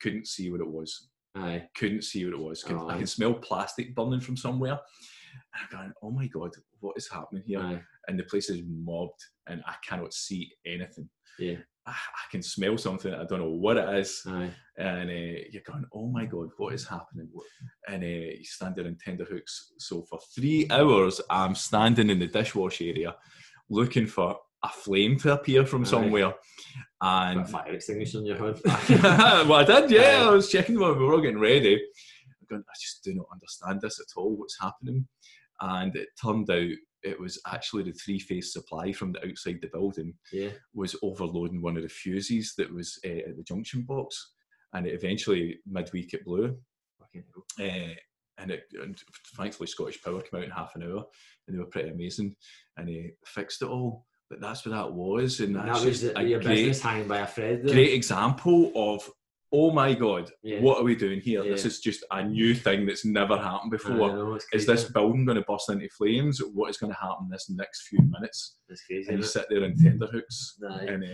Couldn't 0.00 0.26
see 0.26 0.50
what 0.50 0.60
it 0.60 0.68
was. 0.70 1.08
aye, 1.36 1.68
Couldn't 1.76 2.02
see 2.02 2.24
what 2.24 2.34
it 2.34 2.40
was. 2.42 2.62
Could, 2.64 2.76
Oh, 2.76 2.88
I 2.88 2.96
can 2.98 3.06
smell 3.06 3.34
plastic 3.34 3.94
burning 3.94 4.20
from 4.20 4.36
somewhere. 4.36 4.80
And 5.54 5.62
I'm 5.62 5.78
going, 5.78 5.92
oh 6.02 6.10
my 6.10 6.26
god, 6.26 6.50
what 6.80 6.96
is 6.96 7.08
happening 7.08 7.44
here? 7.46 7.60
aye, 7.60 7.80
And 8.08 8.18
the 8.18 8.24
place 8.24 8.50
is 8.50 8.62
mobbed, 8.66 9.20
and 9.46 9.62
I 9.66 9.74
cannot 9.88 10.12
see 10.12 10.50
anything. 10.66 11.08
yeah, 11.38 11.56
I, 11.86 11.90
I 11.92 12.24
can 12.30 12.42
smell 12.42 12.76
something. 12.78 13.12
I 13.14 13.24
don't 13.24 13.40
know 13.40 13.50
what 13.50 13.76
it 13.76 13.88
is 13.98 14.22
aye, 14.26 14.50
and 14.78 15.10
uh, 15.10 15.40
you're 15.50 15.62
going, 15.66 15.84
oh 15.94 16.08
my 16.08 16.26
god, 16.26 16.48
what 16.58 16.74
is 16.74 16.86
happening? 16.86 17.28
What- 17.32 17.46
And 17.88 18.02
uh, 18.02 18.06
you 18.06 18.44
stand 18.44 18.76
there 18.76 18.86
in 18.86 18.96
tender 18.96 19.24
hooks. 19.24 19.72
So 19.78 20.02
for 20.08 20.18
three 20.34 20.66
hours, 20.70 21.20
I'm 21.30 21.54
standing 21.54 22.10
in 22.10 22.18
the 22.18 22.28
dishwash 22.28 22.80
area 22.86 23.14
looking 23.70 24.06
for 24.06 24.36
a 24.62 24.68
flame 24.68 25.18
to 25.20 25.32
appear 25.32 25.64
from 25.66 25.82
Aye. 25.82 25.88
somewhere. 25.88 26.32
Got 27.02 27.36
a 27.36 27.38
And 27.38 27.48
fire 27.48 27.72
extinguisher 27.74 28.18
in 28.18 28.26
your 28.26 28.36
hood. 28.36 28.60
well, 28.64 29.54
I 29.54 29.64
did, 29.64 29.90
yeah. 29.90 30.22
Aye. 30.22 30.26
I 30.28 30.30
was 30.30 30.50
checking 30.50 30.78
when 30.78 30.96
we 30.98 31.04
were 31.04 31.14
all 31.14 31.20
getting 31.20 31.38
ready. 31.38 31.74
I'm 31.76 32.46
going, 32.48 32.64
I 32.68 32.74
just 32.80 33.02
do 33.04 33.14
not 33.14 33.26
understand 33.32 33.80
this 33.82 34.00
at 34.00 34.06
all. 34.16 34.36
What's 34.36 34.58
happening? 34.60 35.06
And 35.60 35.94
it 35.96 36.08
turned 36.22 36.50
out 36.50 36.70
it 37.04 37.20
was 37.20 37.40
actually 37.46 37.84
the 37.84 37.92
three 37.92 38.18
phase 38.18 38.52
supply 38.52 38.92
from 38.92 39.12
the 39.12 39.24
outside 39.28 39.58
the 39.60 39.68
building 39.72 40.14
yeah, 40.32 40.50
was 40.74 40.96
overloading 41.02 41.62
one 41.62 41.76
of 41.76 41.82
the 41.82 41.88
fuses 41.88 42.54
that 42.56 42.72
was 42.72 42.98
uh, 43.06 43.28
at 43.28 43.36
the 43.36 43.44
junction 43.44 43.82
box, 43.82 44.32
and 44.72 44.86
it 44.86 44.94
eventually 44.94 45.58
midweek 45.66 46.14
it 46.14 46.24
blew. 46.24 46.56
Uh, 47.60 47.94
and 48.38 48.50
it 48.50 48.64
and 48.82 48.98
thankfully 49.36 49.68
Scottish 49.68 50.02
Power 50.02 50.20
came 50.20 50.40
out 50.40 50.44
in 50.44 50.50
half 50.50 50.74
an 50.74 50.82
hour, 50.82 51.04
and 51.46 51.54
they 51.54 51.58
were 51.60 51.66
pretty 51.66 51.90
amazing, 51.90 52.34
and 52.76 52.88
he 52.88 53.10
fixed 53.24 53.62
it 53.62 53.68
all. 53.68 54.06
But 54.30 54.40
that's 54.40 54.64
what 54.64 54.74
that 54.74 54.92
was, 54.92 55.40
and 55.40 55.56
And 55.56 55.68
that 55.68 55.84
was 55.84 56.00
the, 56.00 56.18
a 56.18 56.22
your 56.22 56.40
great, 56.40 56.56
business 56.56 56.80
hanging 56.80 57.06
by 57.06 57.18
a 57.18 57.26
thread. 57.26 57.62
Great 57.62 57.92
example 57.92 58.72
of. 58.74 59.08
Oh 59.56 59.70
my 59.70 59.94
God! 59.94 60.32
Yeah. 60.42 60.60
What 60.60 60.78
are 60.78 60.82
we 60.82 60.96
doing 60.96 61.20
here? 61.20 61.44
This 61.44 61.64
is 61.64 61.78
just 61.78 62.02
a 62.10 62.24
new 62.24 62.56
thing 62.56 62.86
that's 62.86 63.04
never 63.04 63.36
happened 63.36 63.70
before. 63.70 64.08
know, 64.08 64.38
Is 64.52 64.66
this 64.66 64.90
building 64.90 65.24
going 65.24 65.36
to 65.36 65.44
burst 65.46 65.70
into 65.70 65.88
flames? 65.90 66.40
What 66.40 66.70
is 66.70 66.76
going 66.76 66.92
to 66.92 66.98
happen 66.98 67.28
this 67.30 67.48
next 67.48 67.86
few 67.86 68.00
minutes? 68.02 68.56
It's 68.68 68.84
crazy. 68.84 69.10
And 69.10 69.18
you 69.18 69.24
sit 69.24 69.46
there 69.48 69.62
in 69.62 69.76
tender 69.76 70.08
hooks, 70.08 70.58
it? 70.60 70.66
Aye. 70.66 70.92
and 70.92 71.04
uh, 71.04 71.06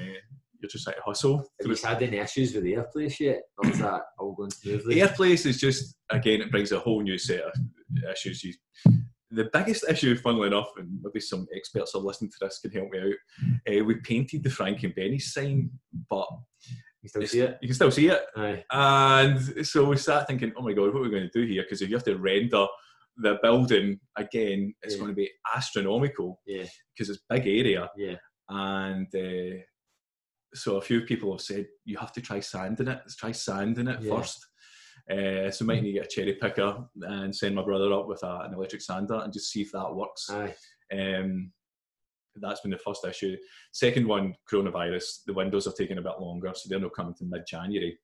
you're 0.59 0.71
just 0.71 0.87
like 0.87 0.99
hustle. 1.05 1.45
Have 1.61 1.71
you 1.71 1.77
had 1.85 2.03
any 2.03 2.17
issues 2.17 2.55
with 2.55 2.65
the 2.65 2.77
airplace 2.77 3.21
yet? 3.21 3.43
Or 3.59 3.69
is 3.69 3.79
that 3.81 4.01
all 4.19 4.33
going 4.33 4.51
smoothly? 4.51 5.03
Airplace 5.03 5.45
is 5.45 5.61
just 5.61 5.97
again, 6.09 6.41
it 6.41 6.51
brings 6.51 6.73
a 6.73 6.79
whole 6.79 7.03
new 7.03 7.19
set 7.19 7.43
of 7.43 7.53
issues. 8.11 8.43
You, 8.43 8.55
the 9.31 9.51
biggest 9.53 9.85
issue, 9.89 10.17
funnily 10.17 10.47
enough, 10.49 10.71
and 10.79 10.89
maybe 11.03 11.21
some 11.21 11.47
experts 11.55 11.95
are 11.95 11.99
listening 12.01 12.31
to 12.31 12.37
this 12.41 12.59
can 12.59 12.71
help 12.71 12.91
me 12.91 13.01
out. 13.01 13.71
Uh, 13.71 13.85
we 13.85 13.97
painted 13.97 14.43
the 14.43 14.51
Frank 14.51 14.83
and 14.83 14.95
Benny 14.95 15.19
sign, 15.19 15.71
but 16.09 16.27
You 17.03 17.09
still 17.09 17.27
see 17.27 17.41
it? 17.41 17.59
you 17.63 17.69
can 17.69 17.75
still 17.75 17.91
see 17.91 18.09
it. 18.09 18.23
Aye. 18.37 18.63
And 18.71 19.67
so 19.67 19.85
we 19.85 19.97
sat 19.97 20.27
thinking, 20.27 20.53
oh 20.57 20.63
my 20.63 20.73
god, 20.73 20.93
what 20.93 20.97
are 21.01 21.03
we 21.03 21.11
going 21.11 21.29
to 21.31 21.41
do 21.41 21.47
here? 21.47 21.63
Because 21.63 21.81
if 21.83 21.89
you 21.89 21.97
have 21.97 22.05
to 22.05 22.17
render 22.19 22.67
the 23.17 23.39
building 23.43 23.99
again, 24.17 24.75
it's 24.83 24.95
Yeah. 24.95 25.01
going 25.01 25.11
to 25.11 25.17
be 25.17 25.31
astronomical 25.55 26.41
Yeah, 26.47 26.67
because 26.95 27.09
it's 27.11 27.23
big 27.29 27.47
area. 27.47 27.91
yeah. 27.97 28.17
And 28.49 29.07
uh, 29.15 29.63
so 30.55 30.77
a 30.77 30.81
few 30.83 31.03
people 31.03 31.33
have 31.33 31.41
said 31.41 31.67
you 31.85 31.97
have 31.99 32.13
to 32.13 32.21
try 32.21 32.41
sanding 32.41 32.89
it. 32.89 32.99
Let's 33.03 33.17
try 33.17 33.33
sanding 33.33 33.89
it 33.89 34.03
Yeah. 34.03 34.17
first. 34.17 34.47
Uh, 35.11 35.51
so 35.51 35.65
might 35.65 35.83
need 35.83 35.93
to 35.93 35.99
get 36.01 36.07
a 36.07 36.09
cherry 36.09 36.35
picker 36.35 36.85
and 37.03 37.35
send 37.35 37.55
my 37.55 37.63
brother 37.63 37.93
up 37.93 38.07
with 38.07 38.23
a, 38.23 38.41
an 38.45 38.55
electric 38.55 38.83
sander 38.83 39.21
and 39.25 39.33
just 39.33 39.51
see 39.51 39.63
if 39.63 39.73
that 39.73 39.95
works. 39.95 40.29
Aye. 40.31 40.55
Um, 40.93 41.53
that's 42.37 42.61
been 42.61 42.71
the 42.71 42.79
first 42.79 43.05
issue. 43.05 43.37
Second 43.73 44.07
one, 44.07 44.35
coronavirus. 44.51 45.25
The 45.27 45.35
windows 45.35 45.67
are 45.67 45.73
taking 45.73 45.99
a 45.99 46.03
bit 46.03 46.21
longer, 46.21 46.53
so 46.55 46.69
they're 46.69 46.81
not 46.81 46.95
coming 46.95 47.15
to 47.15 47.25
mid-January. 47.25 47.99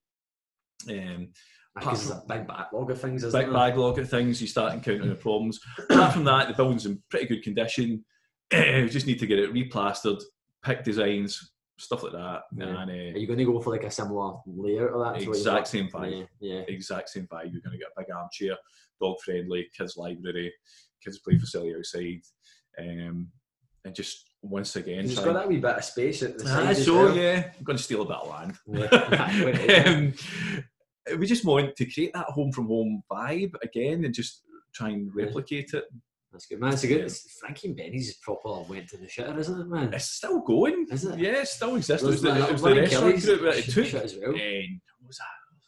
Um, 0.89 1.29
Because 1.75 2.11
big 2.27 2.47
backlog 2.47 2.91
of 2.91 3.01
things, 3.01 3.23
big 3.25 3.53
backlog 3.53 3.99
of 3.99 4.09
things, 4.09 4.41
you 4.41 4.47
start 4.47 4.73
encountering 4.73 5.11
the 5.11 5.15
problems. 5.15 5.61
Apart 5.91 6.15
from 6.15 6.25
that, 6.25 6.49
the 6.49 6.55
building's 6.55 6.87
in 6.87 7.03
pretty 7.11 7.27
good 7.27 7.43
condition. 7.43 8.05
we 8.53 8.89
just 8.89 9.07
need 9.07 9.19
to 9.19 9.27
get 9.27 9.39
it 9.39 9.53
replastered, 9.53 10.23
pick 10.65 10.85
designs, 10.85 11.53
stuff 11.79 12.03
like 12.03 12.13
that. 12.13 12.43
Yeah. 12.57 12.83
And 12.83 12.91
Are 12.91 12.95
uh, 12.95 13.19
you 13.19 13.27
going 13.27 13.39
to 13.39 13.45
go 13.45 13.61
for 13.61 13.71
like 13.71 13.85
a 13.85 13.91
similar 13.91 14.37
layout 14.47 14.91
of 14.91 15.01
that? 15.01 15.21
to 15.21 15.29
what 15.29 15.37
you've 15.37 15.37
exact 15.37 15.69
same 15.69 15.89
vibe. 15.89 16.27
Yeah, 16.41 16.55
yeah. 16.55 16.61
Exact 16.69 17.11
same 17.11 17.27
vibe. 17.27 17.53
You're 17.53 17.63
going 17.63 17.73
to 17.73 17.79
get 17.79 17.89
a 17.97 18.01
big 18.01 18.11
armchair, 18.11 18.57
dog 19.01 19.17
friendly, 19.25 19.69
kids 19.77 19.97
library, 19.97 20.53
kids 21.03 21.19
play 21.19 21.39
facility 21.39 21.75
outside. 21.77 22.23
Um, 22.79 23.29
and 23.87 23.95
just 23.95 24.25
once 24.43 24.77
again, 24.77 25.09
try 25.09 25.25
got 25.25 25.33
that 25.35 25.49
wee 25.49 25.57
bit 25.59 25.77
of 25.77 25.85
space 25.85 26.23
at 26.23 26.39
the 26.39 26.45
Ah, 26.45 26.73
side. 26.73 26.77
so 26.77 26.95
well. 27.07 27.17
yeah, 27.17 27.51
I'm 27.59 27.65
going 27.65 27.77
to 27.77 27.83
steal 27.83 28.03
a 28.03 28.05
bit 28.05 28.17
of 28.17 28.29
land. 28.29 28.55
Yeah. 28.67 29.45
Wait, 29.45 29.69
wait, 29.69 29.87
um, 29.87 30.15
we 31.19 31.27
just 31.27 31.45
want 31.45 31.75
to 31.77 31.87
create 31.87 32.13
that 32.15 32.27
home 32.27 32.53
from 32.53 32.67
home 32.67 33.03
vibe 33.11 33.53
again 33.63 34.05
and 34.05 34.13
just 34.15 34.43
try 34.75 34.91
and 34.91 35.11
replicate 35.15 35.73
it. 35.75 35.85
That's 36.33 36.47
good, 36.47 36.61
man. 36.61 36.73
It's 36.75 36.85
a 36.85 36.89
good. 36.89 36.99
Yeah. 36.99 37.05
It's, 37.05 37.39
Frankie 37.41 37.69
and 37.69 37.77
Benny's 37.77 38.17
proper 38.19 38.61
went 38.69 38.89
to 38.89 38.99
the 38.99 39.07
shitter, 39.07 39.39
isn't 39.39 39.61
it, 39.61 39.69
man? 39.69 39.95
It's 39.95 40.11
still 40.11 40.41
going. 40.41 40.87
Is 40.91 41.05
it? 41.05 41.19
Yeah, 41.19 41.41
it 41.43 41.49
still 41.49 41.77
exists. 41.77 42.03
It 42.03 42.07
There's 42.07 42.23
was 42.23 42.35
the, 42.35 42.47
it 42.47 42.53
was 42.53 42.63
the 42.63 42.75
restaurant 42.75 43.23
group 43.23 43.41
that 43.43 43.57
it 43.59 43.71
took. 43.71 43.95
as 43.95 44.17
well. 44.17 44.31
And 44.35 44.81
what 45.01 45.07
was 45.09 45.17
that? 45.19 45.25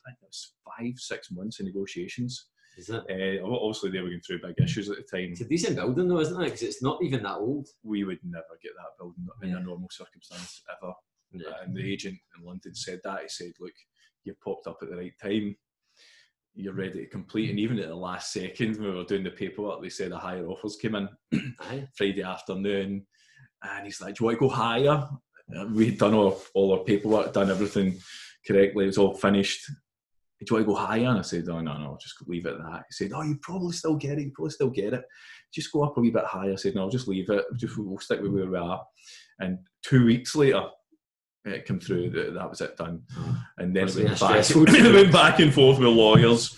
I 0.06 0.10
think 0.10 0.18
it 0.22 0.26
was 0.26 0.52
five, 0.78 0.92
six 0.98 1.30
months 1.30 1.60
of 1.60 1.66
negotiations. 1.66 2.46
Is 2.78 2.90
it? 2.90 3.42
Uh, 3.42 3.44
obviously, 3.44 3.90
they 3.90 4.00
were 4.00 4.08
going 4.08 4.20
through 4.20 4.40
big 4.40 4.54
issues 4.64 4.88
at 4.88 4.98
the 4.98 5.02
time. 5.02 5.32
It's 5.32 5.40
a 5.40 5.44
decent 5.44 5.74
building 5.74 6.06
though, 6.06 6.20
isn't 6.20 6.40
it? 6.40 6.44
Because 6.44 6.62
it's 6.62 6.80
not 6.80 7.02
even 7.02 7.24
that 7.24 7.38
old. 7.38 7.66
We 7.82 8.04
would 8.04 8.20
never 8.22 8.56
get 8.62 8.72
that 8.76 8.96
building 8.96 9.26
in 9.42 9.48
Yeah. 9.50 9.56
a 9.56 9.60
normal 9.60 9.88
circumstance 9.90 10.62
ever. 10.70 10.92
Yeah. 11.32 11.48
Uh, 11.48 11.62
and 11.64 11.76
the 11.76 11.92
agent 11.92 12.18
in 12.38 12.44
London 12.46 12.76
said 12.76 13.00
that. 13.02 13.22
He 13.22 13.28
said, 13.28 13.52
"Look, 13.58 13.72
you 14.22 14.34
popped 14.44 14.68
up 14.68 14.78
at 14.80 14.90
the 14.90 14.96
right 14.96 15.12
time. 15.20 15.56
You're 16.54 16.72
hmm. 16.72 16.78
ready 16.78 17.00
to 17.00 17.06
complete." 17.06 17.50
And 17.50 17.58
even 17.58 17.80
at 17.80 17.88
the 17.88 17.96
last 17.96 18.32
second, 18.32 18.76
when 18.76 18.90
we 18.90 18.96
were 18.96 19.04
doing 19.04 19.24
the 19.24 19.30
paperwork, 19.30 19.82
they 19.82 19.88
said 19.88 20.12
a 20.12 20.18
higher 20.18 20.46
offers 20.46 20.76
came 20.76 20.94
in 20.94 21.08
Friday 21.96 22.22
afternoon, 22.22 23.04
and 23.64 23.84
he's 23.84 24.00
like, 24.00 24.14
"Do 24.14 24.22
you 24.22 24.26
want 24.26 24.36
to 24.36 24.40
go 24.40 24.54
higher?" 24.54 25.08
Uh, 25.52 25.62
and 25.62 25.74
We'd 25.74 25.98
done 25.98 26.14
all, 26.14 26.40
all 26.54 26.78
our 26.78 26.84
paperwork, 26.84 27.32
done 27.32 27.50
everything 27.50 27.98
correctly. 28.46 28.84
It 28.84 28.88
was 28.88 28.98
all 28.98 29.14
finished. 29.14 29.68
Do 30.40 30.44
you 30.50 30.54
want 30.54 30.68
to 30.68 30.72
go 30.72 30.78
higher? 30.78 31.08
And 31.08 31.18
I 31.18 31.22
said, 31.22 31.48
"Oh 31.48 31.60
no, 31.60 31.76
no, 31.78 31.98
just 32.00 32.16
leave 32.28 32.46
it 32.46 32.54
at 32.54 32.58
that." 32.58 32.84
He 32.88 32.92
said, 32.92 33.12
"Oh, 33.12 33.22
you 33.22 33.36
probably 33.42 33.72
still 33.72 33.96
get 33.96 34.18
it. 34.18 34.24
You 34.24 34.32
probably 34.32 34.52
still 34.52 34.70
get 34.70 34.94
it. 34.94 35.04
Just 35.52 35.72
go 35.72 35.82
up 35.82 35.96
a 35.96 36.00
wee 36.00 36.10
bit 36.10 36.24
higher." 36.24 36.52
I 36.52 36.56
said, 36.56 36.76
"No, 36.76 36.88
just 36.88 37.08
leave 37.08 37.28
it. 37.30 37.44
Just 37.56 37.76
we'll 37.76 37.98
stick 37.98 38.20
with 38.20 38.32
where 38.32 38.46
we 38.46 38.56
are." 38.56 38.84
And 39.40 39.58
two 39.82 40.04
weeks 40.04 40.36
later, 40.36 40.68
it 41.44 41.64
came 41.64 41.80
through 41.80 42.10
that 42.10 42.34
that 42.34 42.50
was 42.50 42.60
it 42.60 42.76
done. 42.76 43.02
Oh. 43.16 43.44
And 43.58 43.74
then 43.74 43.84
it 43.84 43.86
Must 43.86 43.96
have 43.96 44.02
been 44.02 44.10
went 44.10 44.20
back, 44.20 44.50
it 44.84 44.94
went 44.94 45.12
back 45.12 45.38
and 45.40 45.52
forth 45.52 45.78
with 45.78 45.88
lawyers, 45.88 46.54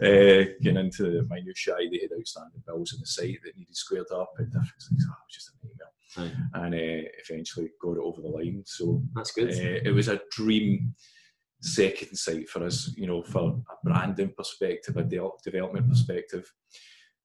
uh, 0.00 0.44
getting 0.62 0.76
into 0.76 1.04
the 1.04 1.26
minutiae. 1.28 1.88
They 1.90 2.00
had 2.02 2.18
outstanding 2.18 2.62
bills 2.66 2.92
on 2.94 3.00
the 3.00 3.06
site 3.06 3.38
that 3.44 3.56
needed 3.56 3.76
squared 3.76 4.06
up 4.12 4.32
and 4.38 4.46
different 4.46 4.70
things. 4.88 5.06
Oh, 5.08 5.12
it 5.12 5.26
was 5.26 5.34
just 5.34 5.50
a 5.50 5.66
nightmare. 5.66 5.90
Aye. 6.16 6.64
And 6.64 6.74
uh, 6.74 7.08
eventually 7.28 7.70
got 7.80 7.96
it 7.96 8.02
over 8.02 8.20
the 8.20 8.28
line. 8.28 8.62
So 8.66 9.02
That's 9.14 9.30
uh, 9.30 9.42
good. 9.42 9.50
it 9.50 9.92
was 9.92 10.08
a 10.08 10.20
dream 10.30 10.94
second 11.64 12.16
site 12.16 12.48
for 12.48 12.64
us, 12.64 12.92
you 12.96 13.06
know, 13.06 13.22
for 13.22 13.62
a 13.70 13.74
branding 13.88 14.32
perspective, 14.36 14.96
a 14.96 15.02
de- 15.04 15.30
development 15.42 15.88
perspective. 15.88 16.50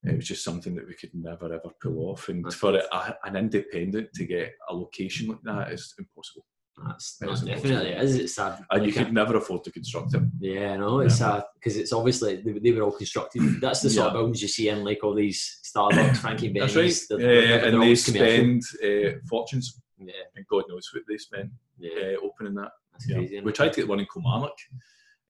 It 0.05 0.15
was 0.15 0.27
just 0.27 0.45
something 0.45 0.75
that 0.75 0.87
we 0.87 0.93
could 0.93 1.13
never 1.13 1.45
ever 1.53 1.71
pull 1.81 2.09
off. 2.09 2.29
And 2.29 2.51
for 2.53 2.77
a, 2.77 3.15
an 3.25 3.35
independent 3.35 4.13
to 4.13 4.25
get 4.25 4.53
a 4.69 4.73
location 4.73 5.27
like 5.27 5.41
that 5.43 5.73
is 5.73 5.93
impossible. 5.99 6.45
That's 6.87 7.17
that 7.17 7.25
that 7.25 7.31
is 7.33 7.41
definitely 7.41 7.89
is. 7.91 8.15
It's 8.15 8.35
sad. 8.35 8.63
And 8.71 8.85
you 8.85 8.91
Like, 8.93 9.05
could 9.05 9.13
never 9.13 9.35
afford 9.35 9.65
to 9.65 9.71
construct 9.71 10.13
it. 10.13 10.21
Yeah, 10.39 10.77
no, 10.77 11.01
it's 11.01 11.17
sad 11.17 11.43
because 11.55 11.75
it's 11.75 11.91
obviously 11.91 12.37
they, 12.37 12.53
they 12.59 12.71
were 12.71 12.83
all 12.83 12.93
constructed. 12.93 13.41
That's 13.61 13.81
the 13.81 13.89
sort 13.89 14.07
of 14.07 14.13
Yeah. 14.13 14.17
buildings 14.19 14.41
you 14.41 14.47
see 14.47 14.69
in 14.69 14.85
like 14.85 15.03
all 15.03 15.13
these 15.13 15.59
Starbucks, 15.65 16.17
Frankie 16.23 16.53
That's 16.57 16.77
right. 16.77 16.93
they're- 17.09 17.17
Uh, 17.17 17.21
they're- 17.21 17.47
they're 17.47 17.65
and 17.65 17.73
they 17.73 17.77
always 17.77 18.05
commercial. 18.05 18.61
spend 18.61 18.63
uh, 18.85 19.17
fortunes, 19.29 19.77
Yeah, 19.97 20.13
and 20.37 20.45
God 20.47 20.63
knows 20.69 20.89
what 20.93 21.03
they 21.09 21.17
spend 21.17 21.51
yeah, 21.77 22.13
uh, 22.15 22.25
opening 22.25 22.53
that. 22.53 22.71
That's 22.99 23.09
Yeah. 23.09 23.15
crazy. 23.17 23.41
We 23.41 23.51
tried 23.51 23.73
to 23.73 23.81
get 23.81 23.87
one 23.87 23.99
in 23.99 24.07
Kilmarnock 24.11 24.53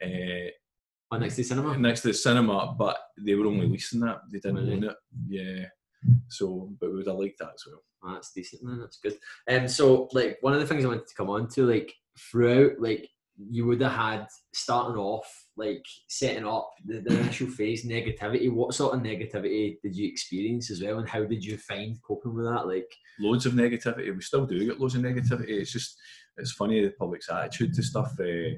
uh, 0.03 0.51
Oh, 1.11 1.17
next 1.17 1.35
to 1.37 1.41
the 1.41 1.47
cinema. 1.47 1.77
next 1.77 2.01
to 2.01 2.09
the 2.09 2.13
cinema, 2.13 2.75
but 2.77 2.97
they 3.17 3.33
were 3.33 3.47
only 3.47 3.67
leasing 3.67 3.99
that. 4.01 4.19
They 4.31 4.39
didn't 4.39 4.57
Really? 4.57 4.73
own 4.73 4.83
it. 4.83 4.95
Yeah. 5.27 5.65
So, 6.29 6.71
but 6.79 6.91
we 6.91 6.97
would 6.97 7.07
have 7.07 7.15
liked 7.17 7.39
that 7.39 7.53
as 7.55 7.63
well. 7.67 7.83
Oh, 8.03 8.13
that's 8.13 8.31
decent, 8.31 8.63
man. 8.63 8.79
That's 8.79 8.99
good. 8.99 9.17
Um, 9.49 9.67
so 9.67 10.07
like 10.13 10.37
one 10.41 10.53
of 10.53 10.59
the 10.59 10.67
things 10.67 10.85
I 10.85 10.87
wanted 10.87 11.07
to 11.07 11.15
come 11.15 11.29
on 11.31 11.47
to, 11.49 11.65
like 11.65 11.91
throughout 12.31 12.79
like 12.79 13.09
you 13.49 13.65
would 13.65 13.81
have 13.81 13.93
had 13.93 14.27
starting 14.53 14.97
off 14.97 15.25
like 15.55 15.83
setting 16.09 16.45
up 16.45 16.69
the, 16.85 16.99
the 16.99 17.17
initial 17.21 17.47
phase 17.47 17.85
negativity 17.85 18.51
what 18.51 18.73
sort 18.73 18.93
of 18.93 18.99
negativity 19.01 19.77
did 19.81 19.95
you 19.95 20.05
experience 20.09 20.69
as 20.69 20.81
well 20.81 20.99
and 20.99 21.07
how 21.07 21.23
did 21.23 21.41
you 21.41 21.57
find 21.57 21.95
coping 22.05 22.33
with 22.33 22.43
that 22.43 22.67
like 22.67 22.91
loads 23.21 23.45
of 23.45 23.53
negativity 23.53 24.13
we 24.13 24.21
still 24.21 24.45
do 24.45 24.65
get 24.65 24.77
loads 24.81 24.95
of 24.95 25.01
negativity 25.01 25.47
it's 25.51 25.71
just 25.71 25.97
it's 26.39 26.51
funny 26.51 26.81
the 26.81 26.91
public's 26.91 27.29
attitude 27.29 27.73
to 27.73 27.83
stuff 27.83 28.11
uh, 28.19 28.55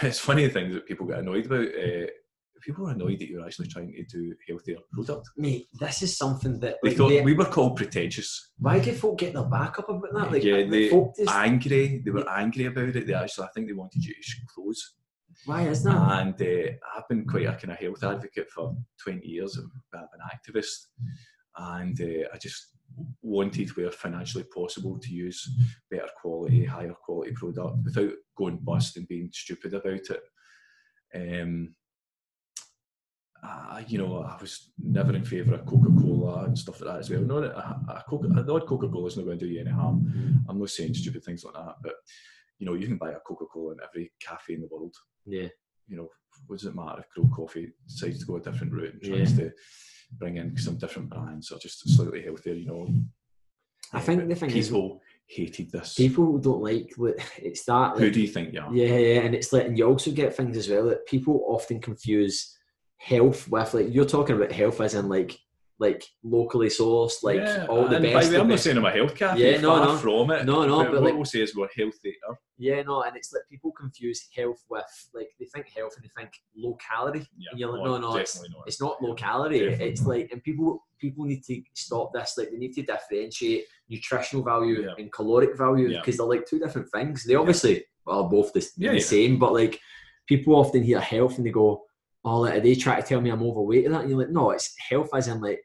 it's 0.02 0.18
funny 0.18 0.46
the 0.46 0.52
things 0.52 0.74
that 0.74 0.86
people 0.86 1.06
get 1.06 1.18
annoyed 1.18 1.46
about 1.46 1.66
uh, 1.66 2.06
people 2.64 2.88
are 2.88 2.92
annoyed 2.92 3.18
that 3.18 3.28
you're 3.28 3.44
actually 3.44 3.68
trying 3.68 3.92
to 3.92 4.04
do 4.04 4.34
healthier 4.48 4.78
product. 4.92 5.28
Mate, 5.36 5.68
this 5.78 6.02
is 6.02 6.16
something 6.16 6.58
that 6.60 6.76
they 6.82 6.94
thought 6.94 7.22
we 7.22 7.34
were 7.34 7.44
called 7.44 7.76
pretentious. 7.76 8.52
Why 8.58 8.78
did 8.78 8.96
folk 8.96 9.18
get 9.18 9.34
their 9.34 9.44
back 9.44 9.78
up 9.78 9.88
about 9.88 10.14
that? 10.14 10.32
Like, 10.32 10.42
yeah, 10.42 10.64
they 10.64 10.88
just, 10.88 11.30
angry. 11.30 12.02
They 12.04 12.10
were 12.10 12.28
angry 12.28 12.66
about 12.66 12.96
it. 12.96 13.06
They 13.06 13.14
actually, 13.14 13.44
I 13.44 13.48
think, 13.54 13.66
they 13.66 13.74
wanted 13.74 14.04
you 14.04 14.14
to 14.14 14.36
close. 14.52 14.94
Why 15.44 15.62
is 15.68 15.82
that? 15.84 15.96
And 15.96 16.40
uh, 16.40 16.72
I've 16.96 17.08
been 17.08 17.26
quite 17.26 17.46
a 17.46 17.52
kind 17.52 17.72
of 17.72 17.78
health 17.78 18.02
advocate 18.02 18.50
for 18.50 18.74
20 19.02 19.26
years. 19.26 19.58
I've 19.58 19.90
been 19.92 20.00
an 20.00 20.30
activist, 20.32 20.86
and 21.56 22.00
uh, 22.00 22.28
I 22.32 22.38
just 22.38 22.73
wanted 23.22 23.76
where 23.76 23.90
financially 23.90 24.44
possible 24.44 24.98
to 24.98 25.10
use 25.12 25.48
better 25.90 26.08
quality, 26.20 26.64
higher 26.64 26.94
quality 26.94 27.32
product 27.32 27.78
without 27.84 28.12
going 28.36 28.58
bust 28.58 28.96
and 28.96 29.08
being 29.08 29.30
stupid 29.32 29.74
about 29.74 29.94
it. 29.94 30.22
Um, 31.14 31.74
uh, 33.42 33.82
you 33.86 33.98
know, 33.98 34.22
I 34.22 34.40
was 34.40 34.72
never 34.78 35.14
in 35.14 35.24
favour 35.24 35.54
of 35.54 35.66
Coca 35.66 35.90
Cola 36.00 36.44
and 36.44 36.58
stuff 36.58 36.80
like 36.80 36.94
that 36.94 37.00
as 37.00 37.10
well. 37.10 37.20
Not 37.20 37.44
a, 37.44 38.04
Coca, 38.08 38.28
Coca 38.66 38.88
Cola 38.88 39.06
is 39.06 39.16
not 39.16 39.26
going 39.26 39.38
to 39.38 39.46
do 39.46 39.52
you 39.52 39.60
any 39.60 39.70
harm. 39.70 40.44
I'm 40.48 40.58
not 40.58 40.70
saying 40.70 40.94
stupid 40.94 41.24
things 41.24 41.44
like 41.44 41.54
that, 41.54 41.76
but 41.82 41.94
you 42.58 42.66
know, 42.66 42.74
you 42.74 42.86
can 42.86 42.96
buy 42.96 43.10
a 43.10 43.20
Coca 43.20 43.44
Cola 43.46 43.72
in 43.72 43.78
every 43.86 44.12
cafe 44.20 44.54
in 44.54 44.62
the 44.62 44.68
world. 44.70 44.94
Yeah. 45.26 45.48
You 45.88 45.96
know, 45.96 46.08
what 46.46 46.58
does 46.58 46.66
it 46.66 46.74
matter 46.74 47.00
if 47.00 47.10
Gro 47.10 47.30
Coffee 47.34 47.72
decides 47.86 48.20
to 48.20 48.26
go 48.26 48.36
a 48.36 48.40
different 48.40 48.72
route 48.72 48.94
and 48.94 49.02
tries 49.02 49.32
yeah. 49.32 49.44
to 49.44 49.52
bring 50.18 50.36
in 50.36 50.56
some 50.56 50.76
different 50.76 51.10
brands 51.10 51.50
or 51.50 51.58
just 51.58 51.88
slightly 51.88 52.22
healthier? 52.22 52.54
You 52.54 52.66
know, 52.66 52.88
I 53.92 53.98
uh, 53.98 54.00
think 54.00 54.28
the 54.28 54.34
thing 54.34 54.50
is 54.50 54.68
people 54.68 55.00
is, 55.28 55.36
hated 55.36 55.72
this. 55.72 55.94
People 55.94 56.38
don't 56.38 56.62
like 56.62 56.92
it's 57.38 57.64
that. 57.64 57.92
Like, 57.92 57.98
Who 57.98 58.10
do 58.10 58.20
you 58.20 58.28
think? 58.28 58.52
Yeah, 58.52 58.68
yeah, 58.72 58.96
yeah, 58.96 59.20
and 59.20 59.34
it's 59.34 59.52
like, 59.52 59.66
and 59.66 59.78
you 59.78 59.86
also 59.86 60.10
get 60.10 60.34
things 60.34 60.56
as 60.56 60.68
well 60.68 60.86
that 60.86 61.06
people 61.06 61.44
often 61.48 61.80
confuse 61.80 62.56
health 62.96 63.48
with 63.50 63.74
like 63.74 63.92
you're 63.92 64.06
talking 64.06 64.34
about 64.34 64.50
health 64.50 64.80
as 64.80 64.94
in 64.94 65.08
like 65.08 65.38
like 65.78 66.04
locally 66.22 66.68
sourced, 66.68 67.22
like 67.22 67.36
yeah, 67.36 67.66
all 67.68 67.88
the 67.88 67.98
best. 67.98 68.30
Way, 68.30 68.38
I'm 68.38 68.48
not 68.48 68.60
saying 68.60 68.76
I'm 68.76 68.84
a 68.84 68.90
health 68.90 69.14
cafe. 69.14 69.52
Yeah, 69.52 69.60
no, 69.60 69.84
no, 69.84 69.96
from 69.96 70.30
it. 70.30 70.44
No, 70.44 70.66
no, 70.66 70.84
but, 70.84 70.92
but 70.92 71.02
what 71.02 71.16
we'll 71.16 71.24
say 71.24 71.40
is 71.40 71.56
we're 71.56 71.68
healthier. 71.76 72.12
Yeah, 72.58 72.82
no, 72.82 73.02
and 73.02 73.16
it's 73.16 73.32
like 73.32 73.42
people 73.50 73.72
confuse 73.72 74.28
health 74.34 74.62
with 74.70 74.84
like 75.14 75.30
they 75.40 75.46
think 75.46 75.68
health 75.76 75.94
and 75.96 76.04
they 76.04 76.10
think 76.16 76.32
locality. 76.56 77.26
Yeah, 77.36 77.48
and 77.50 77.60
you're 77.60 77.72
like, 77.72 77.84
no, 77.84 77.98
no, 77.98 78.16
it's, 78.16 78.40
not. 78.40 78.62
it's 78.66 78.80
not 78.80 79.02
locality. 79.02 79.60
Definitely 79.60 79.88
it's 79.88 80.06
like, 80.06 80.28
and 80.30 80.42
people 80.44 80.84
people 81.00 81.24
need 81.24 81.44
to 81.44 81.62
stop 81.74 82.12
this. 82.12 82.34
Like 82.38 82.50
they 82.50 82.56
need 82.56 82.74
to 82.74 82.82
differentiate 82.82 83.64
nutritional 83.88 84.44
value 84.44 84.84
yeah. 84.84 84.94
and 84.96 85.12
caloric 85.12 85.56
value 85.56 85.88
because 85.88 86.14
yeah. 86.14 86.18
they're 86.18 86.26
like 86.26 86.46
two 86.46 86.60
different 86.60 86.88
things. 86.90 87.24
They 87.24 87.34
obviously 87.34 87.84
are 88.06 88.28
both 88.28 88.52
the, 88.52 88.66
the 88.76 89.00
same, 89.00 89.38
but 89.38 89.52
like 89.52 89.80
people 90.26 90.54
often 90.54 90.82
hear 90.82 91.00
health 91.00 91.36
and 91.38 91.46
they 91.46 91.50
go 91.50 91.82
oh, 92.24 92.40
like, 92.40 92.54
are 92.54 92.60
they 92.60 92.74
trying 92.74 93.02
to 93.02 93.08
tell 93.08 93.20
me 93.20 93.30
I'm 93.30 93.42
overweight 93.42 93.84
and 93.84 93.94
that? 93.94 94.02
And 94.02 94.10
you're 94.10 94.18
like, 94.18 94.30
no, 94.30 94.50
it's 94.50 94.74
health 94.88 95.10
as 95.14 95.28
in 95.28 95.40
like, 95.40 95.60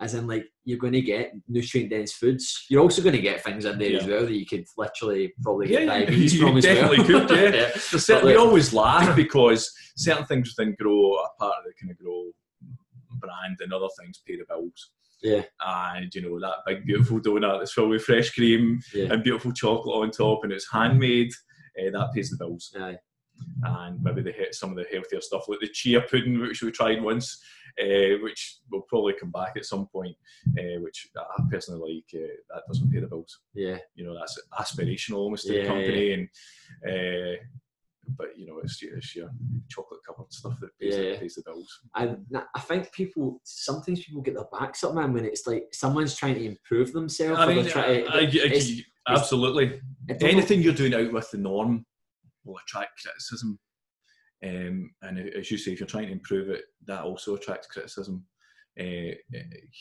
as 0.00 0.14
in 0.14 0.26
like 0.26 0.46
you're 0.64 0.78
going 0.78 0.94
to 0.94 1.02
get 1.02 1.32
nutrient 1.48 1.90
dense 1.90 2.12
foods. 2.12 2.66
You're 2.68 2.82
also 2.82 3.02
going 3.02 3.14
to 3.14 3.22
get 3.22 3.44
things 3.44 3.64
in 3.64 3.78
there 3.78 3.90
yeah. 3.90 3.98
as 3.98 4.06
well 4.06 4.24
that 4.24 4.32
you 4.32 4.46
could 4.46 4.64
literally 4.76 5.32
probably 5.42 5.68
get 5.68 5.82
yeah, 5.82 5.86
diabetes 5.86 6.34
you, 6.36 6.46
from 6.46 6.56
as 6.56 6.64
definitely 6.64 6.98
well. 6.98 7.26
could, 7.26 7.36
yeah. 7.36 7.70
yeah. 7.74 7.76
Certain, 7.76 8.26
we 8.26 8.36
always 8.36 8.72
laugh 8.72 9.14
because 9.16 9.70
certain 9.96 10.24
things 10.26 10.54
within 10.56 10.74
Gro 10.80 11.18
are 11.18 11.30
part 11.38 11.54
of 11.58 11.64
the 11.64 11.72
kind 11.80 11.90
of 11.90 11.98
Gro 11.98 12.30
brand 13.18 13.58
and 13.60 13.72
other 13.72 13.88
things 14.00 14.22
pay 14.26 14.36
the 14.36 14.44
bills. 14.48 14.90
Yeah. 15.22 15.42
And 15.64 16.12
you 16.14 16.22
know, 16.22 16.40
that 16.40 16.64
big 16.66 16.86
beautiful 16.86 17.20
donut 17.20 17.58
that's 17.58 17.74
filled 17.74 17.90
with 17.90 18.02
fresh 18.02 18.30
cream 18.30 18.80
yeah. 18.94 19.12
and 19.12 19.22
beautiful 19.22 19.52
chocolate 19.52 19.96
on 19.96 20.10
top 20.10 20.44
and 20.44 20.52
it's 20.52 20.70
handmade, 20.72 21.32
uh, 21.78 21.90
that 21.90 22.12
pays 22.14 22.30
the 22.30 22.38
bills. 22.38 22.74
Aye 22.80 22.96
and 23.62 24.02
maybe 24.02 24.22
they 24.22 24.32
hit 24.32 24.54
some 24.54 24.70
of 24.70 24.76
the 24.76 24.86
healthier 24.92 25.20
stuff 25.20 25.48
like 25.48 25.60
the 25.60 25.68
chia 25.68 26.00
pudding, 26.00 26.40
which 26.40 26.62
we 26.62 26.70
tried 26.70 27.02
once, 27.02 27.42
uh, 27.80 28.18
which 28.22 28.58
will 28.70 28.82
probably 28.82 29.14
come 29.18 29.30
back 29.30 29.52
at 29.56 29.64
some 29.64 29.86
point, 29.86 30.16
uh, 30.58 30.80
which 30.80 31.08
I 31.16 31.42
personally 31.50 32.04
like. 32.12 32.22
Uh, 32.22 32.34
that 32.54 32.62
doesn't 32.66 32.90
pay 32.90 33.00
the 33.00 33.06
bills. 33.06 33.40
Yeah, 33.54 33.78
you 33.94 34.04
know 34.04 34.14
that's 34.14 34.38
aspirational 34.58 35.18
almost 35.18 35.46
to 35.46 35.54
yeah, 35.54 35.62
the 35.62 35.68
company, 35.68 36.08
yeah. 36.08 36.92
and 36.92 37.38
but 38.16 38.36
you 38.36 38.46
know 38.46 38.58
it's, 38.62 38.82
it's 38.82 39.14
your 39.14 39.30
chocolate 39.68 40.00
covered 40.06 40.32
stuff 40.32 40.58
that 40.60 40.76
pays, 40.78 40.96
yeah. 40.96 41.18
pays 41.18 41.34
the 41.34 41.42
bills. 41.44 41.80
And 41.94 42.24
I 42.54 42.60
think 42.60 42.92
people 42.92 43.40
sometimes 43.44 44.04
people 44.04 44.22
get 44.22 44.34
their 44.34 44.44
backs 44.52 44.84
up, 44.84 44.94
man, 44.94 45.12
when 45.12 45.24
it's 45.24 45.46
like 45.46 45.68
someone's 45.72 46.16
trying 46.16 46.34
to 46.36 46.44
improve 46.44 46.92
themselves. 46.92 47.38
I 47.38 47.46
mean, 47.46 47.66
I, 47.74 48.02
I, 48.02 48.28
it's, 48.32 48.82
absolutely. 49.08 49.80
Anything 50.20 50.62
you're 50.62 50.72
doing 50.72 50.94
out 50.94 51.12
with 51.12 51.30
the 51.30 51.38
norm 51.38 51.86
will 52.44 52.58
attract 52.58 53.02
criticism. 53.02 53.58
Um, 54.44 54.90
and 55.02 55.18
as 55.18 55.50
you 55.50 55.58
say, 55.58 55.72
if 55.72 55.80
you're 55.80 55.86
trying 55.86 56.06
to 56.06 56.12
improve 56.12 56.48
it, 56.48 56.64
that 56.86 57.02
also 57.02 57.34
attracts 57.34 57.66
criticism. 57.66 58.24
Uh, 58.78 59.12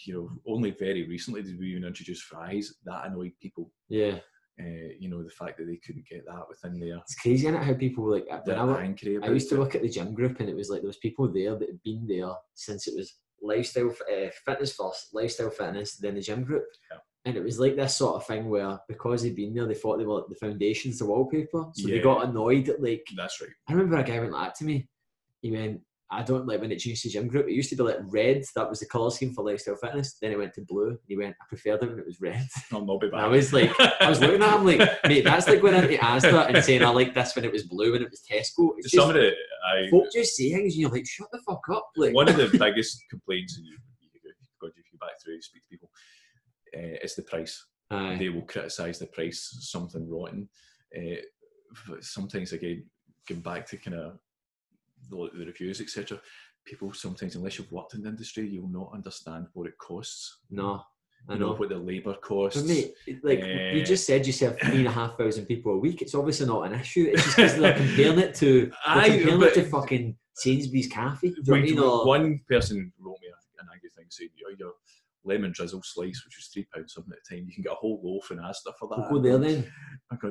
you 0.05 0.13
know, 0.13 0.29
only 0.47 0.71
very 0.71 1.07
recently 1.07 1.41
did 1.41 1.59
we 1.59 1.67
even 1.67 1.85
introduce 1.85 2.21
fries. 2.21 2.73
That 2.85 3.05
annoyed 3.05 3.31
people. 3.41 3.71
Yeah. 3.87 4.19
Uh, 4.59 4.91
you 4.99 5.09
know, 5.09 5.23
the 5.23 5.29
fact 5.29 5.57
that 5.57 5.67
they 5.67 5.77
couldn't 5.77 6.07
get 6.09 6.25
that 6.25 6.43
within 6.49 6.79
there. 6.79 6.97
It's 6.97 7.15
crazy, 7.15 7.47
isn't 7.47 7.61
it? 7.61 7.63
How 7.63 7.73
people 7.73 8.11
like. 8.11 8.25
When 8.45 8.57
I, 8.59 8.93
I 9.23 9.29
used 9.29 9.47
to 9.49 9.57
look 9.57 9.75
at 9.75 9.81
the 9.81 9.89
gym 9.89 10.13
group, 10.13 10.41
and 10.41 10.49
it 10.49 10.55
was 10.55 10.69
like 10.69 10.81
there 10.81 10.87
was 10.87 10.97
people 10.97 11.31
there 11.31 11.57
that 11.57 11.69
had 11.69 11.83
been 11.85 12.05
there 12.05 12.33
since 12.55 12.87
it 12.87 12.95
was 12.97 13.19
lifestyle 13.41 13.95
uh, 14.11 14.29
fitness 14.45 14.73
first, 14.73 15.13
lifestyle 15.13 15.49
fitness, 15.49 15.95
then 15.95 16.15
the 16.15 16.21
gym 16.21 16.43
group. 16.43 16.65
Yeah 16.91 16.97
and 17.25 17.35
it 17.35 17.43
was 17.43 17.59
like 17.59 17.75
this 17.75 17.97
sort 17.97 18.15
of 18.15 18.25
thing 18.25 18.49
where 18.49 18.79
because 18.87 19.23
they'd 19.23 19.35
been 19.35 19.53
there, 19.53 19.65
they 19.65 19.73
thought 19.73 19.97
they 19.97 20.05
were 20.05 20.19
like 20.19 20.29
the 20.29 20.35
foundations, 20.35 20.99
the 20.99 21.05
wallpaper, 21.05 21.65
so 21.73 21.87
yeah. 21.87 21.95
they 21.95 22.01
got 22.01 22.25
annoyed 22.25 22.69
at 22.69 22.81
like. 22.81 23.05
That's 23.15 23.41
right. 23.41 23.49
I 23.67 23.73
remember 23.73 23.97
a 23.97 24.03
guy 24.03 24.19
went 24.19 24.31
like 24.31 24.53
to 24.55 24.63
me. 24.63 24.87
He 25.41 25.51
went, 25.51 25.81
"I 26.09 26.23
don't 26.23 26.47
like 26.47 26.61
when 26.61 26.71
it 26.71 26.79
changed 26.79 27.03
to 27.03 27.09
gym 27.09 27.27
group. 27.27 27.47
It 27.47 27.53
used 27.53 27.69
to 27.71 27.75
be 27.75 27.83
like 27.83 27.97
red. 28.07 28.43
That 28.55 28.69
was 28.69 28.79
the 28.79 28.85
color 28.85 29.11
scheme 29.11 29.33
for 29.33 29.43
lifestyle 29.43 29.75
fitness. 29.75 30.17
Then 30.21 30.31
it 30.31 30.37
went 30.37 30.53
to 30.53 30.61
blue. 30.61 30.89
And 30.89 30.97
he 31.07 31.17
went, 31.17 31.35
I 31.41 31.45
preferred 31.49 31.83
it 31.83 31.89
when 31.89 31.99
it 31.99 32.05
was 32.05 32.21
red. 32.21 32.47
I'll 32.71 32.85
not 32.85 33.01
be 33.01 33.09
back. 33.09 33.19
I 33.19 33.27
was 33.27 33.51
like, 33.51 33.71
I 33.79 34.09
was 34.09 34.21
looking 34.21 34.41
at 34.41 34.55
him 34.55 34.65
like, 34.65 34.89
mate, 35.05 35.25
that's 35.25 35.47
like 35.47 35.61
going 35.61 35.75
into 35.75 35.97
Asda 35.97 36.53
and 36.53 36.63
saying 36.63 36.83
I 36.83 36.89
like 36.89 37.13
this 37.13 37.35
when 37.35 37.45
it 37.45 37.51
was 37.51 37.63
blue 37.63 37.91
when 37.91 38.01
it 38.01 38.09
was 38.09 38.21
Tesco. 38.21 38.71
It's 38.77 38.91
Some 38.91 38.99
just, 38.99 39.09
of 39.09 39.13
the 39.15 39.31
I, 39.65 39.89
folk 39.89 40.05
just 40.13 40.35
say 40.37 40.51
things 40.53 40.73
and 40.73 40.81
you're 40.81 40.89
like, 40.89 41.05
shut 41.05 41.27
the 41.31 41.39
fuck 41.47 41.63
up. 41.71 41.89
Like 41.97 42.13
one 42.13 42.29
of 42.29 42.37
the 42.37 42.47
biggest 42.57 43.03
complaints, 43.09 43.57
and 43.57 43.65
you, 43.65 43.77
you, 43.99 44.09
you, 44.13 44.31
you, 44.63 44.83
you 44.91 44.99
back 44.99 45.21
through, 45.23 45.41
speak 45.41 45.63
to 45.63 45.69
people, 45.69 45.89
uh, 46.75 46.97
is 47.03 47.15
the 47.15 47.23
price 47.23 47.65
Aye. 47.91 48.17
they 48.19 48.29
will 48.29 48.43
criticise 48.43 48.99
the 48.99 49.07
price 49.07 49.57
something 49.61 50.09
rotten. 50.09 50.47
Uh, 50.95 51.21
sometimes 52.01 52.53
again, 52.53 52.85
going 53.27 53.41
back 53.41 53.65
to 53.67 53.77
kind 53.77 53.97
of 53.97 54.19
the, 55.09 55.29
the 55.37 55.45
reviews, 55.45 55.81
etc. 55.81 56.19
People 56.65 56.93
sometimes, 56.93 57.35
unless 57.35 57.57
you've 57.57 57.71
worked 57.71 57.93
in 57.93 58.03
the 58.03 58.09
industry, 58.09 58.47
you'll 58.47 58.69
not 58.69 58.91
understand 58.93 59.47
what 59.53 59.67
it 59.67 59.77
costs. 59.77 60.39
No, 60.51 60.83
I 61.27 61.33
know. 61.33 61.47
know 61.47 61.53
what 61.55 61.69
the 61.69 61.77
labour 61.77 62.15
costs. 62.15 62.61
But 62.61 62.67
mate, 62.67 62.93
like 63.23 63.41
uh, 63.41 63.75
you 63.75 63.83
just 63.83 64.05
said, 64.05 64.25
you 64.25 64.33
serve 64.33 64.59
three 64.59 64.79
and 64.79 64.87
a 64.87 64.91
half 64.91 65.17
thousand 65.17 65.45
people 65.45 65.73
a 65.73 65.77
week. 65.77 66.01
It's 66.01 66.15
obviously 66.15 66.47
not 66.47 66.71
an 66.71 66.79
issue. 66.79 67.09
It's 67.11 67.23
just 67.23 67.35
because 67.35 67.57
they're 67.57 67.73
comparing 67.77 68.19
it 68.19 68.35
to 68.35 68.71
they're 68.93 69.17
comparing 69.17 69.41
it 69.43 69.53
to 69.55 69.63
fucking 69.65 70.15
Sainsbury's 70.33 70.87
Cafe. 70.87 71.33
Wait, 71.47 71.75
one 71.77 72.39
person 72.47 72.91
wrote 72.99 73.17
me 73.21 73.27
an 73.59 73.67
angry 73.73 73.89
thing 73.95 74.05
saying, 74.09 74.29
"You're, 74.35 74.51
you're 74.57 74.73
lemon 75.25 75.51
drizzle 75.51 75.81
slice, 75.83 76.23
which 76.25 76.37
was 76.37 76.49
three 76.53 76.67
pounds 76.73 76.93
something 76.93 77.13
at 77.13 77.19
the 77.27 77.35
time. 77.35 77.45
You 77.47 77.53
can 77.53 77.63
get 77.63 77.73
a 77.73 77.75
whole 77.75 78.01
loaf 78.03 78.31
in 78.31 78.37
Asda 78.37 78.73
for 78.77 78.87
that. 78.89 79.11
We'll 79.11 79.21
go 79.21 79.37
there 79.37 79.37
then. 79.37 79.71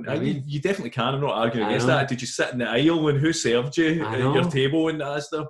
I 0.08 0.18
mean, 0.18 0.42
you, 0.46 0.60
definitely 0.60 0.90
can. 0.90 1.14
I'm 1.14 1.20
not 1.20 1.34
arguing 1.34 1.66
I 1.66 1.70
against 1.70 1.86
know. 1.86 1.94
that. 1.94 2.08
Did 2.08 2.20
you 2.20 2.26
sit 2.26 2.52
in 2.52 2.58
the 2.58 2.68
aisle 2.68 3.08
and 3.08 3.18
who 3.18 3.32
served 3.32 3.76
you 3.76 4.04
at 4.04 4.18
your 4.18 4.44
table 4.50 4.88
in 4.88 4.98
Asda? 4.98 5.46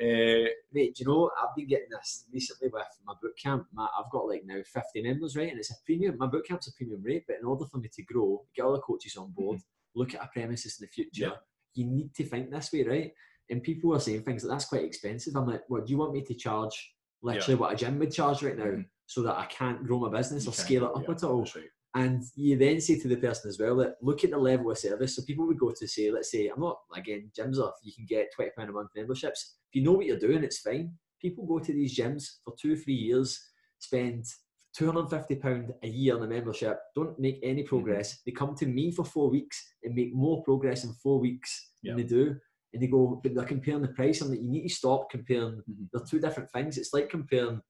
Uh, 0.00 0.48
Mate, 0.72 0.94
do 0.94 1.02
you 1.02 1.06
know 1.06 1.30
I've 1.42 1.54
been 1.54 1.68
getting 1.68 1.90
this 1.90 2.24
recently 2.32 2.68
with 2.72 2.82
my 3.04 3.12
boot 3.20 3.34
camp. 3.40 3.66
My, 3.74 3.86
I've 3.98 4.10
got 4.10 4.28
like 4.28 4.42
now 4.46 4.60
50 4.64 5.02
members, 5.02 5.36
right? 5.36 5.50
And 5.50 5.58
it's 5.58 5.70
a 5.70 5.74
premium. 5.84 6.16
My 6.18 6.26
boot 6.26 6.46
camp's 6.48 6.68
a 6.68 6.72
premium 6.72 7.02
rate, 7.02 7.24
but 7.28 7.36
in 7.38 7.44
order 7.44 7.66
for 7.66 7.78
me 7.78 7.90
to 7.92 8.02
grow, 8.04 8.42
get 8.56 8.64
all 8.64 8.72
the 8.72 8.80
coaches 8.80 9.16
on 9.18 9.30
board, 9.32 9.58
mm-hmm. 9.58 10.00
look 10.00 10.14
at 10.14 10.24
a 10.24 10.28
premises 10.32 10.78
in 10.80 10.86
the 10.86 10.90
future, 10.90 11.34
yeah. 11.34 11.40
you 11.74 11.84
need 11.84 12.14
to 12.14 12.24
think 12.24 12.50
this 12.50 12.72
way, 12.72 12.84
right? 12.84 13.12
And 13.50 13.62
people 13.62 13.94
are 13.94 14.00
saying 14.00 14.22
things 14.22 14.42
like 14.42 14.54
that's 14.54 14.70
quite 14.70 14.84
expensive. 14.84 15.36
I'm 15.36 15.46
like, 15.46 15.62
well, 15.68 15.82
do 15.84 15.90
you 15.90 15.98
want 15.98 16.14
me 16.14 16.22
to 16.22 16.34
charge 16.34 16.94
literally 17.22 17.54
yeah. 17.54 17.60
what 17.60 17.72
a 17.72 17.76
gym 17.76 17.98
would 17.98 18.12
charge 18.12 18.42
right 18.42 18.58
now 18.58 18.64
mm. 18.64 18.84
so 19.06 19.22
that 19.22 19.38
I 19.38 19.46
can't 19.46 19.84
grow 19.86 20.00
my 20.00 20.16
business 20.16 20.44
you 20.44 20.50
or 20.50 20.54
scale 20.54 20.84
it 20.84 20.96
up 20.96 21.04
yeah, 21.06 21.14
at 21.14 21.24
all. 21.24 21.42
Right. 21.54 21.64
And 21.94 22.22
you 22.36 22.56
then 22.56 22.80
say 22.80 22.98
to 23.00 23.08
the 23.08 23.16
person 23.16 23.48
as 23.48 23.58
well 23.58 23.76
that 23.76 23.96
look 24.00 24.22
at 24.22 24.30
the 24.30 24.38
level 24.38 24.70
of 24.70 24.78
service. 24.78 25.16
So 25.16 25.22
people 25.26 25.46
would 25.46 25.58
go 25.58 25.72
to 25.76 25.88
say, 25.88 26.10
let's 26.10 26.30
say, 26.30 26.46
I'm 26.46 26.60
not 26.60 26.78
again 26.94 27.30
gyms 27.36 27.58
off. 27.58 27.74
You 27.82 27.92
can 27.92 28.06
get 28.06 28.32
twenty 28.34 28.52
pound 28.56 28.70
a 28.70 28.72
month 28.72 28.90
memberships. 28.94 29.56
If 29.68 29.74
you 29.76 29.82
know 29.82 29.92
what 29.92 30.06
you're 30.06 30.18
doing, 30.18 30.44
it's 30.44 30.60
fine. 30.60 30.92
People 31.20 31.46
go 31.46 31.58
to 31.58 31.72
these 31.72 31.98
gyms 31.98 32.24
for 32.44 32.54
two, 32.60 32.76
three 32.76 32.94
years, 32.94 33.40
spend 33.80 34.24
two 34.72 34.86
hundred 34.86 35.00
and 35.00 35.10
fifty 35.10 35.34
pound 35.34 35.72
a 35.82 35.88
year 35.88 36.16
on 36.16 36.22
a 36.22 36.28
membership, 36.28 36.78
don't 36.94 37.18
make 37.18 37.40
any 37.42 37.62
Mm-hmm. 37.62 37.68
progress. 37.68 38.20
They 38.24 38.30
come 38.32 38.54
to 38.54 38.66
me 38.66 38.92
for 38.92 39.04
four 39.04 39.28
weeks 39.28 39.60
and 39.82 39.94
make 39.94 40.14
more 40.14 40.44
progress 40.44 40.84
in 40.84 40.92
four 40.92 41.18
weeks 41.18 41.72
Yeah. 41.82 41.94
than 41.94 42.02
they 42.02 42.08
do. 42.08 42.36
And 42.72 42.82
they 42.82 42.86
go, 42.86 43.20
but 43.22 43.34
they're 43.34 43.44
comparing 43.44 43.82
the 43.82 43.88
price. 43.88 44.20
I'm 44.20 44.30
like, 44.30 44.40
you 44.40 44.48
need 44.50 44.68
to 44.68 44.74
stop 44.74 45.10
comparing. 45.10 45.62
Mhm. 45.68 45.88
They're 45.92 46.04
two 46.04 46.20
different 46.20 46.50
things. 46.52 46.78
It's 46.78 46.92
like 46.94 47.08
comparing 47.10 47.60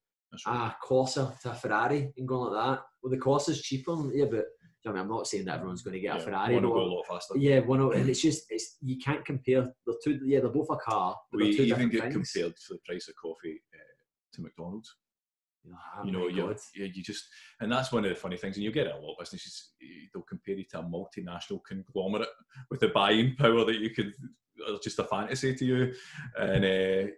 right. 0.47 0.73
a 0.73 0.87
Corsa 0.87 1.39
to 1.41 1.51
a 1.51 1.55
Ferrari 1.55 2.13
and 2.17 2.29
going 2.29 2.53
like 2.53 2.63
that. 2.77 2.85
Well, 3.03 3.11
the 3.11 3.17
Corsa's 3.19 3.63
cheaper, 3.63 3.93
yeah, 4.15 4.27
but 4.27 4.45
you 4.83 4.87
know 4.87 4.93
I 4.93 4.95
mean, 4.95 5.03
I'm 5.03 5.09
not 5.09 5.27
saying 5.27 5.47
that 5.47 5.57
everyone's 5.57 5.83
going 5.83 5.95
to 5.95 6.01
get 6.01 6.17
a 6.17 6.21
Ferrari. 6.21 6.55
wanna 6.55 6.69
but- 6.69 6.75
go 6.75 6.81
a 6.83 6.93
lot 6.95 7.07
faster. 7.07 7.37
yeah, 7.39 7.61
one 7.61 7.81
of, 7.81 7.93
and 7.93 8.09
it's 8.11 8.21
just 8.21 8.45
it's 8.51 8.77
you 8.83 8.99
can't 8.99 9.25
compare. 9.25 9.73
They're 9.87 9.97
two. 10.05 10.21
Yeah, 10.25 10.41
they're 10.41 10.51
both 10.51 10.69
a 10.71 10.77
car. 10.77 11.17
But 11.33 11.39
we 11.41 11.49
even 11.51 11.89
get 11.89 12.13
things. 12.13 12.33
compared 12.33 12.59
for 12.59 12.75
the 12.75 12.81
price 12.87 13.09
of 13.09 13.15
coffee 13.17 13.63
uh, 13.75 13.79
to 14.35 14.43
McDonald's. 14.43 14.95
Oh, 15.67 16.05
you 16.05 16.13
know, 16.13 16.29
you 16.29 16.57
you 16.75 16.87
you 16.87 17.03
just, 17.03 17.25
and 17.61 17.71
that's 17.71 17.93
one 17.93 18.05
of 18.05 18.09
the 18.11 18.17
funny 18.17 18.39
things, 18.39 18.57
and 18.57 18.65
you 18.65 18.73
get 18.73 18.87
it 18.87 18.95
a 18.95 18.99
lot 18.99 19.13
of 19.13 19.19
businesses. 19.19 19.73
eh, 19.83 20.07
They'll 20.13 20.23
compare 20.23 20.55
you 20.55 20.65
to 20.71 20.79
a 20.79 20.83
multinational 20.83 21.61
conglomerate 21.69 22.29
with 22.71 22.81
the 22.81 22.89
buying 22.89 23.37
power 23.37 23.65
that 23.67 23.79
you 23.79 23.91
could, 23.91 24.15
just 24.83 24.99
a 24.99 25.05
fantasy 25.05 25.55
to 25.55 25.65
you, 25.65 25.93
and 26.39 26.65
uh, 26.65 27.11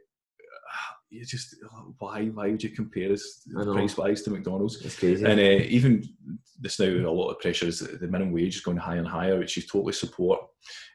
you 1.10 1.24
just 1.26 1.56
why 1.98 2.24
why 2.26 2.48
would 2.50 2.62
you 2.62 2.70
compare 2.70 3.12
us 3.12 3.46
price 3.64 3.96
wise 3.96 4.22
to 4.22 4.30
McDonald's? 4.30 4.80
It's 4.84 4.98
crazy. 4.98 5.24
And 5.24 5.38
uh, 5.38 5.64
even 5.68 6.02
this 6.58 6.78
now, 6.80 6.86
a 6.86 7.10
lot 7.10 7.28
of 7.30 7.38
pressure 7.40 7.66
is 7.66 7.80
the 7.80 8.06
minimum 8.06 8.32
wage 8.32 8.56
is 8.56 8.62
going 8.62 8.78
higher 8.78 8.98
and 8.98 9.06
higher, 9.08 9.38
which 9.38 9.56
you 9.56 9.62
totally 9.62 9.92
support. 9.92 10.40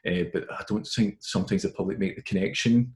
Uh, 0.06 0.24
but 0.32 0.50
I 0.50 0.64
don't 0.68 0.86
think 0.86 1.18
sometimes 1.20 1.62
the 1.62 1.68
public 1.70 1.98
make 1.98 2.16
the 2.16 2.22
connection. 2.22 2.94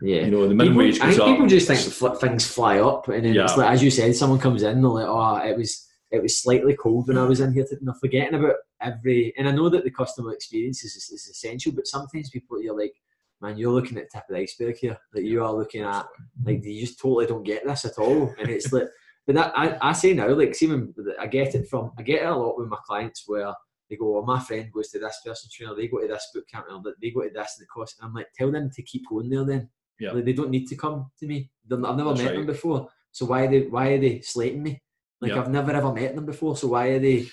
yeah. 0.00 0.22
You 0.22 0.30
know, 0.30 0.48
the 0.48 0.54
minimum 0.54 0.78
People, 0.78 0.78
wage 0.78 1.00
I 1.00 1.06
goes 1.06 1.16
think 1.16 1.28
up. 1.28 1.34
people 1.34 1.46
just 1.48 1.66
think 1.66 1.80
fl- 1.80 2.08
things 2.18 2.46
fly 2.46 2.78
up, 2.78 3.08
and 3.08 3.24
then 3.26 3.36
it's 3.36 3.56
like 3.56 3.70
as 3.70 3.82
you 3.82 3.90
said, 3.90 4.16
someone 4.16 4.38
comes 4.38 4.62
in, 4.62 4.80
they're 4.80 4.90
like, 4.90 5.06
"Oh, 5.06 5.36
it 5.46 5.56
was 5.56 5.86
it 6.12 6.22
was 6.22 6.40
slightly 6.40 6.76
cold 6.76 7.08
when 7.08 7.18
I 7.18 7.24
was 7.24 7.40
in 7.40 7.52
here." 7.52 7.64
today," 7.64 7.78
And 7.80 7.88
they're 7.88 7.94
forgetting 7.94 8.38
about 8.38 8.56
every. 8.80 9.32
And 9.36 9.48
I 9.48 9.52
know 9.52 9.68
that 9.68 9.84
the 9.84 9.90
customer 9.90 10.32
experience 10.32 10.84
is, 10.84 10.94
is 10.96 11.28
essential, 11.28 11.72
but 11.72 11.86
sometimes 11.86 12.30
people 12.30 12.62
you're 12.62 12.78
like, 12.78 12.94
"Man, 13.40 13.56
you're 13.58 13.72
looking 13.72 13.98
at 13.98 14.04
the 14.04 14.18
tip 14.18 14.24
of 14.28 14.36
the 14.36 14.42
iceberg 14.42 14.76
here. 14.76 14.98
That 15.12 15.24
you 15.24 15.42
are 15.44 15.52
looking 15.52 15.82
at 15.82 16.06
like 16.44 16.64
you 16.64 16.80
just 16.80 17.00
totally 17.00 17.26
don't 17.26 17.42
get 17.42 17.66
this 17.66 17.84
at 17.84 17.98
all." 17.98 18.34
And 18.38 18.48
it's 18.48 18.72
like, 18.72 18.88
but 19.26 19.34
that 19.36 19.52
I, 19.56 19.78
I 19.80 19.92
say 19.92 20.14
now, 20.14 20.28
like, 20.28 20.56
when 20.60 20.94
I 21.18 21.26
get 21.26 21.54
it 21.54 21.68
from, 21.68 21.92
I 21.98 22.02
get 22.02 22.22
it 22.22 22.26
a 22.26 22.36
lot 22.36 22.58
with 22.58 22.68
my 22.68 22.78
clients 22.86 23.24
where. 23.26 23.52
They 23.90 23.96
go, 23.98 24.10
well, 24.10 24.22
my 24.22 24.40
friend 24.40 24.72
goes 24.72 24.88
to 24.92 24.98
this 24.98 25.20
person 25.22 25.50
trainer, 25.52 25.74
they 25.74 25.86
go 25.86 26.00
to 26.00 26.08
this 26.08 26.30
boot 26.32 26.48
camp, 26.50 26.64
or 26.70 26.80
they 27.02 27.10
go 27.10 27.24
to 27.24 27.28
this 27.28 27.56
and 27.58 27.64
it 27.64 27.68
costs. 27.68 27.98
And 28.00 28.08
I'm 28.08 28.14
like, 28.14 28.28
tell 28.34 28.50
them 28.50 28.70
to 28.74 28.82
keep 28.84 29.06
going 29.06 29.28
there 29.28 29.44
then. 29.44 29.68
Yeah. 30.00 30.12
Like, 30.12 30.24
they 30.24 30.32
don't 30.32 30.48
need 30.48 30.66
to 30.68 30.76
come 30.76 31.10
to 31.20 31.26
me. 31.26 31.50
They're, 31.66 31.76
I've 31.84 31.98
never 31.98 32.08
That's 32.08 32.22
met 32.22 32.28
right. 32.28 32.36
them 32.36 32.46
before. 32.46 32.88
So 33.12 33.26
why 33.26 33.44
are 33.44 33.50
they 33.50 33.60
why 33.66 33.88
are 33.88 34.00
they 34.00 34.20
slating 34.22 34.62
me? 34.62 34.82
Like 35.22 35.30
Yeah. 35.32 35.40
I've 35.40 35.50
never 35.50 35.70
ever 35.72 35.92
met 35.92 36.14
them 36.14 36.26
before. 36.26 36.56
So 36.56 36.68
why 36.68 36.88
are 36.88 36.98
they 36.98 37.26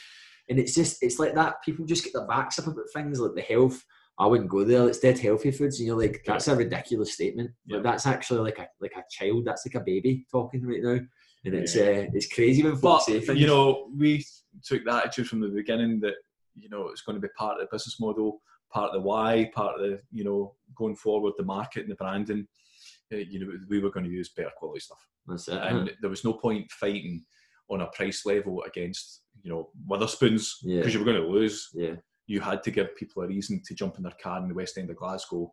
and 0.49 0.57
it's 0.59 0.73
just 0.73 1.03
it's 1.03 1.19
like 1.19 1.35
that. 1.35 1.61
People 1.63 1.85
just 1.85 2.03
get 2.03 2.13
their 2.13 2.25
backs 2.27 2.57
up 2.59 2.67
about 2.67 2.85
things 2.93 3.19
like 3.19 3.35
the 3.35 3.41
health. 3.41 3.83
I 4.17 4.25
wouldn't 4.25 4.49
go 4.49 4.63
there. 4.63 4.87
It's 4.87 4.99
dead 4.99 5.17
healthy 5.17 5.51
foods, 5.51 5.79
and 5.79 5.87
you're 5.87 5.97
like, 5.97 6.21
that's 6.25 6.47
a 6.49 6.55
ridiculous 6.55 7.13
statement. 7.13 7.51
Yeah. 7.65 7.77
But 7.77 7.83
that's 7.83 8.05
actually 8.05 8.41
like 8.41 8.59
a 8.59 8.67
like 8.81 8.93
a 8.97 9.03
child. 9.09 9.45
That's 9.45 9.65
like 9.65 9.75
a 9.75 9.85
baby 9.85 10.25
talking 10.31 10.65
right 10.65 10.83
now, 10.83 10.99
and 11.45 11.53
it's 11.55 11.75
uh, 11.75 12.07
it's 12.13 12.27
crazy 12.33 12.63
when 12.63 12.73
But 12.73 12.81
folks 12.81 13.05
say 13.05 13.19
things. 13.21 13.39
you 13.39 13.47
know, 13.47 13.89
we 13.95 14.25
took 14.63 14.83
the 14.83 14.93
attitude 14.93 15.27
from 15.29 15.39
the 15.39 15.47
beginning 15.47 15.99
that 16.01 16.15
you 16.55 16.69
know 16.69 16.89
it's 16.89 17.01
going 17.01 17.15
to 17.15 17.21
be 17.25 17.31
part 17.37 17.55
of 17.55 17.61
the 17.61 17.73
business 17.75 17.99
model, 17.99 18.41
part 18.73 18.89
of 18.89 18.93
the 18.95 19.07
why, 19.07 19.49
part 19.53 19.75
of 19.75 19.81
the 19.81 20.01
you 20.11 20.23
know 20.23 20.55
going 20.75 20.95
forward, 20.95 21.33
the 21.37 21.45
market 21.45 21.83
and 21.83 21.91
the 21.91 21.95
branding. 21.95 22.45
Uh, 23.13 23.17
you 23.17 23.39
know, 23.39 23.51
we 23.69 23.79
were 23.79 23.89
going 23.89 24.05
to 24.05 24.11
use 24.11 24.29
better 24.35 24.51
quality 24.57 24.79
stuff, 24.81 24.99
that's 25.27 25.47
it. 25.47 25.57
and 25.57 25.91
there 26.01 26.09
was 26.09 26.23
no 26.25 26.33
point 26.33 26.69
fighting 26.71 27.23
on 27.69 27.81
a 27.81 27.87
price 27.87 28.25
level 28.25 28.63
against 28.63 29.21
you 29.43 29.49
know 29.51 29.69
Wetherspoons 29.89 30.45
because 30.63 30.63
Yeah. 30.63 30.87
you 30.87 30.99
were 30.99 31.05
going 31.05 31.21
to 31.21 31.27
lose. 31.27 31.69
yeah, 31.73 31.95
You 32.27 32.41
had 32.41 32.63
to 32.63 32.71
give 32.71 32.95
people 32.95 33.23
a 33.23 33.27
reason 33.27 33.61
to 33.65 33.73
jump 33.75 33.97
in 33.97 34.03
their 34.03 34.17
car 34.21 34.41
in 34.41 34.47
the 34.49 34.53
West 34.55 34.77
End 34.77 34.89
of 34.89 34.97
Glasgow. 34.97 35.51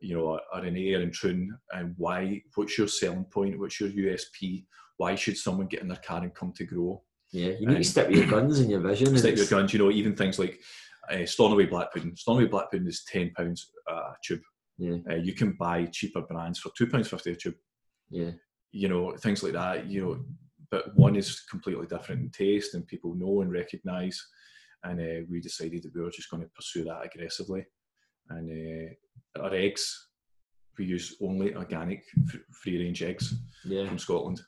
You 0.00 0.16
know, 0.16 0.38
or 0.52 0.64
in 0.66 0.76
Ayr 0.76 1.00
and 1.00 1.12
Troon, 1.12 1.56
and 1.72 1.94
why? 1.96 2.42
What's 2.56 2.76
your 2.76 2.88
selling 2.88 3.24
point? 3.24 3.58
What's 3.58 3.80
your 3.80 3.88
USP? 3.90 4.66
Why 4.98 5.14
should 5.14 5.38
someone 5.38 5.66
get 5.68 5.80
in 5.80 5.88
their 5.88 5.96
car 6.04 6.22
and 6.22 6.34
come 6.34 6.52
to 6.56 6.64
Gro? 6.64 7.02
yeah. 7.32 7.52
You 7.58 7.66
need 7.66 7.66
to 7.66 7.76
And- 7.76 7.86
stick 7.86 8.08
with 8.08 8.16
your 8.18 8.26
guns 8.26 8.58
and 8.58 8.70
your 8.70 8.80
vision. 8.80 9.08
and 9.08 9.18
stick 9.18 9.36
with 9.36 9.50
your 9.50 9.58
guns. 9.60 9.72
You 9.72 9.78
know, 9.78 9.90
even 9.90 10.14
things 10.14 10.38
like 10.38 10.60
uh, 11.10 11.24
Stornoway 11.24 11.66
Black 11.66 11.92
Pudding. 11.92 12.14
Stornoway 12.16 12.48
Black 12.48 12.70
Pudding 12.70 12.86
is 12.88 13.04
ten 13.04 13.30
pounds 13.36 13.70
a 13.88 14.12
tube. 14.22 14.42
Yeah. 14.76 14.96
Uh, 15.10 15.14
you 15.16 15.32
can 15.32 15.52
buy 15.52 15.86
cheaper 15.86 16.20
brands 16.22 16.58
for 16.58 16.70
two 16.76 16.86
pounds 16.88 17.08
fifty 17.08 17.30
a 17.32 17.36
tube. 17.36 17.54
Yeah, 18.10 18.32
You 18.72 18.88
know, 18.88 19.16
things 19.16 19.42
like 19.42 19.54
that. 19.54 19.86
You 19.86 20.02
know, 20.02 20.24
but 20.74 20.96
one 20.96 21.14
is 21.14 21.44
completely 21.48 21.86
different 21.86 22.22
in 22.22 22.30
taste, 22.30 22.74
and 22.74 22.84
people 22.88 23.14
know 23.14 23.42
and 23.42 23.52
recognise. 23.52 24.20
And 24.82 25.00
uh, 25.00 25.24
we 25.30 25.40
decided 25.40 25.84
that 25.84 25.94
we 25.94 26.02
were 26.02 26.10
just 26.10 26.30
going 26.30 26.42
to 26.42 26.48
pursue 26.48 26.82
that 26.84 27.06
aggressively. 27.06 27.64
And 28.28 28.50
uh, 28.50 29.40
our 29.42 29.54
eggs, 29.54 30.08
we 30.76 30.86
use 30.86 31.14
only 31.22 31.54
organic, 31.54 32.02
free 32.50 32.82
range 32.82 33.04
eggs 33.04 33.34
yeah, 33.64 33.86
from 33.86 34.00
Scotland, 34.00 34.40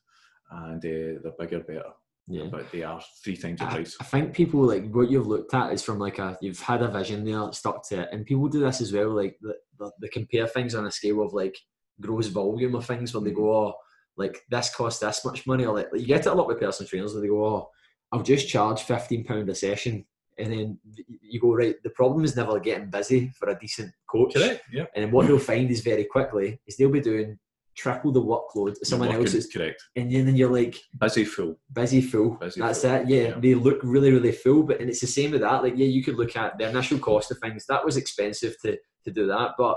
and 0.50 0.84
uh, 0.84 1.20
they're 1.22 1.38
bigger, 1.38 1.60
better, 1.60 1.92
yeah. 2.26 2.48
but 2.50 2.72
they 2.72 2.82
are 2.82 3.00
three 3.22 3.36
times 3.36 3.60
the 3.60 3.66
price. 3.66 3.96
I 4.00 4.04
think 4.04 4.34
people 4.34 4.62
like 4.62 4.90
what 4.90 5.08
you've 5.08 5.28
looked 5.28 5.54
at 5.54 5.72
is 5.72 5.84
from 5.84 6.00
like 6.00 6.18
a 6.18 6.36
you've 6.40 6.58
had 6.58 6.82
a 6.82 6.88
vision 6.88 7.24
there, 7.24 7.52
stuck 7.52 7.88
to 7.88 8.00
it, 8.00 8.08
and 8.10 8.26
people 8.26 8.48
do 8.48 8.64
this 8.64 8.80
as 8.80 8.92
well. 8.92 9.10
Like 9.10 9.36
the, 9.40 9.54
the, 9.78 9.92
they 10.00 10.08
compare 10.08 10.48
things 10.48 10.74
on 10.74 10.86
a 10.86 10.90
scale 10.90 11.22
of 11.22 11.34
like 11.34 11.56
gross 12.00 12.26
volume 12.26 12.74
of 12.74 12.84
things, 12.84 13.14
where 13.14 13.22
they 13.22 13.30
go, 13.30 13.54
oh, 13.54 13.74
like 14.16 14.42
this 14.50 14.74
costs 14.74 15.00
this 15.00 15.24
much 15.24 15.46
money, 15.46 15.64
or 15.66 15.74
like, 15.74 15.88
you 15.94 16.06
get 16.06 16.20
it 16.20 16.26
a 16.26 16.34
lot 16.34 16.46
with 16.48 16.60
personal 16.60 16.88
trainers 16.88 17.12
where 17.12 17.22
they 17.22 17.28
go, 17.28 17.44
oh, 17.44 17.70
I'll 18.12 18.22
just 18.22 18.48
charge 18.48 18.82
fifteen 18.82 19.24
pound 19.24 19.48
a 19.50 19.54
session, 19.54 20.04
and 20.38 20.52
then 20.52 20.78
you 21.22 21.40
go 21.40 21.54
right. 21.54 21.74
The 21.82 21.90
problem 21.90 22.24
is 22.24 22.36
never 22.36 22.58
getting 22.60 22.90
busy 22.90 23.30
for 23.38 23.48
a 23.50 23.58
decent 23.58 23.92
coach, 24.10 24.34
Correct. 24.34 24.62
Yeah. 24.72 24.86
and 24.94 25.04
then 25.04 25.12
what 25.12 25.26
they'll 25.26 25.38
find 25.38 25.70
is 25.70 25.80
very 25.80 26.04
quickly 26.04 26.60
is 26.66 26.76
they'll 26.76 26.90
be 26.90 27.00
doing 27.00 27.38
triple 27.76 28.10
the 28.10 28.22
workload 28.22 28.70
of 28.70 28.78
someone 28.84 29.08
Working, 29.08 29.24
else's, 29.26 29.46
correct. 29.52 29.82
and 29.96 30.10
then 30.10 30.34
you're 30.34 30.50
like 30.50 30.76
Busy 30.98 31.26
full. 31.26 31.58
busy 31.70 32.00
full. 32.00 32.30
Busy 32.36 32.58
That's 32.58 32.80
full. 32.80 32.90
it. 32.94 33.06
Yeah, 33.08 33.20
Yeah. 33.28 33.34
they 33.38 33.54
look 33.54 33.80
really, 33.82 34.12
really 34.12 34.32
full. 34.32 34.62
But 34.62 34.80
and 34.80 34.88
it's 34.88 35.02
the 35.02 35.06
same 35.06 35.32
with 35.32 35.42
that. 35.42 35.62
Like, 35.62 35.74
yeah, 35.76 35.84
you 35.84 36.02
could 36.02 36.16
look 36.16 36.34
at 36.36 36.56
the 36.56 36.70
initial 36.70 36.98
cost 36.98 37.30
of 37.32 37.38
things. 37.38 37.66
That 37.68 37.84
was 37.84 37.98
expensive 37.98 38.54
to 38.62 38.78
to 39.04 39.10
do 39.10 39.26
that. 39.26 39.50
But 39.58 39.76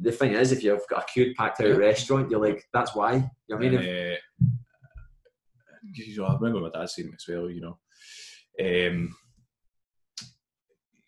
the 0.00 0.12
thing 0.12 0.32
is, 0.34 0.52
if 0.52 0.62
you've 0.64 0.86
got 0.90 1.02
a 1.04 1.12
queued, 1.12 1.36
packed 1.36 1.60
out 1.60 1.68
Yeah. 1.68 1.74
restaurant, 1.76 2.30
you're 2.30 2.40
like, 2.40 2.64
that's 2.72 2.94
why. 2.94 3.12
You 3.14 3.20
know 3.20 3.56
what 3.56 3.66
I 3.66 3.68
mean, 3.70 3.74
And, 3.78 4.12
uh, 4.12 4.16
you 5.94 6.16
know, 6.16 6.24
I 6.26 6.34
remember 6.34 6.60
my 6.60 6.70
dad 6.70 6.88
saying 6.90 7.08
it 7.08 7.14
as 7.14 7.26
well. 7.28 7.50
You 7.50 7.60
know, 7.60 7.78
um, 8.60 9.14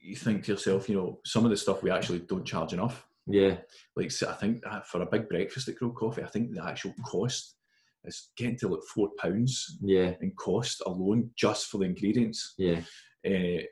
you 0.01 0.15
think 0.17 0.45
to 0.45 0.53
yourself, 0.53 0.89
you 0.89 0.97
know, 0.97 1.21
some 1.25 1.45
of 1.45 1.51
the 1.51 1.57
stuff 1.57 1.83
we 1.83 1.91
actually 1.91 2.21
don't 2.21 2.45
charge 2.47 2.73
enough. 2.73 3.07
yeah, 3.27 3.57
Like, 3.97 4.11
so 4.13 4.31
I 4.31 4.35
think 4.35 4.63
uh, 4.67 4.81
for 4.83 5.03
a 5.03 5.07
big 5.07 5.29
breakfast 5.29 5.69
at 5.69 5.77
Gro 5.77 5.91
Coffee, 5.91 6.23
I 6.23 6.27
think 6.29 6.55
the 6.55 6.65
actual 6.65 6.95
cost 7.05 7.57
is 8.05 8.29
getting 8.37 8.57
to 8.59 8.69
like 8.69 8.83
four 8.95 9.11
pounds 9.19 9.79
yeah, 9.83 10.15
in 10.21 10.31
cost 10.37 10.81
alone 10.87 11.31
just 11.37 11.67
for 11.67 11.79
the 11.79 11.85
ingredients. 11.87 12.55
yeah. 12.57 12.81
Uh, 13.27 13.63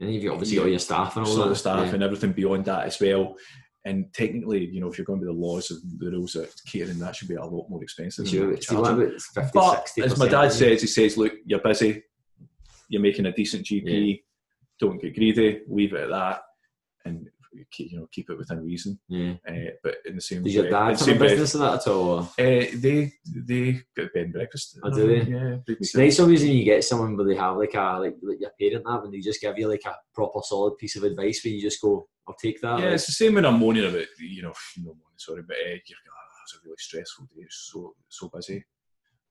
And 0.00 0.14
you've 0.14 0.32
obviously 0.32 0.56
got 0.56 0.64
your 0.70 0.78
staff 0.78 1.16
and 1.18 1.26
all 1.26 1.36
that 1.36 1.50
of 1.50 1.58
staff 1.58 1.86
yeah. 1.88 1.94
and 1.94 2.02
everything 2.02 2.32
beyond 2.32 2.64
that 2.64 2.86
as 2.86 2.98
well. 2.98 3.36
And 3.84 4.12
technically, 4.14 4.66
you 4.66 4.80
know, 4.80 4.88
if 4.88 4.96
you're 4.96 5.04
going 5.04 5.20
by 5.20 5.26
the 5.26 5.32
laws 5.32 5.70
of 5.72 5.78
the 5.98 6.10
rules 6.10 6.36
of 6.36 6.52
catering, 6.66 6.98
that 7.00 7.16
should 7.16 7.28
be 7.28 7.34
a 7.34 7.44
lot 7.44 7.68
more 7.68 7.82
expensive. 7.82 8.28
Sure, 8.28 8.46
what 8.48 8.54
but 8.56 8.64
see, 8.64 8.74
we're 8.76 8.80
what 8.80 8.90
charging. 8.90 9.06
about 9.08 9.20
50, 9.20 9.50
But 9.54 9.86
60%, 9.86 10.04
as 10.04 10.18
my 10.18 10.28
dad 10.28 10.52
says, 10.52 10.80
he 10.82 10.86
says, 10.86 11.16
look, 11.16 11.32
you're 11.44 11.58
busy, 11.60 12.02
you're 12.88 13.02
making 13.02 13.26
a 13.26 13.32
decent 13.32 13.66
GP, 13.66 14.22
don't 14.78 15.00
get 15.02 15.14
greedy, 15.16 15.62
leave 15.68 15.94
it 15.94 16.02
at 16.02 16.10
that, 16.10 16.42
and 17.04 17.26
keep, 17.70 17.92
you 17.92 17.98
know 17.98 18.08
keep 18.10 18.30
it 18.30 18.38
within 18.38 18.64
reason. 18.64 18.98
yeah. 19.08 19.34
Uh, 19.46 19.72
but 19.82 19.96
in 20.06 20.14
the 20.14 20.20
same 20.22 20.42
Does 20.42 20.54
your 20.54 20.70
dad 20.70 20.98
have 20.98 21.08
a 21.08 21.14
business 21.18 21.54
of 21.54 21.60
that 21.60 21.74
at 21.80 21.86
all? 21.88 22.20
uh, 22.20 22.26
they 22.38 23.12
they 23.26 23.80
get 23.96 24.14
bed 24.14 24.24
and 24.24 24.32
breakfast. 24.32 24.78
Oh, 24.82 24.90
do 24.90 25.06
they? 25.08 25.30
Yeah, 25.30 25.56
It's 25.66 25.94
nice 25.96 26.20
always 26.20 26.42
when 26.42 26.52
you 26.52 26.64
get 26.64 26.84
someone 26.84 27.16
where 27.16 27.26
they 27.26 27.36
have 27.36 27.56
like 27.56 27.74
a 27.74 27.98
like, 27.98 28.16
like 28.22 28.40
your 28.40 28.50
parent 28.60 28.84
that 28.86 29.02
and 29.04 29.12
they 29.12 29.18
just 29.20 29.40
give 29.40 29.58
you 29.58 29.68
like 29.68 29.82
a 29.86 29.94
proper 30.14 30.40
solid 30.42 30.78
piece 30.78 30.96
of 30.96 31.02
advice 31.02 31.44
where 31.44 31.52
you 31.52 31.60
just 31.60 31.80
go, 31.82 32.06
I'll 32.28 32.34
take 32.34 32.60
that. 32.60 32.78
Yeah, 32.78 32.84
like- 32.86 32.94
it's 32.94 33.06
the 33.06 33.12
same 33.12 33.34
when 33.34 33.44
I'm 33.46 33.58
moaning 33.58 33.84
about 33.88 34.06
you 34.20 34.42
know 34.42 34.52
no 34.78 34.90
moaning, 34.90 35.18
sorry, 35.18 35.42
but 35.46 35.56
uh, 35.56 35.68
you're, 35.68 35.98
oh, 36.08 36.42
it's 36.44 36.54
a 36.56 36.58
really 36.64 36.76
stressful 36.78 37.24
day, 37.26 37.42
it's 37.42 37.70
so 37.72 37.94
so 38.08 38.28
busy, 38.34 38.64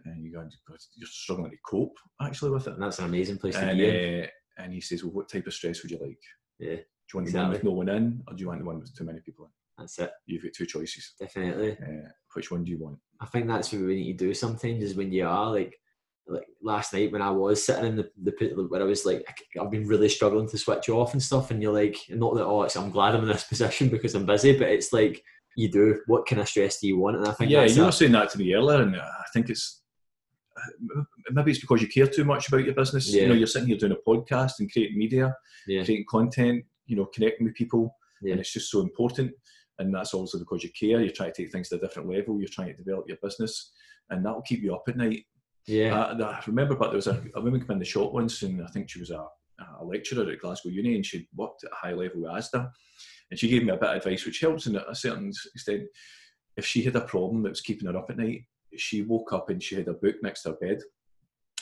and 0.05 0.23
you 0.23 0.31
you're 0.31 1.07
struggling 1.07 1.51
to 1.51 1.57
cope 1.65 1.95
actually 2.21 2.51
with 2.51 2.67
it. 2.67 2.73
and 2.73 2.81
that's 2.83 2.99
an 2.99 3.05
amazing 3.05 3.37
place 3.37 3.55
to 3.55 3.61
And 3.67 3.77
be 3.77 3.87
in. 3.89 4.23
uh, 4.23 4.27
and 4.57 4.73
he 4.73 4.81
says, 4.81 5.03
well, 5.03 5.13
what 5.13 5.29
type 5.29 5.47
of 5.47 5.53
stress 5.53 5.81
would 5.81 5.91
you 5.91 5.99
like? 6.01 6.19
Yeah, 6.59 6.75
Do 6.75 6.81
you 7.13 7.19
want 7.19 7.31
the 7.31 7.37
one 7.39 7.49
with 7.49 7.63
no 7.63 7.71
one 7.71 7.89
in, 7.89 8.21
or 8.27 8.33
do 8.33 8.41
you 8.41 8.47
want 8.47 8.59
the 8.59 8.65
one 8.65 8.79
with 8.79 8.95
too 8.95 9.03
many 9.05 9.19
people 9.21 9.45
in? 9.45 9.51
That's 9.77 9.97
it. 9.99 10.11
You've 10.27 10.43
got 10.43 10.53
two 10.53 10.65
choices. 10.67 11.13
Definitely. 11.19 11.71
Uh, 11.71 12.09
which 12.35 12.51
one 12.51 12.63
do 12.63 12.71
you 12.71 12.77
want? 12.77 12.99
I 13.19 13.25
think 13.25 13.47
that's 13.47 13.71
what 13.71 13.81
we 13.81 13.95
need 13.95 14.17
to 14.19 14.25
do 14.27 14.33
sometimes 14.33 14.83
is 14.83 14.95
when 14.95 15.11
you 15.11 15.25
are 15.27 15.49
like 15.51 15.73
like 16.27 16.45
last 16.61 16.93
night 16.93 17.11
when 17.11 17.21
I 17.21 17.31
was 17.31 17.65
sitting 17.65 17.85
in 17.85 17.95
the, 17.95 18.09
the 18.23 18.31
pit 18.31 18.53
where 18.55 18.81
I 18.81 18.85
was 18.85 19.05
like 19.05 19.25
I've 19.59 19.71
been 19.71 19.87
really 19.87 20.07
struggling 20.09 20.47
to 20.49 20.57
switch 20.57 20.87
off 20.89 21.13
and 21.13 21.21
stuff 21.21 21.51
and 21.51 21.61
you're 21.61 21.73
like 21.73 21.97
not 22.09 22.35
that 22.35 22.45
oh 22.45 22.63
it's, 22.63 22.75
I'm 22.77 22.91
glad 22.91 23.15
I'm 23.15 23.23
in 23.23 23.29
this 23.29 23.43
position 23.49 23.89
because 23.89 24.15
I'm 24.15 24.25
busy 24.25 24.57
but 24.57 24.69
it's 24.69 24.93
like 24.93 25.23
you 25.57 25.69
do 25.69 25.99
what 26.07 26.25
kind 26.27 26.41
of 26.41 26.47
stress 26.47 26.79
do 26.79 26.87
you 26.87 26.97
want 26.97 27.17
and 27.17 27.27
I 27.27 27.31
think 27.33 27.51
yeah, 27.51 27.65
you 27.65 27.83
were 27.83 27.91
saying 27.91 28.13
that 28.13 28.29
to 28.31 28.37
me 28.37 28.53
earlier, 28.53 28.81
and 28.81 28.95
I 28.95 29.25
think 29.33 29.49
it's 29.49 29.81
uh, 30.57 31.01
maybe 31.31 31.51
it's 31.51 31.59
because 31.61 31.81
you 31.81 31.87
care 31.87 32.07
too 32.07 32.23
much 32.23 32.47
about 32.47 32.63
your 32.63 32.73
business. 32.73 33.13
Yeah. 33.13 33.23
You 33.23 33.27
know, 33.29 33.33
you're 33.33 33.47
sitting 33.47 33.67
here 33.67 33.77
doing 33.77 33.93
a 33.93 34.09
podcast 34.09 34.53
and 34.59 34.71
creating 34.71 34.97
media, 34.97 35.35
Yeah. 35.67 35.83
creating 35.83 36.05
content, 36.09 36.65
you 36.85 36.95
know, 36.95 37.05
connecting 37.05 37.45
with 37.45 37.55
people, 37.55 37.95
Yeah. 38.21 38.31
and 38.33 38.41
it's 38.41 38.53
just 38.53 38.69
so 38.71 38.81
important. 38.81 39.31
And 39.79 39.93
that's 39.93 40.13
also 40.13 40.39
because 40.39 40.63
you 40.63 40.69
care. 40.77 41.01
You're 41.01 41.11
trying 41.11 41.31
to 41.33 41.41
take 41.43 41.51
things 41.51 41.69
to 41.69 41.75
a 41.75 41.79
different 41.79 42.09
level. 42.09 42.39
You're 42.39 42.49
trying 42.49 42.67
to 42.67 42.83
develop 42.83 43.05
your 43.07 43.17
business, 43.23 43.71
and 44.09 44.25
that 44.25 44.33
will 44.33 44.41
keep 44.41 44.61
you 44.61 44.75
up 44.75 44.83
at 44.87 44.97
night. 44.97 45.25
Yeah. 45.67 45.95
Uh, 45.99 46.17
I, 46.17 46.31
I 46.39 46.43
remember, 46.47 46.75
but 46.75 46.87
there 46.87 46.95
was 46.97 47.07
a, 47.07 47.21
a 47.35 47.41
woman 47.41 47.61
come 47.61 47.71
in 47.71 47.79
the 47.79 47.85
shop 47.85 48.13
once, 48.13 48.41
and 48.41 48.61
I 48.63 48.67
think 48.67 48.89
she 48.89 48.99
was 48.99 49.11
a, 49.11 49.25
a 49.79 49.83
lecturer 49.85 50.29
at 50.29 50.39
Glasgow 50.39 50.69
Uni, 50.69 50.95
and 50.95 51.05
she 51.05 51.27
worked 51.35 51.63
at 51.63 51.71
a 51.71 51.75
high 51.75 51.93
level 51.93 52.21
with 52.21 52.31
ASDA, 52.31 52.69
and 53.29 53.39
she 53.39 53.47
gave 53.47 53.63
me 53.63 53.71
a 53.71 53.77
bit 53.77 53.89
of 53.89 53.97
advice, 53.97 54.25
which 54.25 54.39
helps 54.39 54.67
in 54.67 54.75
a 54.75 54.95
certain 54.95 55.31
extent. 55.53 55.83
If 56.57 56.65
she 56.65 56.81
had 56.83 56.95
a 56.95 57.01
problem 57.01 57.43
that 57.43 57.49
was 57.49 57.61
keeping 57.61 57.87
her 57.87 57.97
up 57.97 58.09
at 58.09 58.17
night, 58.17 58.43
she 58.75 59.03
woke 59.03 59.31
up 59.33 59.49
and 59.49 59.61
she 59.63 59.75
had 59.75 59.87
a 59.87 59.93
book 59.93 60.15
next 60.21 60.43
to 60.43 60.49
her 60.49 60.55
bed, 60.55 60.79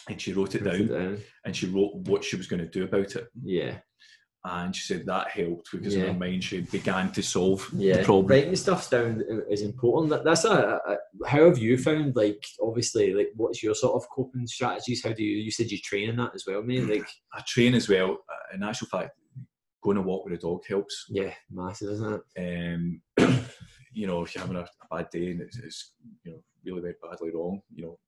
and 0.10 0.20
she 0.20 0.34
wrote 0.34 0.56
it 0.56 0.64
Wrote 0.64 0.76
it 0.76 0.88
down, 0.90 1.00
down. 1.00 1.18
and 1.46 1.56
she 1.56 1.68
wrote 1.68 1.94
what 1.96 2.24
she 2.24 2.38
was 2.38 2.48
going 2.48 2.62
to 2.62 2.68
do 2.70 2.86
about 2.86 3.16
it. 3.16 3.28
Yeah. 3.44 3.78
And 4.46 4.74
she 4.74 4.84
said 4.84 5.06
that 5.06 5.28
helped 5.32 5.70
because 5.72 5.96
in 5.96 6.08
her 6.08 6.14
mind 6.14 6.44
she 6.46 6.62
began 6.62 7.12
to 7.12 7.22
solve 7.22 7.70
Yeah, 7.74 7.98
the 7.98 8.04
problem. 8.06 8.28
writing 8.28 8.56
stuff 8.56 8.90
down 8.90 9.22
is 9.50 9.62
important. 9.62 10.12
That- 10.12 10.24
That's 10.24 10.46
a, 10.46 10.80
a. 10.88 10.98
How 11.28 11.46
have 11.46 11.58
you 11.58 11.78
found? 11.78 12.16
Like, 12.16 12.42
obviously, 12.62 13.14
like, 13.14 13.32
what's 13.36 13.62
your 13.62 13.76
sort 13.76 14.02
of 14.02 14.10
coping 14.10 14.48
strategies? 14.48 15.04
How 15.04 15.12
do 15.12 15.24
you? 15.24 15.38
You 15.38 15.52
said 15.52 15.70
you 15.72 15.78
train 15.80 16.10
in 16.10 16.16
that 16.18 16.32
as 16.36 16.46
well, 16.48 16.64
mate. 16.64 16.88
Like, 16.88 17.08
I 17.34 17.42
train 17.46 17.76
as 17.76 17.90
well. 17.90 18.12
Uh, 18.30 18.56
In 18.56 18.64
actual 18.64 18.88
fact, 18.88 19.12
going 19.84 19.96
to 19.98 20.02
walk 20.02 20.24
with 20.26 20.36
a 20.36 20.42
dog 20.42 20.62
helps. 20.68 21.06
yeah, 21.10 21.34
massive, 21.52 21.90
isn't 21.92 22.22
it? 22.38 22.74
um, 22.76 23.02
you 23.94 24.08
know, 24.08 24.24
if 24.24 24.34
you're 24.36 24.42
having 24.42 24.56
a, 24.58 24.62
a 24.62 24.96
bad 24.98 25.10
day 25.10 25.32
and 25.32 25.42
it's, 25.42 25.58
it's 25.58 25.94
you 26.24 26.32
know 26.32 26.44
really 26.66 26.82
went 26.82 26.96
badly 27.02 27.32
wrong, 27.34 27.62
you 27.74 27.84
know, 27.84 28.00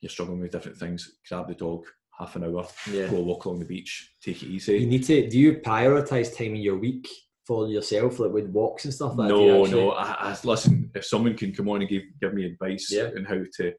you're 0.00 0.10
struggling 0.10 0.40
with 0.40 0.50
different 0.52 0.76
things, 0.76 1.18
grab 1.28 1.46
the 1.48 1.54
dog, 1.54 1.84
half 2.18 2.36
an 2.36 2.44
hour, 2.44 2.66
Yeah. 2.90 3.08
go 3.08 3.20
walk 3.22 3.44
along 3.44 3.58
the 3.60 3.64
beach, 3.66 4.14
take 4.22 4.42
it 4.42 4.46
easy. 4.46 4.78
You 4.78 4.86
need 4.86 5.04
to. 5.04 5.28
Do 5.28 5.38
you 5.38 5.54
prioritize 5.54 6.36
time 6.36 6.54
in 6.54 6.62
your 6.62 6.78
week 6.78 7.08
for 7.46 7.68
yourself, 7.68 8.18
like 8.18 8.32
with 8.32 8.48
walks 8.48 8.84
and 8.84 8.94
stuff 8.94 9.16
like 9.16 9.28
that? 9.28 9.34
No, 9.34 9.64
actually- 9.64 9.80
no. 9.80 9.90
I, 9.92 10.30
I, 10.30 10.36
listen, 10.44 10.90
if 10.94 11.04
someone 11.04 11.36
can 11.36 11.52
come 11.52 11.68
on 11.68 11.80
and 11.82 11.90
give 11.90 12.02
give 12.20 12.34
me 12.34 12.46
advice 12.46 12.88
Yeah. 12.90 13.10
on 13.16 13.24
how 13.24 13.42
to 13.58 13.72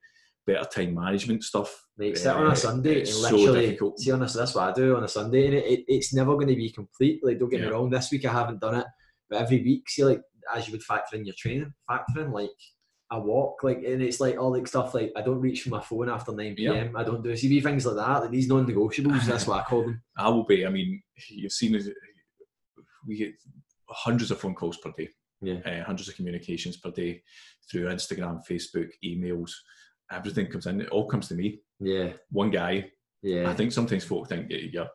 better 0.45 0.65
time 0.65 0.93
management 0.93 1.43
stuff, 1.43 1.85
Mate, 1.97 2.17
sit 2.17 2.27
on 2.27 2.47
a 2.47 2.51
eh, 2.51 2.53
Sunday 2.53 2.89
and 2.91 2.99
it's 3.01 3.15
so 3.15 3.35
literally 3.35 3.65
difficult. 3.65 3.99
see 3.99 4.11
on 4.11 4.21
a, 4.21 4.27
that's 4.27 4.55
what 4.55 4.69
I 4.69 4.71
do 4.73 4.95
on 4.95 5.03
a 5.03 5.07
Sunday, 5.07 5.45
and 5.47 5.55
it, 5.55 5.65
it, 5.65 5.85
it's 5.87 6.13
never 6.13 6.35
going 6.35 6.47
to 6.47 6.55
be 6.55 6.69
complete. 6.71 7.19
Like, 7.23 7.39
don't 7.39 7.49
get 7.49 7.61
me 7.61 7.67
wrong, 7.67 7.89
this 7.89 8.11
week 8.11 8.25
I 8.25 8.31
haven't 8.31 8.61
done 8.61 8.75
it, 8.75 8.85
but 9.29 9.41
every 9.41 9.61
week, 9.63 9.89
see, 9.89 10.05
like 10.05 10.21
as 10.55 10.67
you 10.67 10.71
would 10.71 10.83
factor 10.83 11.17
in 11.17 11.25
your 11.25 11.35
training, 11.37 11.73
factor 11.87 12.21
in 12.23 12.31
like 12.31 12.51
a 13.09 13.19
walk, 13.19 13.63
like, 13.63 13.77
and 13.77 14.01
it's 14.01 14.19
like 14.19 14.37
all 14.37 14.51
like 14.51 14.67
stuff 14.67 14.93
like 14.93 15.11
I 15.15 15.21
don't 15.21 15.39
reach 15.39 15.61
for 15.61 15.69
my 15.69 15.81
phone 15.81 16.09
after 16.09 16.33
nine 16.33 16.55
Yeah. 16.57 16.73
pm. 16.73 16.95
I 16.97 17.03
don't 17.03 17.23
do 17.23 17.31
CV 17.33 17.63
things 17.63 17.85
like 17.85 17.95
that. 17.95 18.21
Like 18.21 18.31
these 18.31 18.47
non-negotiables. 18.49 19.25
that's 19.25 19.47
what 19.47 19.59
I 19.59 19.63
call 19.63 19.83
them. 19.83 20.01
I 20.17 20.27
will 20.29 20.43
be. 20.45 20.65
I 20.65 20.69
mean, 20.69 21.01
you've 21.29 21.51
seen. 21.53 21.79
We 23.07 23.15
get 23.17 23.33
hundreds 23.89 24.31
of 24.31 24.39
phone 24.39 24.55
calls 24.55 24.77
per 24.77 24.91
day. 24.97 25.09
Yeah. 25.39 25.59
uh, 25.65 25.83
hundreds 25.83 26.09
of 26.09 26.15
communications 26.15 26.77
per 26.77 26.89
day 26.89 27.21
through 27.69 27.85
Instagram, 27.89 28.41
Facebook, 28.49 28.89
emails. 29.05 29.51
Everything 30.11 30.47
comes 30.47 30.65
in. 30.65 30.81
It 30.81 30.89
all 30.89 31.07
comes 31.07 31.27
to 31.27 31.35
me. 31.35 31.59
Yeah, 31.79 32.13
One 32.31 32.49
guy. 32.49 32.89
yeah, 33.21 33.47
I 33.49 33.53
think 33.53 33.71
sometimes 33.71 34.03
folk 34.03 34.27
think 34.29 34.49
you 34.49 34.57
you 34.57 34.85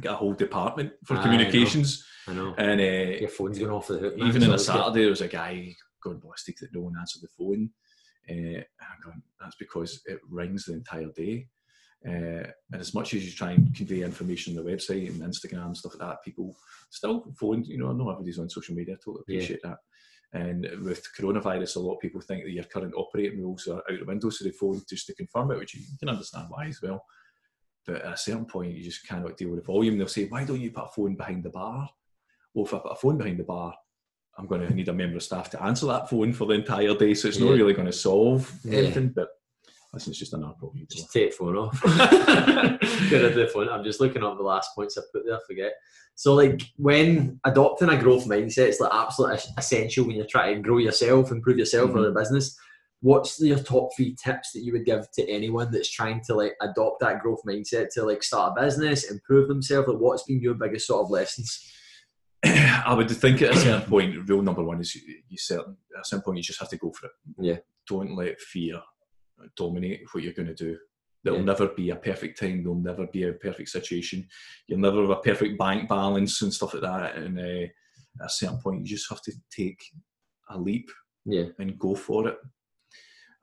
get 0.00 0.12
a 0.12 0.16
whole 0.16 0.32
department 0.32 0.92
for 1.04 1.14
Aye, 1.14 1.16
I 1.16 1.20
know. 1.20 1.30
communications, 1.30 2.04
I 2.26 2.32
know. 2.32 2.54
and 2.56 2.80
uh, 2.80 3.18
Your 3.20 3.28
phone's 3.28 3.58
going 3.58 3.70
off 3.72 3.88
the 3.88 3.98
hook. 3.98 4.16
man, 4.16 4.28
even 4.28 4.40
so 4.40 4.46
on 4.48 4.54
a 4.54 4.56
get- 4.56 4.64
Saturday, 4.64 5.00
there 5.02 5.10
was 5.10 5.20
a 5.20 5.28
guy 5.28 5.74
going 6.02 6.18
ballistic 6.18 6.56
that 6.58 6.74
no 6.74 6.82
one 6.82 6.94
answered 6.98 7.22
the 7.22 7.28
phone. 7.28 7.70
Uh, 8.30 8.60
I'm 8.80 9.00
going, 9.04 9.22
that's 9.40 9.56
because 9.56 10.00
it 10.06 10.20
rings 10.28 10.64
the 10.66 10.74
entire 10.74 11.10
day. 11.16 11.48
Uh, 12.06 12.46
and 12.72 12.80
as 12.80 12.94
much 12.94 13.14
as 13.14 13.24
you 13.24 13.32
try 13.32 13.52
and 13.52 13.74
convey 13.74 14.02
information 14.02 14.56
on 14.56 14.64
the 14.64 14.70
website 14.70 15.08
and 15.08 15.20
Instagram 15.20 15.66
and 15.66 15.76
stuff 15.76 15.94
like 15.98 16.08
that, 16.08 16.24
people 16.24 16.56
still 16.90 17.32
phone. 17.38 17.64
You 17.64 17.78
know, 17.78 17.92
not 17.92 18.12
everybody's 18.12 18.38
on 18.38 18.48
social 18.48 18.74
media. 18.74 18.94
I 18.94 18.98
totally 19.04 19.24
Yeah. 19.26 19.36
appreciate 19.38 19.62
that. 19.62 19.78
And 20.32 20.68
with 20.84 21.08
coronavirus, 21.18 21.76
a 21.76 21.80
lot 21.80 21.94
of 21.94 22.00
people 22.00 22.20
think 22.20 22.44
that 22.44 22.52
your 22.52 22.64
current 22.64 22.94
operating 22.94 23.40
rules 23.40 23.66
are 23.66 23.78
out 23.78 23.98
the 23.98 24.04
window, 24.04 24.28
so 24.30 24.44
they 24.44 24.50
phone 24.50 24.80
just 24.88 25.06
to 25.06 25.14
confirm 25.14 25.50
it, 25.50 25.58
which 25.58 25.74
you 25.74 25.80
can 25.98 26.10
understand 26.10 26.48
why 26.50 26.66
as 26.66 26.82
well. 26.82 27.02
But 27.86 28.02
at 28.02 28.12
a 28.12 28.16
certain 28.16 28.44
point, 28.44 28.76
you 28.76 28.84
just 28.84 29.06
cannot 29.06 29.38
deal 29.38 29.48
with 29.48 29.60
the 29.60 29.72
volume. 29.72 29.96
They'll 29.96 30.06
say, 30.06 30.28
"Why 30.28 30.44
don't 30.44 30.60
you 30.60 30.70
put 30.70 30.84
a 30.84 30.88
phone 30.88 31.16
behind 31.16 31.44
the 31.44 31.50
bar?" 31.50 31.88
Well, 32.52 32.66
if 32.66 32.74
I 32.74 32.78
put 32.78 32.92
a 32.92 32.96
phone 32.96 33.16
behind 33.16 33.38
the 33.38 33.44
bar, 33.44 33.74
I'm 34.38 34.46
going 34.46 34.66
to 34.66 34.72
need 34.72 34.88
a 34.88 34.92
member 34.92 35.16
of 35.16 35.22
staff 35.22 35.50
to 35.50 35.62
answer 35.62 35.86
that 35.86 36.08
phone 36.08 36.32
for 36.32 36.46
the 36.46 36.54
entire 36.54 36.94
day, 36.94 37.12
so 37.14 37.26
it's 37.26 37.40
not 37.40 37.50
really 37.50 37.74
going 37.74 37.86
to 37.86 37.92
solve 37.92 38.50
Yeah. 38.64 38.78
anything. 38.78 39.08
But 39.08 39.30
listen, 39.92 40.12
it's 40.12 40.18
just 40.20 40.32
another 40.32 40.54
problem. 40.58 40.86
Just 40.88 41.12
take 41.12 41.32
the 41.32 41.36
phone 41.36 41.56
off. 41.56 41.82
Get 41.82 43.20
rid 43.20 43.24
of 43.24 43.34
the 43.34 43.50
phone. 43.52 43.68
I'm 43.68 43.82
just 43.82 44.00
looking 44.00 44.22
up 44.22 44.36
the 44.36 44.44
last 44.44 44.70
points 44.76 44.96
I 44.96 45.02
put 45.12 45.26
there. 45.26 45.40
Forget. 45.46 45.72
So, 46.14 46.34
like, 46.34 46.62
when 46.76 47.40
adopting 47.44 47.88
a 47.88 48.00
growth 48.00 48.26
mindset, 48.26 48.68
it's 48.68 48.80
like 48.80 48.92
absolutely 48.92 49.38
essential 49.56 50.06
when 50.06 50.16
you're 50.16 50.26
trying 50.26 50.56
to 50.56 50.62
grow 50.62 50.78
yourself, 50.78 51.32
improve 51.32 51.58
yourself 51.58 51.90
or 51.90 52.00
the 52.00 52.08
mm-hmm. 52.08 52.18
business. 52.18 52.56
What's 53.00 53.40
your 53.40 53.58
top 53.58 53.90
three 53.96 54.16
tips 54.20 54.52
that 54.52 54.60
you 54.60 54.72
would 54.72 54.84
give 54.84 55.08
to 55.12 55.28
anyone 55.28 55.70
that's 55.70 55.90
trying 55.90 56.20
to 56.24 56.34
like 56.34 56.54
adopt 56.60 56.98
that 57.00 57.20
growth 57.20 57.42
mindset 57.46 57.90
to 57.94 58.04
like 58.04 58.24
start 58.24 58.54
a 58.56 58.62
business, 58.62 59.10
improve 59.10 59.48
themselves? 59.48 59.88
Like, 59.88 59.98
what's 59.98 60.24
been 60.24 60.40
your 60.40 60.54
biggest 60.54 60.86
sort 60.86 61.04
of 61.04 61.10
lessons? 61.10 61.64
I 62.44 62.94
would 62.94 63.10
think 63.10 63.42
at 63.42 63.54
a 63.54 63.56
certain 63.56 63.88
point, 63.90 64.28
rule 64.28 64.42
number 64.42 64.62
one 64.62 64.80
is 64.80 64.94
you, 64.94 65.02
you 65.28 65.36
certain 65.38 65.76
at 65.96 66.02
a 66.02 66.04
certain 66.04 66.22
point 66.22 66.38
you 66.38 66.42
just 66.42 66.60
have 66.60 66.70
to 66.70 66.76
go 66.76 66.92
for 66.92 67.06
it. 67.06 67.12
Yeah. 67.40 67.56
Don't 67.88 68.14
let 68.16 68.40
fear 68.40 68.80
dominate 69.56 70.02
what 70.12 70.22
you're 70.22 70.32
going 70.32 70.48
to 70.48 70.54
do. 70.54 70.76
There'll 71.24 71.40
Yeah. 71.40 71.44
never 71.46 71.68
be 71.68 71.90
a 71.90 71.96
perfect 71.96 72.38
time. 72.38 72.62
There'll 72.62 72.78
never 72.78 73.06
be 73.06 73.24
a 73.24 73.32
perfect 73.32 73.68
situation. 73.70 74.26
You'll 74.66 74.78
never 74.80 75.00
have 75.02 75.10
a 75.10 75.16
perfect 75.16 75.58
bank 75.58 75.88
balance 75.88 76.42
and 76.42 76.52
stuff 76.54 76.74
like 76.74 76.82
that. 76.82 77.16
And 77.16 77.38
uh, 77.38 77.42
at 78.20 78.26
a 78.26 78.30
certain 78.30 78.58
point, 78.58 78.80
you 78.80 78.86
just 78.86 79.08
have 79.10 79.22
to 79.22 79.32
take 79.50 79.80
a 80.50 80.58
leap 80.58 80.90
Yeah, 81.24 81.46
and 81.58 81.78
go 81.78 81.94
for 81.94 82.28
it. 82.28 82.38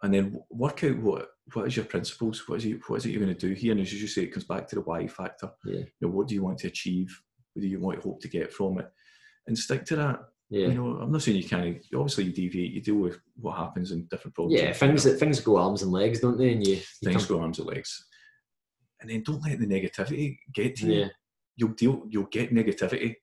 And 0.03 0.13
then 0.13 0.39
work 0.49 0.83
out 0.83 0.97
what 0.97 1.29
what 1.53 1.67
is 1.67 1.75
your 1.75 1.85
principles. 1.85 2.47
What 2.47 2.57
is 2.57 2.65
it? 2.65 2.79
What 2.87 2.97
is 2.97 3.05
it 3.05 3.11
you're 3.11 3.23
going 3.23 3.35
to 3.35 3.47
do 3.47 3.53
here? 3.53 3.71
And 3.71 3.81
as 3.81 3.93
you 3.93 4.07
say, 4.07 4.23
it 4.23 4.31
comes 4.33 4.45
back 4.45 4.67
to 4.67 4.75
the 4.75 4.81
why 4.81 5.05
factor. 5.07 5.51
Yeah. 5.63 5.79
You 5.79 5.87
know, 6.01 6.09
what 6.09 6.27
do 6.27 6.33
you 6.35 6.43
want 6.43 6.57
to 6.59 6.67
achieve? 6.67 7.21
What 7.55 7.61
do 7.61 7.67
you 7.67 7.79
want 7.79 8.01
to 8.01 8.07
hope 8.07 8.19
to 8.21 8.27
get 8.27 8.51
from 8.53 8.79
it? 8.79 8.91
And 9.47 9.57
stick 9.57 9.85
to 9.85 9.95
that. 9.95 10.19
yeah, 10.49 10.67
You 10.67 10.73
know, 10.73 10.87
I'm 11.01 11.11
not 11.11 11.21
saying 11.21 11.37
you 11.37 11.47
can't. 11.47 11.77
Obviously, 11.95 12.25
you 12.25 12.33
deviate. 12.33 12.73
You 12.73 12.81
deal 12.81 12.95
with 12.95 13.17
what 13.37 13.55
happens 13.57 13.91
in 13.91 14.05
different 14.07 14.35
problems. 14.35 14.59
yeah. 14.61 14.73
Things 14.73 15.03
that 15.05 15.17
things 15.17 15.39
go 15.39 15.55
arms 15.57 15.81
and 15.81 15.91
legs, 15.91 16.19
don't 16.19 16.37
they? 16.37 16.51
And 16.51 16.67
you, 16.67 16.75
you 16.75 16.81
things 17.03 17.25
come- 17.25 17.37
go 17.37 17.43
arms 17.43 17.59
and 17.59 17.67
legs. 17.67 18.05
And 18.99 19.09
then 19.09 19.23
don't 19.23 19.41
let 19.43 19.59
the 19.59 19.67
negativity 19.67 20.37
get 20.53 20.75
to 20.77 20.85
you. 20.87 20.99
Yeah, 21.01 21.07
You'll 21.55 21.69
deal. 21.69 22.03
You'll 22.09 22.25
get 22.25 22.53
negativity 22.53 23.15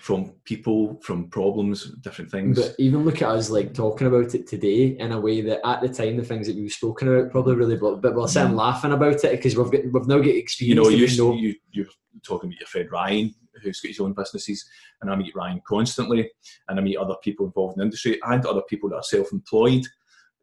from 0.00 0.32
people, 0.44 1.00
from 1.02 1.28
problems, 1.28 1.90
different 2.00 2.30
things. 2.30 2.60
But 2.60 2.76
even 2.78 3.04
look 3.04 3.22
at 3.22 3.28
us 3.28 3.50
like 3.50 3.74
talking 3.74 4.06
about 4.06 4.34
it 4.34 4.46
today 4.46 4.96
in 4.98 5.12
a 5.12 5.20
way 5.20 5.40
that 5.40 5.66
at 5.66 5.80
the 5.80 5.88
time 5.88 6.16
the 6.16 6.24
things 6.24 6.46
that 6.46 6.56
we've 6.56 6.70
spoken 6.70 7.08
about 7.08 7.32
probably 7.32 7.56
really 7.56 7.76
but, 7.76 8.00
but 8.00 8.14
we're 8.14 8.28
sitting 8.28 8.54
laughing 8.54 8.92
about 8.92 9.24
it 9.24 9.32
because 9.32 9.56
we've 9.56 9.70
got 9.70 9.92
we've 9.92 10.06
now 10.06 10.18
got 10.18 10.26
you 10.26 10.38
experience. 10.38 10.76
know, 10.76 10.88
you, 10.90 11.16
know. 11.18 11.34
you 11.34 11.54
you're 11.72 11.86
talking 12.22 12.50
about 12.50 12.60
your 12.60 12.68
friend 12.68 12.88
Ryan, 12.92 13.34
who's 13.62 13.80
got 13.80 13.88
his 13.88 14.00
own 14.00 14.12
businesses, 14.12 14.64
and 15.00 15.10
I 15.10 15.16
meet 15.16 15.34
Ryan 15.34 15.60
constantly, 15.66 16.30
and 16.68 16.78
I 16.78 16.82
meet 16.82 16.96
other 16.96 17.16
people 17.22 17.46
involved 17.46 17.76
in 17.76 17.80
the 17.80 17.84
industry 17.86 18.20
and 18.24 18.46
other 18.46 18.62
people 18.68 18.88
that 18.90 18.96
are 18.96 19.02
self-employed, 19.02 19.86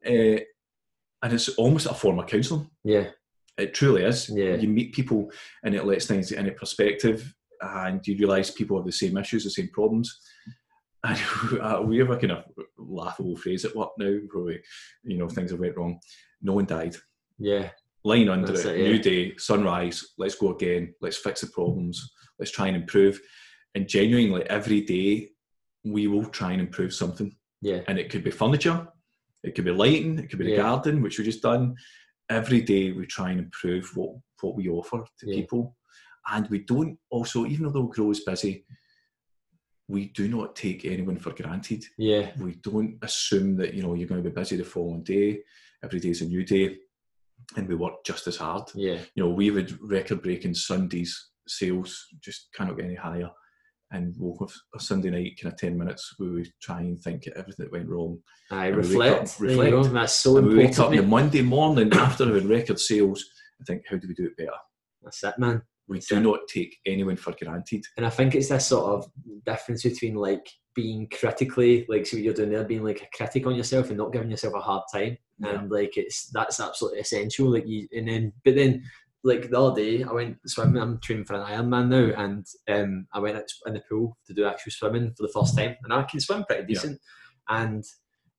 uh, 0.06 0.10
and 1.22 1.34
it's 1.34 1.50
almost 1.50 1.86
a 1.86 1.94
form 1.94 2.20
of 2.20 2.28
counselling. 2.28 2.70
yeah, 2.84 3.08
It 3.58 3.74
truly 3.74 4.04
is. 4.04 4.30
Yeah. 4.30 4.56
You 4.56 4.68
meet 4.68 4.94
people, 4.94 5.32
and 5.64 5.74
it 5.74 5.86
lets 5.86 6.06
things 6.06 6.32
get 6.32 6.40
into 6.40 6.52
perspective, 6.52 7.34
and 7.64 8.06
you 8.08 8.18
realise 8.18 8.52
people 8.52 8.78
have 8.78 8.86
the 8.86 8.92
same 8.92 9.18
issues, 9.18 9.44
the 9.44 9.50
same 9.50 9.70
problems. 9.74 10.20
And 11.06 11.20
uh, 11.62 11.82
we 11.86 11.98
have 11.98 12.12
a 12.12 12.18
kind 12.18 12.32
of 12.32 12.46
laughable 12.78 13.36
phrase 13.36 13.66
at 13.66 13.76
work 13.76 13.90
now, 13.98 14.14
where 14.32 14.44
we, 14.46 14.60
you 15.04 15.18
know, 15.18 15.28
things 15.28 15.52
have 15.52 15.60
went 15.60 15.76
wrong. 15.76 16.00
No 16.42 16.54
one 16.54 16.66
died. 16.66 16.96
yeah, 17.38 17.72
line 18.06 18.30
under 18.30 18.54
it, 18.54 18.66
it, 18.66 18.78
yeah. 18.78 18.84
new 18.88 19.00
day, 19.00 19.34
sunrise, 19.38 20.14
let's 20.18 20.36
go 20.36 20.54
again, 20.56 20.94
let's 21.02 21.18
fix 21.18 21.42
the 21.42 21.48
problems, 21.48 22.10
let's 22.40 22.52
try 22.52 22.68
and 22.68 22.78
improve. 22.78 23.20
And 23.76 23.86
genuinely, 23.88 24.44
every 24.50 24.80
day, 24.82 25.30
we 25.84 26.08
will 26.08 26.26
try 26.28 26.52
and 26.54 26.62
improve 26.62 26.94
something. 26.94 27.36
yeah, 27.62 27.82
And 27.90 28.00
it 28.00 28.10
could 28.10 28.24
be 28.24 28.32
furniture, 28.32 28.88
it 29.44 29.56
could 29.56 29.66
be 29.66 29.72
lighting, 29.72 30.20
it 30.20 30.30
could 30.30 30.40
be 30.40 30.46
the 30.46 30.52
Yeah. 30.52 30.58
garden, 30.70 31.02
which 31.02 31.18
we 31.20 31.26
just 31.26 31.42
done. 31.42 31.76
Every 32.30 32.62
day, 32.62 32.94
we 32.94 33.06
try 33.08 33.32
and 33.32 33.40
improve 33.42 33.92
what, 33.96 34.12
what 34.42 34.56
we 34.56 34.70
offer 34.70 35.04
to 35.20 35.28
Yeah. 35.30 35.36
people. 35.42 35.76
And 36.32 36.48
we 36.50 36.60
don't 36.60 36.98
also, 37.10 37.46
even 37.46 37.72
though 37.72 37.88
Gro 37.88 38.12
is 38.12 38.22
busy, 38.22 38.66
we 39.88 40.06
do 40.10 40.28
not 40.28 40.56
take 40.56 40.86
anyone 40.86 41.18
for 41.18 41.32
granted 41.32 41.84
yeah, 41.98 42.32
we 42.40 42.56
don't 42.56 42.98
assume 43.02 43.58
that 43.58 43.74
you 43.74 43.84
know 43.84 43.94
you're 43.96 44.08
going 44.08 44.24
to 44.24 44.30
be 44.30 44.34
busy 44.34 44.56
the 44.56 44.64
following 44.64 45.04
day 45.04 45.42
every 45.84 46.00
day 46.00 46.10
is 46.10 46.22
a 46.22 46.26
new 46.26 46.46
day 46.46 46.78
and 47.58 47.68
we 47.68 47.76
work 47.76 47.96
just 48.06 48.26
as 48.28 48.38
hard 48.38 48.64
yeah, 48.76 48.98
you 49.14 49.22
know 49.24 49.30
we 49.30 49.52
would 49.52 49.78
record 49.82 50.22
breaking 50.24 50.54
sundays 50.54 51.32
sales 51.50 52.08
just 52.22 52.48
cannot 52.56 52.78
get 52.78 52.86
any 52.86 52.96
higher 52.96 53.30
and 53.92 54.16
we'll 54.18 54.38
have 54.40 54.56
a 54.74 54.80
Sunday 54.80 55.10
night 55.12 55.38
kind 55.40 55.54
of 55.54 55.60
10 55.60 55.78
minutes 55.78 56.16
where 56.18 56.32
we 56.32 56.52
try 56.62 56.80
and 56.80 57.00
think 57.00 57.28
of 57.28 57.34
everything 57.34 57.66
that 57.66 57.72
went 57.72 57.88
wrong. 57.88 58.18
I 58.50 58.68
reflect. 58.68 59.22
up- 59.34 59.38
There 59.38 59.50
you 59.52 59.56
go. 59.70 59.78
reflect. 59.78 59.94
That's 59.94 60.14
so 60.14 60.38
and 60.38 60.48
we 60.48 60.56
wake 60.58 60.80
up 60.80 60.88
on 60.88 60.96
the. 60.96 61.04
Monday 61.04 61.44
morning 61.44 61.94
after 61.94 62.26
having 62.26 62.48
record 62.48 62.80
sales 62.80 63.24
and 63.60 63.68
think, 63.68 63.84
how 63.88 63.98
do 63.98 64.08
we 64.08 64.16
do 64.16 64.26
it 64.26 64.36
better? 64.38 64.50
That's 65.04 65.24
it, 65.24 65.38
man. 65.38 65.62
We 65.88 66.00
do 66.00 66.20
not 66.20 66.40
take 66.48 66.78
anyone 66.86 67.18
for 67.18 67.34
granted. 67.34 67.86
And 67.98 68.06
I 68.06 68.10
think 68.10 68.36
it's 68.36 68.50
this 68.50 68.68
sort 68.68 68.86
of 68.86 69.12
difference 69.46 69.84
between 69.84 70.16
like 70.16 70.48
being 70.76 71.08
critically, 71.10 71.86
like 71.90 72.06
see 72.06 72.18
what 72.18 72.24
you're 72.24 72.34
doing 72.34 72.52
there, 72.52 72.64
being 72.64 72.84
like 72.84 73.02
a 73.02 73.18
critic 73.18 73.46
on 73.46 73.56
yourself 73.56 73.90
and 73.90 73.98
not 73.98 74.14
giving 74.14 74.32
yourself 74.32 74.54
a 74.56 74.62
hard 74.62 74.84
time. 74.94 75.18
Yeah. 75.40 75.50
And 75.50 75.72
like 75.72 75.98
it's 75.98 76.30
that's 76.32 76.60
absolutely 76.60 77.00
essential. 77.00 77.52
Like 77.52 77.68
you 77.68 77.88
and 77.92 78.08
then 78.08 78.34
but 78.44 78.56
then 78.56 78.84
like 79.24 79.50
the 79.50 79.60
other 79.60 79.82
day 79.82 80.04
I 80.04 80.12
went 80.12 80.38
swimming, 80.46 80.82
I'm 80.82 81.00
training 81.00 81.26
for 81.26 81.36
an 81.36 81.46
Ironman 81.46 81.88
now 81.90 82.24
and 82.24 82.46
um 82.70 83.08
I 83.14 83.20
went 83.20 83.38
out 83.38 83.52
in 83.66 83.74
the 83.74 83.84
pool 83.90 84.18
to 84.28 84.34
do 84.34 84.46
actual 84.46 84.72
swimming 84.72 85.14
for 85.16 85.24
the 85.24 85.34
first 85.34 85.58
time 85.58 85.76
and 85.84 85.94
I 85.94 86.04
can 86.04 86.20
swim 86.20 86.46
pretty 86.46 86.66
decent. 86.66 87.00
And 87.50 87.84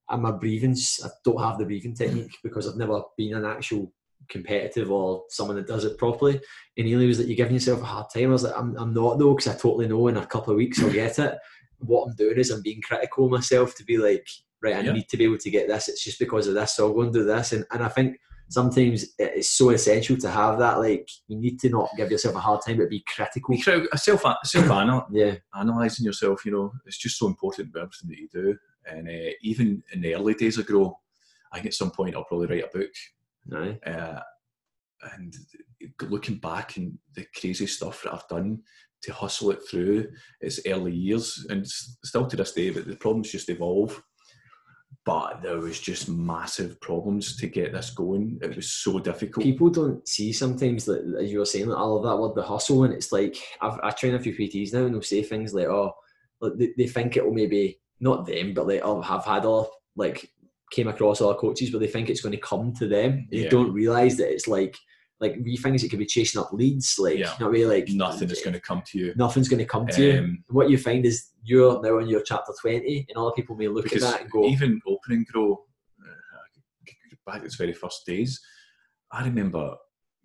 and 0.09 0.22
my 0.22 0.32
breathing's 0.32 1.01
I 1.05 1.09
don't 1.24 1.42
have 1.42 1.59
the 1.59 1.64
breathing 1.64 1.95
technique 1.95 2.36
because 2.42 2.68
I've 2.68 2.76
never 2.76 3.03
been 3.16 3.34
an 3.34 3.45
actual 3.45 3.92
competitive 4.28 4.90
or 4.90 5.24
someone 5.28 5.56
that 5.56 5.66
does 5.66 5.84
it 5.84 5.98
properly. 5.98 6.40
And 6.76 6.86
Ely 6.88 7.06
was 7.06 7.18
like, 7.18 7.28
You're 7.28 7.36
giving 7.36 7.54
yourself 7.54 7.82
a 7.82 7.84
hard 7.84 8.06
time. 8.14 8.24
I 8.30 8.32
was 8.32 8.44
like, 8.44 8.56
I'm, 8.56 8.76
I'm 8.76 8.94
not 8.94 9.18
though, 9.18 9.34
because 9.34 9.54
I 9.54 9.58
totally 9.58 9.88
know 9.88 10.08
in 10.08 10.16
a 10.16 10.26
couple 10.26 10.52
of 10.52 10.56
weeks 10.56 10.82
I'll 10.82 10.90
get 10.92 11.18
it. 11.18 11.38
What 11.78 12.06
I'm 12.08 12.14
doing 12.14 12.38
is 12.38 12.50
I'm 12.50 12.62
being 12.62 12.80
critical 12.82 13.26
of 13.26 13.30
myself 13.32 13.74
to 13.76 13.84
be 13.84 13.96
like, 13.98 14.26
Right, 14.62 14.76
I 14.76 14.80
Yeah. 14.80 14.92
need 14.92 15.08
to 15.10 15.16
be 15.16 15.24
able 15.24 15.38
to 15.38 15.50
get 15.50 15.68
this. 15.68 15.88
It's 15.88 16.02
just 16.04 16.18
because 16.18 16.46
of 16.46 16.54
this, 16.54 16.74
so 16.76 16.86
I'll 16.88 16.94
go 16.94 17.02
and 17.02 17.12
do 17.12 17.24
this. 17.24 17.52
And, 17.52 17.64
and 17.70 17.82
I 17.82 17.88
think 17.88 18.18
sometimes 18.48 19.06
it's 19.18 19.50
so 19.50 19.70
essential 19.70 20.16
to 20.16 20.30
have 20.30 20.58
that. 20.58 20.78
Like, 20.78 21.08
you 21.28 21.36
need 21.36 21.60
to 21.60 21.68
not 21.68 21.90
give 21.96 22.10
yourself 22.10 22.36
a 22.36 22.40
hard 22.40 22.60
time, 22.66 22.78
but 22.78 22.88
be 22.90 23.04
critical. 23.06 23.54
Be 23.54 23.60
criti- 23.62 23.86
a 23.92 23.98
self 23.98 24.22
self 24.44 25.06
Yeah, 25.10 25.34
analysing 25.54 26.06
yourself, 26.06 26.44
you 26.46 26.52
know, 26.52 26.72
it's 26.86 26.98
just 26.98 27.18
so 27.18 27.26
important 27.26 27.72
with 27.72 27.82
everything 27.82 28.08
that 28.10 28.18
you 28.18 28.28
do. 28.28 28.56
And 28.86 29.08
uh, 29.08 29.32
even 29.42 29.82
in 29.92 30.00
the 30.00 30.14
early 30.14 30.34
days 30.34 30.58
of 30.58 30.66
Gro, 30.66 30.98
I 31.52 31.56
think 31.56 31.66
at 31.66 31.74
some 31.74 31.90
point 31.90 32.14
I'll 32.14 32.24
probably 32.24 32.46
write 32.48 32.64
a 32.64 32.78
book 32.78 32.90
aye. 33.53 33.78
uh, 33.86 34.20
and 35.12 35.34
looking 36.03 36.36
back 36.36 36.76
and 36.76 36.99
the 37.14 37.26
crazy 37.38 37.66
stuff 37.66 38.03
that 38.03 38.14
I've 38.14 38.28
done 38.28 38.62
to 39.03 39.12
hustle 39.12 39.51
it 39.51 39.61
through 39.68 40.09
its 40.40 40.61
early 40.66 40.92
years 40.92 41.47
and 41.51 41.66
still 41.66 42.26
to 42.26 42.36
this 42.36 42.53
day, 42.53 42.70
but 42.70 42.86
the 42.86 42.97
problems 42.97 43.30
just 43.30 43.51
evolve. 43.51 44.03
But 45.05 45.42
there 45.42 45.59
was 45.59 45.80
just 45.80 46.09
massive 46.09 46.80
problems 46.80 47.36
to 47.36 47.47
get 47.47 47.72
this 47.72 47.90
going. 47.90 48.38
It 48.40 48.57
was 48.57 48.70
so 48.70 48.99
difficult. 48.99 49.45
people 49.45 49.68
don't 49.68 50.07
see 50.09 50.32
sometimes 50.32 50.86
that 50.86 51.18
as 51.20 51.30
you 51.30 51.40
were 51.40 51.45
saying, 51.45 51.70
I 51.70 51.82
love 51.82 52.05
that 52.05 52.16
word, 52.16 52.34
the 52.34 52.42
hustle, 52.42 52.84
and 52.84 52.95
it's 52.95 53.12
like 53.12 53.36
I've, 53.61 53.78
I 53.82 53.90
train 53.90 54.14
a 54.14 54.18
few 54.18 54.34
PTs 54.34 54.72
now, 54.72 54.86
and 54.86 54.95
they'll 54.95 55.03
say 55.03 55.22
things 55.22 55.53
like, 55.53 55.66
"Oh, 55.66 55.92
like 56.40 56.55
they, 56.57 56.72
they 56.78 56.86
think 56.86 57.18
it 57.18 57.24
will 57.24 57.34
maybe 57.34 57.80
not 58.01 58.24
them, 58.24 58.55
but 58.55 58.66
like 58.66 58.80
oh, 58.82 59.03
have 59.03 59.26
had 59.26 59.45
all 59.45 59.70
like 59.95 60.30
came 60.74 60.88
across 60.88 61.20
other 61.20 61.34
coaches, 61.44 61.70
but 61.70 61.78
they 61.80 61.86
think 61.86 62.08
it's 62.10 62.20
going 62.20 62.34
to 62.38 62.40
come 62.52 62.72
to 62.80 62.86
them. 62.88 63.26
They 63.30 63.42
Yeah. 63.44 63.48
don't 63.50 63.72
realize 63.72 64.16
that 64.18 64.32
it's 64.32 64.48
like 64.48 64.76
like 65.20 65.36
we 65.44 65.56
things 65.56 65.80
that 65.80 65.88
could 65.90 66.00
be 66.00 66.06
chasing 66.06 66.40
up 66.40 66.52
leads, 66.52 66.98
like 66.98 67.18
Yeah. 67.18 67.34
a 67.40 67.48
way, 67.48 67.64
like 67.64 67.88
Nothing 67.88 68.28
is 68.30 68.40
going 68.42 68.52
to 68.60 68.60
come 68.60 68.82
to 68.90 68.98
you. 68.98 69.14
nothing's 69.16 69.48
going 69.48 69.60
to 69.66 69.70
come 69.74 69.86
to 69.88 70.02
you. 70.02 70.18
Um, 70.18 70.44
What 70.48 70.68
you 70.70 70.76
find 70.76 71.06
is 71.06 71.16
you're 71.44 71.80
now 71.80 71.98
in 71.98 72.08
your 72.08 72.22
chapter 72.22 72.52
twenty, 72.60 73.06
and 73.08 73.16
other 73.16 73.30
people 73.36 73.54
may 73.56 73.68
look 73.68 73.92
at 73.92 74.00
that 74.00 74.22
and 74.22 74.30
go, 74.30 74.46
even 74.48 74.80
opening 74.86 75.24
Gro 75.30 75.64
uh, 76.02 77.24
back 77.26 77.42
its 77.44 77.54
very 77.54 77.72
first 77.72 78.04
days 78.04 78.40
i 79.12 79.24
remember 79.24 79.64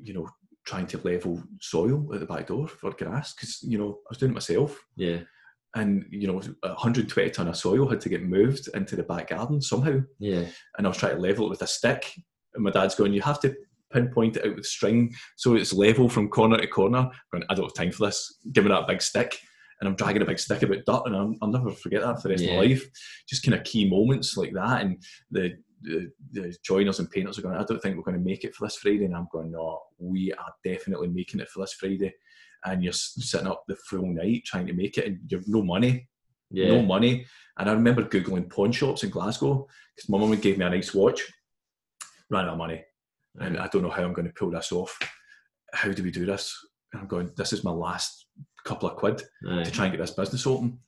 you 0.08 0.14
know 0.14 0.28
trying 0.66 0.88
to 0.88 0.98
level 1.12 1.42
soil 1.62 1.98
at 2.14 2.20
the 2.20 2.26
back 2.26 2.48
door 2.48 2.68
for 2.68 2.92
grass 2.92 3.34
because 3.34 3.62
you 3.64 3.78
know 3.78 3.92
i 4.06 4.10
was 4.10 4.18
doing 4.18 4.32
it 4.32 4.40
myself 4.42 4.72
"Yeah, 4.96 5.20
and 5.76 6.06
you 6.10 6.28
know 6.28 6.42
120 6.62 7.30
ton 7.30 7.48
of 7.48 7.56
soil 7.56 7.88
had 7.88 8.02
to 8.02 8.10
get 8.10 8.24
moved 8.24 8.68
into 8.74 8.96
the 8.96 9.04
back 9.04 9.30
garden 9.30 9.62
somehow 9.62 10.00
yeah, 10.18 10.44
and 10.78 10.88
i 10.88 10.90
was 10.90 10.98
trying 10.98 11.16
to 11.16 11.22
level 11.22 11.46
it 11.46 11.50
with 11.50 11.62
a 11.62 11.68
stick 11.68 12.12
and 12.56 12.64
my 12.64 12.72
dad's 12.72 12.96
going 12.96 13.14
you 13.14 13.22
have 13.22 13.40
to 13.40 13.56
pinpoint 13.92 14.38
it 14.38 14.46
out 14.46 14.56
with 14.56 14.66
string 14.66 15.14
so 15.36 15.56
it's 15.56 15.74
level 15.74 16.10
from 16.10 16.28
corner 16.30 16.58
to 16.58 16.68
corner 16.68 17.10
going 17.32 17.44
i 17.50 17.54
don't 17.54 17.66
have 17.66 17.74
time 17.74 17.92
for 17.92 18.08
this 18.08 18.40
give 18.52 18.64
me 18.64 18.70
that 18.70 18.88
big 18.88 19.02
stick 19.02 19.40
and 19.80 19.88
I'm 19.88 19.96
dragging 19.96 20.22
a 20.22 20.26
big 20.26 20.40
stick 20.40 20.62
about 20.64 20.86
dirt, 20.86 21.04
and 21.06 21.16
I'll, 21.16 21.34
I'll 21.42 21.50
never 21.50 21.72
forget 21.72 22.02
that 22.02 22.22
for 22.22 22.28
the 22.28 22.34
rest 22.34 22.44
of 22.44 22.50
my 22.52 22.58
life. 22.58 22.86
Just 23.28 23.44
kind 23.44 23.56
of 23.56 23.64
key 23.64 23.90
moments 23.90 24.36
like 24.36 24.54
that, 24.54 24.82
and 24.82 25.02
the, 25.32 25.54
the 25.82 26.12
the 26.32 26.56
joiners 26.66 27.00
and 27.00 27.10
painters 27.10 27.40
are 27.40 27.42
going. 27.42 27.56
I 27.56 27.64
don't 27.64 27.80
think 27.82 27.96
we're 27.96 28.04
going 28.04 28.18
to 28.18 28.24
make 28.24 28.44
it 28.44 28.54
for 28.56 28.66
this 28.66 28.76
Friday, 28.76 29.06
and 29.06 29.16
I'm 29.16 29.28
going. 29.32 29.52
No, 29.52 29.82
we 29.98 30.34
are 30.34 30.52
definitely 30.64 31.08
making 31.08 31.40
it 31.40 31.50
for 31.50 31.62
this 31.62 31.74
Friday. 31.74 32.14
And 32.66 32.84
you're 32.84 32.94
sitting 32.94 33.48
up 33.48 33.64
the 33.68 33.76
full 33.76 34.06
night 34.06 34.44
trying 34.46 34.68
to 34.68 34.74
make 34.74 34.98
it, 34.98 35.06
and 35.06 35.20
you've 35.30 35.48
no 35.48 35.64
money, 35.64 36.08
yeah, 36.52 36.68
no 36.68 36.82
money. 36.82 37.26
And 37.58 37.70
I 37.70 37.74
remember 37.74 38.04
googling 38.04 38.50
pawn 38.50 38.72
shops 38.72 39.04
in 39.04 39.10
Glasgow 39.10 39.68
because 39.96 40.10
my 40.10 40.18
mum 40.18 40.36
gave 40.36 40.58
me 40.58 40.66
a 40.66 40.70
nice 40.70 40.94
watch, 40.94 41.22
ran 42.30 42.46
out 42.46 42.52
of 42.52 42.58
money, 42.58 42.84
and 43.40 43.58
I 43.58 43.68
don't 43.68 43.84
know 43.84 43.90
how 43.90 44.04
I'm 44.04 44.14
going 44.14 44.28
to 44.28 44.34
pull 44.34 44.52
this 44.52 44.72
off. 44.72 44.98
How 45.74 45.92
do 45.92 46.04
we 46.04 46.12
do 46.12 46.26
this? 46.26 46.56
And 46.92 47.02
I'm 47.02 47.08
going. 47.08 47.32
This 47.38 47.54
is 47.54 47.64
my 47.64 47.72
last 47.72 48.26
couple 48.66 48.90
of 48.90 48.98
quid 48.98 49.24
to 49.64 49.72
try 49.72 49.86
and 49.86 49.94
get 49.94 50.02
this 50.02 50.12
business 50.12 50.46
open. 50.46 50.80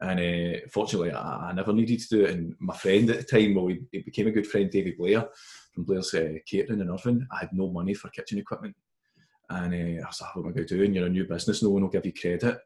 And 0.00 0.18
uh, 0.18 0.58
fortunately, 0.72 1.12
I, 1.12 1.50
I 1.50 1.52
never 1.52 1.74
needed 1.74 2.00
to 2.00 2.08
do 2.08 2.24
it. 2.24 2.30
And 2.30 2.54
my 2.58 2.74
friend 2.74 3.10
at 3.10 3.18
the 3.18 3.24
time, 3.24 3.54
well, 3.54 3.66
he, 3.66 3.80
he 3.92 3.98
became 3.98 4.28
a 4.28 4.30
good 4.30 4.46
friend, 4.46 4.70
David 4.70 4.96
Blair 4.96 5.28
from 5.74 5.84
Blair's 5.84 6.14
uh, 6.14 6.34
Catering 6.46 6.80
in 6.80 6.90
Irvine. 6.90 7.26
I 7.30 7.40
had 7.40 7.50
no 7.52 7.70
money 7.70 7.92
for 7.92 8.08
kitchen 8.08 8.38
equipment. 8.38 8.74
And 9.50 9.74
uh, 9.74 10.06
I 10.06 10.10
said, 10.10 10.28
what 10.34 10.44
am 10.44 10.50
I 10.50 10.54
going 10.54 10.66
to 10.66 10.76
do? 10.76 10.84
And 10.84 10.94
you're 10.94 11.06
a 11.06 11.10
new 11.10 11.24
business, 11.24 11.62
no 11.62 11.70
one 11.70 11.82
will 11.82 11.90
give 11.90 12.06
you 12.06 12.12
credit. 12.12 12.58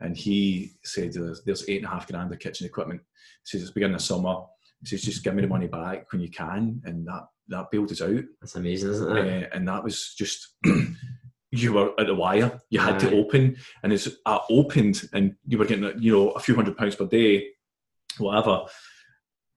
And 0.00 0.16
he 0.16 0.72
said, 0.84 1.12
there's, 1.12 1.42
there's 1.44 1.68
eight 1.68 1.78
and 1.78 1.86
a 1.86 1.90
half 1.90 2.06
grand 2.06 2.32
of 2.32 2.38
kitchen 2.38 2.66
equipment. 2.66 3.00
He 3.44 3.50
says, 3.50 3.62
it's 3.62 3.72
beginning 3.72 3.96
of 3.96 4.02
summer. 4.02 4.36
He 4.80 4.86
says, 4.86 5.02
just 5.02 5.24
give 5.24 5.34
me 5.34 5.42
the 5.42 5.48
money 5.48 5.66
back 5.66 6.10
when 6.12 6.22
you 6.22 6.30
can. 6.30 6.80
And 6.84 7.06
that, 7.06 7.26
that 7.48 7.70
bailed 7.70 7.90
us 7.90 8.00
out. 8.00 8.22
That's 8.40 8.54
amazing, 8.54 8.90
isn't 8.90 9.16
it? 9.16 9.44
Uh, 9.44 9.46
and 9.52 9.68
that 9.68 9.84
was 9.84 10.14
just 10.16 10.54
you 11.50 11.72
were 11.72 11.92
at 11.98 12.06
the 12.06 12.14
wire. 12.14 12.60
You 12.70 12.80
had 12.80 12.94
Aye. 12.96 12.98
to 12.98 13.16
open, 13.16 13.56
and 13.82 13.92
it's 13.92 14.08
I 14.24 14.40
opened, 14.48 15.02
and 15.12 15.34
you 15.46 15.58
were 15.58 15.64
getting 15.64 16.00
you 16.00 16.12
know 16.12 16.30
a 16.30 16.40
few 16.40 16.54
hundred 16.54 16.76
pounds 16.76 16.96
per 16.96 17.06
day, 17.06 17.48
whatever. 18.18 18.62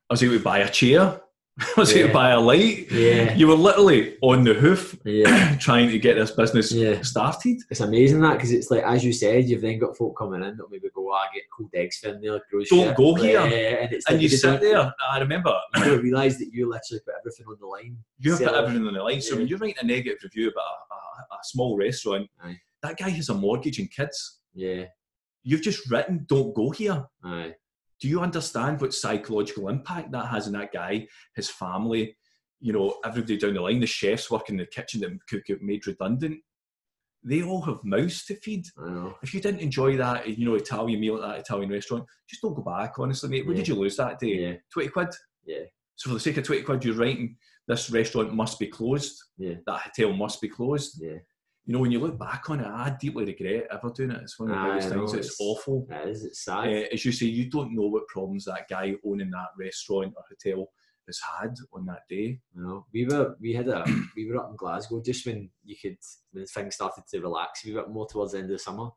I 0.10 0.14
was 0.14 0.24
able 0.24 0.38
to 0.38 0.44
buy 0.44 0.60
a 0.60 0.70
chair. 0.70 1.22
I 1.60 1.66
was 1.78 1.96
Yeah. 1.96 2.08
to 2.08 2.14
buy 2.14 2.30
a 2.32 2.40
light. 2.40 2.92
Yeah. 2.92 3.36
You 3.36 3.48
were 3.48 3.54
literally 3.56 4.18
on 4.22 4.44
the 4.44 4.54
hoof 4.56 4.98
Yeah. 5.06 5.56
trying 5.60 5.90
to 5.90 6.00
get 6.00 6.16
this 6.16 6.32
business 6.32 6.72
Yeah. 6.72 7.02
started. 7.02 7.58
It's 7.70 7.80
amazing 7.80 8.22
that 8.22 8.34
because 8.34 8.52
it's 8.52 8.72
like 8.72 8.84
as 8.84 9.06
you 9.06 9.14
said, 9.14 9.46
you've 9.46 9.62
then 9.62 9.78
got 9.78 9.96
folk 9.96 10.18
coming 10.18 10.44
in 10.44 10.58
that 10.58 10.66
maybe 10.72 10.90
go, 10.96 11.12
"Ah, 11.12 11.28
I 11.30 11.34
get 11.36 11.44
cold 11.56 11.70
eggs 11.76 11.98
from 11.98 12.22
there, 12.22 12.40
gross 12.50 12.70
Don't 12.70 12.88
shit." 12.88 12.98
go 12.98 13.14
here. 13.16 13.42
Yeah, 13.42 13.84
and 13.84 13.94
it's 13.94 14.08
And 14.08 14.16
like 14.16 14.24
you 14.24 14.30
they 14.30 14.36
sit 14.36 14.62
there. 14.62 14.94
I 15.12 15.20
remember 15.20 15.54
You 15.86 16.02
realise 16.02 16.38
that 16.40 16.50
you 16.52 16.68
literally 16.70 17.02
put 17.06 17.14
everything 17.20 17.46
on 17.48 17.58
the 17.60 17.68
line. 17.68 17.98
you 18.20 18.32
have 18.32 18.40
put 18.42 18.54
everything 18.56 18.88
on 18.88 18.94
the 18.96 19.04
line. 19.04 19.22
So 19.22 19.36
when 19.36 19.48
you're 19.48 19.60
writing 19.60 19.76
a 19.82 19.86
negative 19.86 20.20
review 20.24 20.48
about 20.50 20.64
a, 20.64 20.96
a, 21.34 21.36
a 21.36 21.44
small 21.44 21.78
restaurant, 21.78 22.28
Aye. 22.44 22.60
that 22.82 22.98
guy 22.98 23.10
has 23.10 23.30
a 23.30 23.34
mortgage 23.36 23.78
and 23.80 23.92
kids. 23.92 24.40
Yeah, 24.56 24.86
You've 25.44 25.62
just 25.62 25.90
written, 25.92 26.26
"Don't 26.28 26.54
go 26.56 26.72
here." 26.72 27.06
aye, 27.24 27.54
do 28.04 28.10
you 28.10 28.20
understand 28.20 28.82
what 28.82 28.94
psychological 28.94 29.70
impact 29.70 30.12
that 30.12 30.26
has 30.26 30.48
on 30.48 30.52
that 30.52 30.74
guy, 30.74 31.08
his 31.38 31.50
family, 31.50 32.18
you 32.60 32.74
know, 32.74 32.98
everybody 33.06 33.38
down 33.38 33.54
the 33.54 33.62
line, 33.62 33.80
the 33.80 33.88
chefs 33.88 34.30
working 34.30 34.56
in 34.56 34.60
the 34.60 34.66
kitchen 34.66 35.00
that 35.00 35.18
could 35.30 35.46
get 35.46 35.62
made 35.62 35.88
redundant? 35.88 36.42
They 37.24 37.44
all 37.44 37.62
have 37.62 37.80
mouths 37.86 38.26
to 38.26 38.36
feed. 38.36 38.66
I 38.78 38.90
know. 38.90 39.16
If 39.24 39.34
you 39.34 39.40
didn't 39.40 39.62
enjoy 39.62 39.96
that, 39.96 40.28
you 40.38 40.46
know, 40.46 40.56
Italian 40.56 41.00
meal 41.00 41.16
at 41.16 41.22
that 41.22 41.40
Italian 41.40 41.70
restaurant, 41.70 42.04
just 42.30 42.42
don't 42.42 42.54
go 42.54 42.62
back, 42.62 43.00
honestly, 43.00 43.30
mate. 43.30 43.48
What 43.48 43.56
did 43.56 43.70
you 43.70 43.76
lose 43.76 43.96
that 43.96 44.20
day? 44.20 44.36
Yeah, 44.38 44.56
20 44.74 44.90
quid? 44.90 45.08
Yeah. 45.46 45.64
So 45.96 46.10
for 46.10 46.16
the 46.16 46.20
sake 46.20 46.36
of 46.36 46.44
20 46.44 46.64
quid, 46.64 46.84
you're 46.84 46.96
writing, 46.96 47.38
this 47.70 47.90
restaurant 47.90 48.34
must 48.34 48.60
be 48.60 48.68
closed. 48.68 49.18
Yeah. 49.38 49.54
That 49.66 49.80
hotel 49.80 50.12
must 50.12 50.42
be 50.42 50.50
closed. 50.50 51.02
yeah. 51.02 51.20
You 51.66 51.74
know, 51.74 51.80
when 51.80 51.92
you 51.92 52.00
look 52.00 52.20
back 52.20 52.50
on 52.50 52.60
it, 52.60 52.68
I 52.68 52.96
deeply 53.00 53.24
regret 53.26 53.68
ever 53.72 53.90
doing 53.90 54.12
it. 54.12 54.22
It's 54.24 54.38
one 54.38 54.52
of 54.52 54.58
the 54.62 54.70
biggest 54.70 54.90
know, 54.90 54.96
things. 55.08 55.14
It's, 55.14 55.28
it's- 55.28 55.38
awful. 55.40 55.88
It 55.90 56.10
is. 56.10 56.26
It's 56.26 56.48
Uh, 56.48 56.64
sad. 56.64 56.88
as 56.92 57.06
you 57.06 57.12
say, 57.14 57.28
you 57.28 57.50
don't 57.50 57.74
know 57.74 57.88
what 57.88 58.08
problems 58.08 58.46
that 58.46 58.68
guy 58.70 58.96
owning 59.06 59.32
that 59.32 59.48
restaurant 59.58 60.14
or 60.18 60.24
hotel 60.30 60.70
has 61.08 61.20
had 61.40 61.56
on 61.74 61.86
that 61.86 62.02
day. 62.10 62.40
You 62.56 62.62
know, 62.62 62.86
we 62.94 63.06
were 63.06 63.36
we 63.40 63.54
had 63.54 63.70
a 63.70 63.86
we 64.16 64.30
were 64.30 64.38
up 64.38 64.50
in 64.52 64.58
Glasgow 64.58 65.02
just 65.02 65.26
when 65.26 65.50
you 65.64 65.76
could 65.82 65.98
when 66.34 66.46
things 66.46 66.76
started 66.76 67.04
to 67.12 67.22
relax 67.22 67.64
a 67.64 67.70
wee 67.70 67.74
bit 67.76 67.90
more 67.90 68.08
towards 68.08 68.34
the 68.34 68.40
end 68.40 68.46
of 68.52 68.58
the 68.58 68.60
summer. 68.60 68.90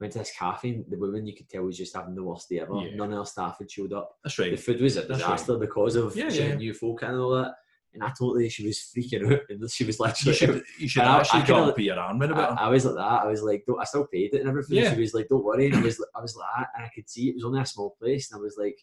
Went 0.00 0.12
to 0.14 0.18
this 0.20 0.32
cafe. 0.36 0.70
and 0.70 0.84
The 0.90 0.98
woman 0.98 1.26
you 1.26 1.36
could 1.36 1.48
tell 1.48 1.62
was 1.62 1.76
just 1.78 1.94
having 1.94 2.14
the 2.16 2.22
worst 2.22 2.48
day 2.48 2.60
ever. 2.60 2.74
Yeah. 2.74 2.96
None 2.96 3.12
of 3.12 3.18
our 3.20 3.26
staff 3.26 3.58
had 3.60 3.70
showed 3.70 3.92
up. 3.92 4.16
That's 4.24 4.38
right. 4.38 4.50
The 4.50 4.56
food 4.56 4.80
was 4.80 4.96
a 4.96 5.06
disaster 5.06 5.56
because 5.56 5.94
of 5.96 6.16
Yeah, 6.16 6.30
yeah. 6.30 6.54
new 6.56 6.74
folk 6.74 7.02
and 7.02 7.16
all 7.16 7.30
that. 7.36 7.54
And 7.94 8.02
I 8.02 8.08
totally 8.18 8.48
she 8.48 8.66
was 8.66 8.78
freaking 8.96 9.32
out 9.32 9.40
and 9.48 9.70
she 9.70 9.84
was 9.84 9.98
You 10.24 10.32
should, 10.32 10.62
you 10.78 10.88
should 10.88 11.02
I- 11.04 11.16
I 11.16 11.20
actually 11.20 11.42
go 11.42 11.64
and 11.64 11.74
put 11.74 11.84
your 11.84 11.98
arm 11.98 12.20
in 12.22 12.32
a 12.32 12.34
bit. 12.34 12.44
I, 12.44 12.66
I 12.66 12.68
was 12.68 12.84
like 12.84 12.96
that. 12.96 13.22
I 13.22 13.26
was 13.26 13.42
like, 13.42 13.64
don't, 13.66 13.80
I 13.80 13.84
still 13.84 14.06
paid 14.12 14.34
it 14.34 14.40
and 14.40 14.48
everything. 14.48 14.78
Yeah. 14.78 14.92
She 14.94 15.00
was 15.00 15.14
like, 15.14 15.28
don't 15.28 15.44
worry. 15.44 15.66
And 15.66 15.76
I 15.76 15.80
was, 15.80 16.04
I 16.16 16.20
was 16.20 16.34
like 16.36 16.48
that, 16.58 16.68
and 16.76 16.84
I 16.86 16.90
could 16.94 17.08
see 17.08 17.28
it 17.28 17.34
was 17.36 17.44
only 17.44 17.60
a 17.60 17.66
small 17.66 17.96
place, 18.00 18.30
and 18.30 18.38
I 18.38 18.42
was 18.42 18.56
like, 18.58 18.76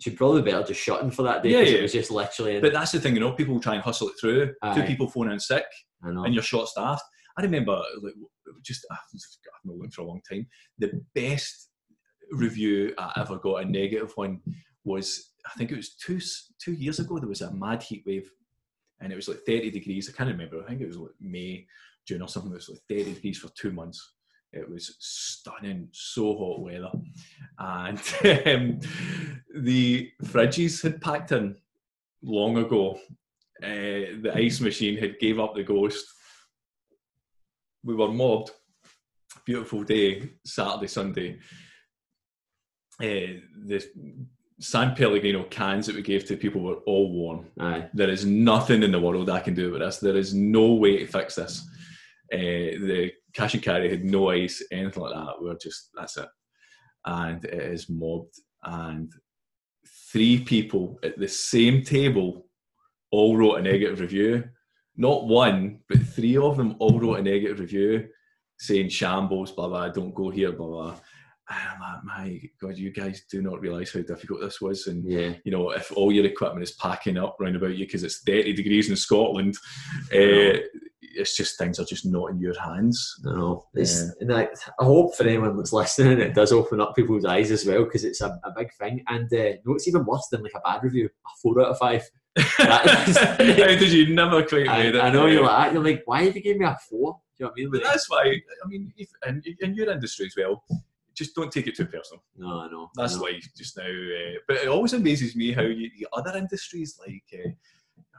she'd 0.00 0.16
probably 0.16 0.42
better 0.42 0.62
just 0.62 0.80
shut 0.80 1.02
in 1.02 1.10
for 1.10 1.22
that 1.24 1.42
day 1.42 1.50
Yeah, 1.50 1.60
yeah. 1.60 1.78
it 1.78 1.82
was 1.82 1.92
just 1.92 2.10
literally. 2.10 2.60
but 2.60 2.72
that's 2.72 2.92
the 2.92 3.00
thing, 3.00 3.14
you 3.14 3.20
know, 3.20 3.32
people 3.32 3.60
try 3.60 3.74
and 3.74 3.82
hustle 3.82 4.08
it 4.08 4.14
through. 4.20 4.54
Two 4.74 4.82
people 4.84 5.08
phone 5.08 5.30
in 5.30 5.38
sick 5.40 5.64
I 6.02 6.10
know. 6.10 6.24
and 6.24 6.32
you're 6.34 6.42
short 6.42 6.68
staffed. 6.68 7.02
I 7.38 7.42
remember, 7.42 7.80
like, 8.02 8.14
just, 8.62 8.84
I've 8.90 8.98
not 9.64 9.76
looked 9.76 9.94
for 9.94 10.02
a 10.02 10.06
long 10.06 10.20
time, 10.30 10.46
the 10.78 10.90
best 11.14 11.68
review 12.32 12.94
I 12.98 13.12
ever 13.18 13.36
got, 13.38 13.62
a 13.62 13.64
negative 13.64 14.12
one, 14.16 14.40
was 14.84 15.32
I 15.46 15.56
think 15.58 15.70
it 15.70 15.76
was 15.76 15.94
two 15.94 16.20
two 16.62 16.72
years 16.72 16.98
ago. 16.98 17.18
There 17.18 17.28
was 17.28 17.40
a 17.42 17.52
mad 17.52 17.82
heat 17.82 18.02
wave, 18.06 18.30
and 19.00 19.12
it 19.12 19.16
was 19.16 19.28
like 19.28 19.40
30 19.46 19.70
degrees. 19.70 20.08
I 20.08 20.16
can't 20.16 20.30
remember. 20.30 20.62
I 20.62 20.68
think 20.68 20.82
it 20.82 20.88
was 20.88 20.98
like 20.98 21.12
May, 21.20 21.66
June 22.06 22.22
or 22.22 22.28
something. 22.28 22.52
It 22.52 22.56
was 22.56 22.68
like 22.68 22.80
30 22.88 23.14
degrees 23.14 23.38
for 23.38 23.48
two 23.48 23.72
months. 23.72 24.14
It 24.52 24.68
was 24.68 24.96
stunning, 24.98 25.88
so 25.92 26.36
hot 26.36 26.60
weather, 26.60 26.90
and 27.58 27.98
um, 28.46 28.80
the 29.54 30.10
fridges 30.24 30.82
had 30.82 31.00
packed 31.00 31.30
in 31.30 31.56
long 32.22 32.58
ago. 32.58 32.98
Uh, 33.62 34.18
the 34.22 34.32
ice 34.34 34.60
machine 34.60 34.96
had 34.96 35.20
gave 35.20 35.38
up 35.38 35.54
the 35.54 35.62
ghost. 35.62 36.04
We 37.84 37.94
were 37.94 38.10
mobbed. 38.10 38.50
Beautiful 39.44 39.84
day, 39.84 40.30
Saturday, 40.44 40.88
Sunday. 40.88 41.38
Uh, 43.00 43.38
the 43.66 43.88
San 44.60 44.94
Pellegrino 44.94 45.44
cans 45.44 45.86
that 45.86 45.96
we 45.96 46.02
gave 46.02 46.26
to 46.26 46.36
people 46.36 46.60
were 46.60 46.80
all 46.86 47.10
worn. 47.10 47.46
Aye. 47.58 47.88
There 47.94 48.10
is 48.10 48.26
nothing 48.26 48.82
in 48.82 48.92
the 48.92 49.00
world 49.00 49.30
I 49.30 49.40
can 49.40 49.54
do 49.54 49.72
with 49.72 49.80
this. 49.80 49.98
There 49.98 50.16
is 50.16 50.34
no 50.34 50.74
way 50.74 50.98
to 50.98 51.06
fix 51.06 51.36
this. 51.36 51.66
Uh, 52.32 52.76
the 52.78 53.12
cash 53.32 53.54
and 53.54 53.62
carry 53.62 53.90
had 53.90 54.04
no 54.04 54.30
ice, 54.30 54.62
anything 54.70 55.02
like 55.02 55.14
that. 55.14 55.40
We 55.40 55.48
were 55.48 55.58
just 55.60 55.90
that's 55.94 56.18
it, 56.18 56.28
and 57.06 57.42
it 57.44 57.54
is 57.72 57.88
mobbed. 57.88 58.34
And 58.62 59.10
three 60.12 60.44
people 60.44 60.98
at 61.02 61.18
the 61.18 61.26
same 61.26 61.82
table 61.82 62.46
all 63.10 63.36
wrote 63.36 63.56
a 63.56 63.62
negative 63.62 64.00
review. 64.00 64.44
Not 64.94 65.26
one, 65.26 65.80
but 65.88 66.02
three 66.02 66.36
of 66.36 66.58
them 66.58 66.76
all 66.78 67.00
wrote 67.00 67.20
a 67.20 67.22
negative 67.22 67.60
review 67.60 68.08
saying 68.58 68.90
shambles, 68.90 69.52
blah 69.52 69.68
blah. 69.68 69.88
Don't 69.88 70.14
go 70.14 70.28
here, 70.28 70.52
blah 70.52 70.66
blah. 70.66 70.96
I'm 71.50 71.80
like, 71.80 72.04
my 72.04 72.40
God, 72.60 72.76
you 72.78 72.90
guys 72.92 73.22
do 73.30 73.42
not 73.42 73.60
realise 73.60 73.92
how 73.92 74.00
difficult 74.02 74.40
this 74.40 74.60
was. 74.60 74.86
And 74.86 75.04
Yeah. 75.10 75.32
you 75.44 75.50
know, 75.52 75.70
if 75.70 75.90
all 75.92 76.12
your 76.12 76.24
equipment 76.26 76.62
is 76.62 76.72
packing 76.72 77.16
up 77.18 77.36
round 77.40 77.56
about 77.56 77.76
you 77.76 77.86
because 77.86 78.04
it's 78.04 78.22
30 78.22 78.52
degrees 78.54 78.88
in 78.88 78.96
Scotland, 78.96 79.56
uh, 80.14 80.58
it's 81.02 81.36
just 81.36 81.58
things 81.58 81.80
are 81.80 81.84
just 81.84 82.06
not 82.06 82.30
in 82.30 82.38
your 82.38 82.58
hands. 82.60 83.20
I 83.26 83.32
know. 83.32 83.66
It's, 83.74 84.00
and 84.20 84.32
I, 84.32 84.48
I 84.78 84.84
hope 84.84 85.16
for 85.16 85.24
anyone 85.24 85.56
that's 85.56 85.72
listening, 85.72 86.20
it 86.20 86.34
does 86.34 86.52
open 86.52 86.80
up 86.80 86.94
people's 86.94 87.24
eyes 87.24 87.50
as 87.50 87.66
well 87.66 87.84
because 87.84 88.04
it's 88.04 88.20
a, 88.20 88.38
a 88.44 88.52
big 88.56 88.72
thing. 88.74 89.02
And 89.08 89.24
uh, 89.32 89.56
no, 89.64 89.74
it's 89.74 89.88
even 89.88 90.04
worse 90.04 90.28
than 90.30 90.42
like 90.44 90.52
a 90.54 90.60
bad 90.60 90.84
review. 90.84 91.06
A 91.06 91.30
four 91.42 91.60
out 91.60 91.70
of 91.72 91.78
five. 91.78 92.08
Is- 92.36 92.46
How 93.18 93.36
did 93.38 93.92
you 93.92 94.14
never 94.14 94.44
quite 94.44 94.68
I? 94.68 95.00
I 95.00 95.10
know 95.10 95.26
you're 95.26 95.42
like. 95.44 95.72
You're 95.72 95.82
like, 95.82 96.02
why 96.04 96.22
have 96.22 96.36
you 96.36 96.42
given 96.42 96.60
me 96.60 96.66
a 96.66 96.78
four? 96.88 97.18
Do 97.36 97.44
you 97.44 97.46
know 97.46 97.48
what 97.48 97.52
I 97.52 97.60
mean? 97.60 97.70
But 97.72 97.82
Like, 97.82 97.92
that's 97.92 98.08
why, 98.10 98.22
I 98.64 98.68
mean, 98.68 98.92
if, 98.96 99.08
in, 99.26 99.42
in 99.60 99.74
your 99.74 99.90
industry 99.90 100.26
as 100.26 100.34
well, 100.36 100.62
just 101.14 101.34
don't 101.34 101.52
take 101.52 101.66
it 101.66 101.76
too 101.76 101.86
personal. 101.86 102.22
no, 102.36 102.60
I 102.60 102.68
know. 102.70 102.90
That's 102.94 103.16
know. 103.16 103.22
why 103.22 103.40
just 103.56 103.76
now. 103.76 103.84
Uh, 103.84 104.38
but 104.46 104.56
it 104.56 104.68
always 104.68 104.92
amazes 104.92 105.36
me 105.36 105.52
how 105.52 105.62
you, 105.62 105.90
the 105.98 106.06
other 106.12 106.36
industries, 106.36 106.98
like 106.98 107.24
uh, 107.34 107.50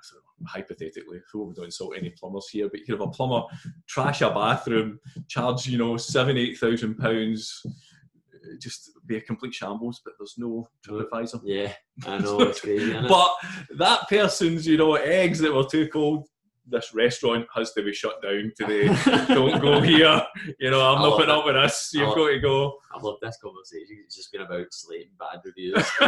so 0.01 0.17
hypothetically, 0.47 1.21
so 1.31 1.43
we 1.43 1.53
don't 1.53 1.65
insult 1.65 1.93
any 1.97 2.09
plumbers 2.09 2.49
here, 2.49 2.69
but 2.69 2.81
you 2.87 2.93
have 2.95 3.01
a 3.01 3.07
plumber 3.07 3.43
trash 3.87 4.21
a 4.21 4.29
bathroom, 4.29 4.99
charge 5.27 5.67
you 5.67 5.77
know 5.77 5.97
seven, 5.97 6.37
eight 6.37 6.57
thousand 6.57 6.95
pounds, 6.97 7.61
uh, 7.65 8.55
just 8.59 8.91
be 9.05 9.17
a 9.17 9.21
complete 9.21 9.53
shambles. 9.53 10.01
But 10.03 10.13
there's 10.19 10.35
no 10.37 10.67
TripAdvisor. 10.87 11.41
Yeah, 11.43 11.73
I 12.05 12.17
know. 12.17 12.39
It's 12.41 12.61
crazy? 12.61 12.93
But 13.07 13.31
that 13.77 14.09
person's, 14.09 14.65
you 14.67 14.77
know, 14.77 14.95
eggs 14.95 15.39
that 15.39 15.53
were 15.53 15.65
too 15.65 15.87
cold. 15.87 16.27
This 16.67 16.93
restaurant 16.93 17.47
has 17.55 17.73
to 17.73 17.83
be 17.83 17.91
shut 17.91 18.21
down 18.21 18.51
today. 18.55 18.87
Don't 19.27 19.59
go 19.59 19.81
here. 19.81 20.21
You 20.59 20.69
know, 20.69 20.81
I'm 20.81 20.99
I 20.99 21.01
not 21.01 21.17
putting 21.17 21.33
it. 21.33 21.37
up 21.37 21.45
with 21.45 21.55
this. 21.55 21.89
You've 21.93 22.15
got 22.15 22.27
to 22.27 22.39
go. 22.39 22.77
I 22.93 22.99
love 22.99 23.17
this 23.21 23.37
conversation. 23.41 24.03
It's 24.05 24.15
just 24.15 24.31
been 24.31 24.41
about 24.41 24.67
slating 24.71 25.11
bad 25.19 25.41
reviews. 25.43 25.83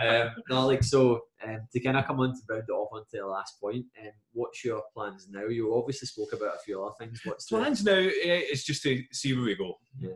um, 0.00 0.34
no, 0.50 0.66
like 0.66 0.84
so. 0.84 1.22
Um, 1.46 1.60
to 1.72 1.80
kind 1.80 1.96
of 1.96 2.06
come 2.06 2.20
on 2.20 2.32
to 2.32 2.40
round 2.48 2.64
it 2.68 2.72
off 2.72 2.90
onto 2.92 3.18
the 3.18 3.26
last 3.26 3.60
point. 3.60 3.86
Um, 4.00 4.12
what's 4.32 4.64
your 4.64 4.82
plans 4.94 5.26
now? 5.30 5.46
You 5.46 5.74
obviously 5.74 6.06
spoke 6.06 6.32
about 6.32 6.56
a 6.56 6.62
few 6.64 6.82
other 6.82 6.94
things. 6.98 7.20
What's 7.24 7.46
the 7.46 7.56
plans 7.56 7.84
now 7.84 7.92
eh, 7.92 8.42
is 8.52 8.64
just 8.64 8.82
to 8.82 9.02
see 9.12 9.34
where 9.34 9.44
we 9.44 9.56
go. 9.56 9.74
Yeah. 9.98 10.10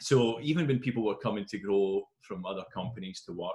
So 0.00 0.40
even 0.40 0.66
when 0.66 0.80
people 0.80 1.04
were 1.04 1.16
coming 1.16 1.44
to 1.46 1.58
Gro 1.58 2.02
from 2.22 2.44
other 2.46 2.64
companies 2.72 3.22
to 3.26 3.32
work, 3.32 3.52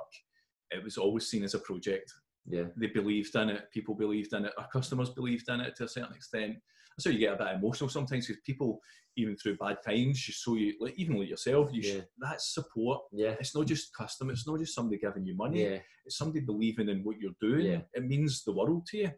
it 0.72 0.84
was 0.84 0.98
always 0.98 1.28
seen 1.28 1.44
as 1.44 1.54
a 1.54 1.60
project. 1.60 2.14
Yeah, 2.50 2.64
They 2.76 2.88
believed 2.88 3.36
in 3.36 3.50
it. 3.50 3.70
People 3.72 3.96
believed 3.96 4.34
in 4.34 4.46
it. 4.46 4.54
Our 4.58 4.68
customers 4.68 5.10
believed 5.12 5.48
in 5.50 5.62
it 5.62 5.76
to 5.78 5.84
a 5.86 5.88
certain 5.88 6.16
extent. 6.16 6.58
So 6.98 7.10
you 7.10 7.20
get 7.20 7.34
a 7.34 7.38
bit 7.38 7.56
emotional 7.56 7.90
sometimes 7.90 8.28
because 8.28 8.42
people, 8.46 8.82
even 9.16 9.38
through 9.38 9.56
bad 9.58 9.78
times, 9.86 10.28
you 10.28 10.34
show 10.34 10.56
you, 10.56 10.74
like 10.82 10.96
even 10.98 11.18
like 11.18 11.30
yourself, 11.30 11.70
you 11.72 11.82
Yeah. 11.82 12.02
sh- 12.02 12.06
that's 12.18 12.54
support. 12.54 13.04
yeah, 13.14 13.36
It's 13.40 13.56
not 13.56 13.68
just 13.68 13.94
custom. 13.94 14.30
It's 14.32 14.46
not 14.48 14.60
just 14.60 14.74
somebody 14.76 14.98
giving 15.00 15.26
you 15.26 15.36
money. 15.36 15.64
yeah, 15.64 15.80
It's 16.06 16.18
somebody 16.18 16.42
believing 16.42 16.90
in 16.90 17.04
what 17.04 17.18
you're 17.20 17.36
doing. 17.40 17.66
Yeah. 17.68 17.82
It 17.94 18.04
means 18.06 18.44
the 18.44 18.52
world 18.52 18.86
to 18.88 18.98
you. 18.98 19.12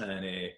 And 0.00 0.24
uh, 0.24 0.48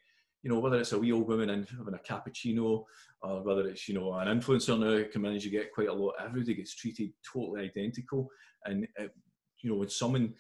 you 0.43 0.51
know 0.51 0.59
whether 0.61 0.79
it's 0.81 0.93
a 0.93 0.99
wee 0.99 1.13
old 1.13 1.27
woman 1.29 1.51
and 1.51 1.69
having 1.69 1.95
a 1.95 1.99
cappuccino, 1.99 2.85
or 3.23 3.43
whether 3.43 3.67
it's 3.69 3.89
you 3.89 3.95
know 3.95 4.13
an 4.15 4.29
influencer 4.29 4.79
now 4.79 5.09
coming 5.13 5.31
in, 5.33 5.37
as 5.37 5.45
you 5.45 5.51
get 5.51 5.73
quite 5.73 5.89
a 5.89 5.93
lot. 5.93 6.15
Everybody 6.21 6.55
gets 6.55 6.75
treated 6.75 7.13
totally 7.33 7.63
identical. 7.65 8.29
And 8.65 8.87
uh, 9.01 9.05
you 9.63 9.71
know 9.71 9.77
when 9.77 9.89
someone 9.89 10.35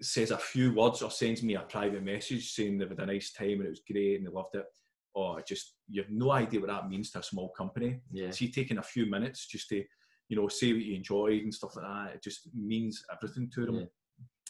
says 0.00 0.30
a 0.30 0.38
few 0.38 0.74
words 0.74 1.02
or 1.02 1.10
sends 1.10 1.42
me 1.42 1.54
a 1.54 1.60
private 1.60 2.04
message 2.04 2.52
saying 2.52 2.78
they've 2.78 2.88
had 2.88 3.00
a 3.00 3.06
nice 3.06 3.32
time 3.32 3.52
and 3.58 3.66
it 3.66 3.70
was 3.70 3.82
great 3.90 4.16
and 4.18 4.26
they 4.26 4.30
loved 4.30 4.54
it, 4.54 4.66
or 5.14 5.42
just 5.42 5.74
you 5.88 6.02
have 6.02 6.10
no 6.10 6.30
idea 6.30 6.60
what 6.60 6.68
that 6.68 6.88
means 6.88 7.10
to 7.10 7.18
a 7.18 7.22
small 7.22 7.50
company. 7.50 8.00
yeah, 8.12 8.30
So 8.30 8.44
you 8.44 8.50
taking 8.52 8.78
a 8.78 8.82
few 8.82 9.06
minutes 9.06 9.46
just 9.46 9.68
to, 9.70 9.84
you 10.28 10.36
know, 10.36 10.48
say 10.48 10.72
what 10.72 10.82
you 10.82 10.94
enjoyed 10.94 11.42
and 11.42 11.54
stuff 11.54 11.76
like 11.76 11.84
that. 11.84 12.14
It 12.16 12.22
just 12.22 12.48
means 12.54 13.02
everything 13.12 13.50
to 13.54 13.66
them. 13.66 13.76
Yeah. 13.76 13.84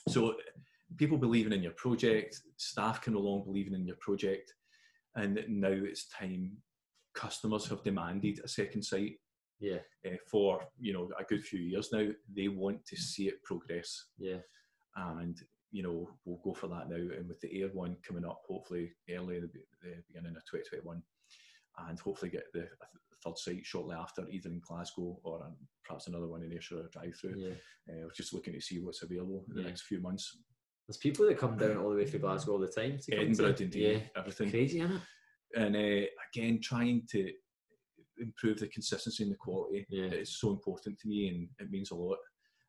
So 0.08 0.34
people 0.96 1.18
believing 1.18 1.52
in 1.52 1.62
your 1.62 1.72
project, 1.72 2.40
staff 2.56 3.00
can 3.00 3.14
no 3.14 3.20
longer 3.20 3.46
believing 3.46 3.74
in 3.74 3.86
your 3.86 3.96
project, 3.96 4.52
and 5.14 5.42
now 5.48 5.68
it's 5.70 6.08
time. 6.08 6.56
Customers 7.14 7.68
have 7.68 7.82
demanded 7.82 8.40
a 8.44 8.48
second 8.48 8.82
site 8.82 9.16
yeah, 9.60 9.78
uh, 10.06 10.16
for 10.30 10.60
you 10.78 10.92
know 10.92 11.10
a 11.18 11.24
good 11.24 11.42
few 11.42 11.60
years 11.60 11.90
now. 11.92 12.06
They 12.34 12.48
want 12.48 12.84
to 12.86 12.96
see 12.96 13.28
it 13.28 13.42
progress, 13.42 14.06
yeah, 14.18 14.38
and 14.96 15.38
you 15.70 15.82
know 15.82 16.08
we'll 16.24 16.40
go 16.44 16.54
for 16.54 16.68
that 16.68 16.88
now. 16.88 16.96
And 16.96 17.28
with 17.28 17.40
the 17.40 17.60
Ayr 17.60 17.68
one 17.72 17.96
coming 18.06 18.24
up, 18.24 18.42
hopefully 18.48 18.92
early 19.10 19.40
the, 19.40 19.48
the 19.82 19.94
beginning 20.08 20.36
of 20.36 20.42
2021, 20.50 21.02
and 21.88 22.00
hopefully 22.00 22.30
get 22.30 22.44
the 22.52 22.68
third 23.24 23.36
site 23.38 23.64
shortly 23.66 23.94
after, 23.96 24.28
either 24.30 24.48
in 24.48 24.60
Glasgow 24.66 25.18
or 25.24 25.46
perhaps 25.84 26.06
another 26.06 26.28
one 26.28 26.42
in 26.42 26.52
Ayrshire 26.52 26.78
or 26.78 26.88
drive 26.92 27.14
through. 27.20 27.34
yeah. 27.36 27.50
Uh, 27.88 28.04
we're 28.04 28.10
just 28.16 28.32
looking 28.34 28.52
to 28.54 28.60
see 28.60 28.78
what's 28.80 29.02
available 29.02 29.44
in 29.48 29.56
the 29.56 29.62
Yeah. 29.62 29.68
next 29.68 29.82
few 29.82 30.00
months. 30.00 30.38
There's 30.86 30.98
people 30.98 31.26
that 31.26 31.36
come 31.38 31.56
down 31.58 31.76
all 31.76 31.90
the 31.90 31.96
way 31.96 32.06
from 32.06 32.20
Glasgow 32.20 32.52
all 32.52 32.58
the 32.60 32.68
time. 32.68 32.98
To 32.98 33.16
Edinburgh, 33.16 33.52
to, 33.54 33.64
Dundee, 33.64 33.92
yeah, 33.92 33.98
everything. 34.16 34.50
crazy, 34.50 34.80
isn't 34.80 34.96
it? 34.96 35.02
And 35.56 35.76
uh, 35.76 36.06
again, 36.32 36.60
trying 36.62 37.06
to 37.10 37.30
improve 38.18 38.58
the 38.60 38.68
consistency 38.68 39.22
and 39.22 39.32
the 39.32 39.36
quality 39.36 39.86
Yeah. 39.90 40.06
is 40.06 40.38
so 40.40 40.50
important 40.50 40.98
to 41.00 41.08
me 41.08 41.28
and 41.28 41.48
it 41.60 41.70
means 41.70 41.90
a 41.90 41.94
lot. 41.94 42.18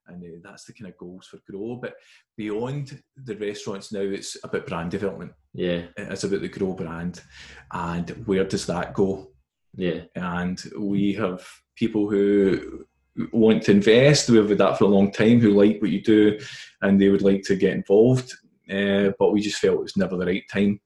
And 0.09 0.23
uh, 0.23 0.37
that's 0.43 0.65
the 0.65 0.73
kind 0.73 0.89
of 0.91 0.97
goals 0.97 1.27
for 1.27 1.39
Gro. 1.49 1.77
But 1.77 1.95
beyond 2.37 3.01
the 3.15 3.35
restaurants 3.37 3.91
now, 3.91 4.01
it's 4.01 4.37
about 4.43 4.67
brand 4.67 4.91
development. 4.91 5.31
Yeah, 5.53 5.83
It's 5.97 6.23
about 6.23 6.41
the 6.41 6.49
Gro 6.49 6.73
brand. 6.73 7.21
And 7.71 8.09
where 8.25 8.43
does 8.45 8.65
that 8.67 8.93
go? 8.93 9.31
yeah, 9.75 10.01
and 10.15 10.61
we 10.77 11.13
have 11.13 11.47
people 11.75 12.09
who 12.09 12.85
want 13.31 13.63
to 13.63 13.71
invest. 13.71 14.29
We've 14.29 14.49
had 14.49 14.57
that 14.57 14.77
for 14.77 14.85
a 14.85 14.87
long 14.87 15.11
time 15.11 15.39
who 15.39 15.51
like 15.51 15.79
what 15.81 15.91
you 15.91 16.01
do 16.01 16.39
and 16.81 16.99
they 16.99 17.09
would 17.09 17.21
like 17.21 17.43
to 17.43 17.55
get 17.55 17.73
involved, 17.73 18.33
uh, 18.69 19.11
but 19.19 19.31
we 19.31 19.41
just 19.41 19.59
felt 19.59 19.75
it 19.79 19.83
was 19.83 19.97
never 19.97 20.17
the 20.17 20.25
right 20.25 20.43
time. 20.51 20.79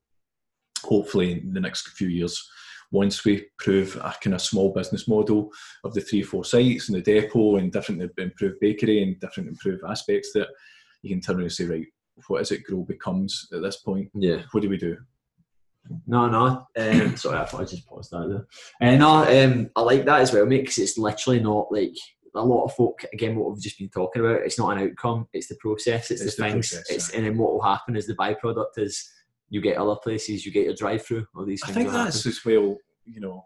Hopefully, 0.83 1.31
in 1.33 1.53
the 1.53 1.61
next 1.61 1.87
few 1.89 2.09
years, 2.09 2.45
once 2.93 3.25
we 3.25 3.45
prove 3.57 3.95
a 3.97 4.13
kind 4.23 4.35
of 4.35 4.41
small 4.41 4.71
business 4.71 5.07
model 5.07 5.51
of 5.83 5.93
the 5.95 5.99
three, 5.99 6.21
or 6.21 6.25
four 6.25 6.45
sites 6.45 6.87
and 6.87 6.97
the 6.97 7.01
depot 7.01 7.57
and 7.57 7.73
different 7.73 8.01
improved 8.19 8.59
bakery 8.61 9.01
and 9.01 9.19
different 9.19 9.49
improved 9.49 9.81
aspects, 9.89 10.31
that 10.33 10.47
you 11.01 11.09
can 11.09 11.19
turn 11.19 11.37
around 11.37 11.45
and 11.45 11.51
say, 11.51 11.65
right, 11.65 11.87
what 12.27 12.41
is 12.41 12.51
it 12.51 12.63
Gro 12.63 12.83
becomes 12.83 13.47
at 13.51 13.63
this 13.63 13.77
point? 13.77 14.09
yeah. 14.13 14.43
What 14.51 14.61
do 14.61 14.69
we 14.69 14.77
do? 14.77 14.95
No, 16.07 16.29
no. 16.29 16.67
Um, 16.77 17.17
sorry, 17.17 17.39
I 17.39 17.45
thought 17.45 17.61
I 17.61 17.65
just 17.65 17.87
paused 17.87 18.11
that 18.11 18.45
there. 18.79 18.93
Uh, 18.93 18.95
no, 18.95 19.43
um, 19.43 19.69
I 19.75 19.81
like 19.81 20.05
that 20.05 20.21
as 20.21 20.31
well, 20.31 20.45
mate, 20.45 20.61
because 20.61 20.77
it's 20.77 20.97
literally 20.97 21.39
not 21.39 21.71
like 21.71 21.95
a 22.35 22.45
lot 22.45 22.65
of 22.65 22.75
folk. 22.75 23.03
Again, 23.11 23.35
what 23.35 23.51
we've 23.51 23.63
just 23.63 23.79
been 23.79 23.89
talking 23.89 24.23
about, 24.23 24.41
it's 24.43 24.59
not 24.59 24.77
an 24.77 24.87
outcome; 24.87 25.27
it's 25.33 25.47
the 25.47 25.57
process, 25.59 26.11
it's, 26.11 26.21
It's 26.21 26.35
the 26.35 26.43
the 26.43 26.49
things. 26.49 26.69
process, 26.69 26.91
it's 26.91 27.11
yeah. 27.11 27.17
and 27.17 27.25
then 27.25 27.37
what 27.37 27.53
will 27.53 27.61
happen 27.63 27.95
is 27.95 28.05
the 28.05 28.15
byproduct 28.15 28.77
is 28.77 29.09
you 29.53 29.61
get 29.61 29.77
other 29.77 29.95
places, 30.03 30.45
you 30.45 30.51
get 30.51 30.65
your 30.65 30.73
drive-through, 30.73 31.25
all 31.35 31.45
these 31.45 31.61
I 31.63 31.67
things. 31.67 31.75
think 31.77 31.87
will 31.91 31.97
that's 32.03 32.17
happen. 32.23 32.31
as 32.31 32.45
well, 32.45 32.77
you 33.05 33.21
know, 33.21 33.45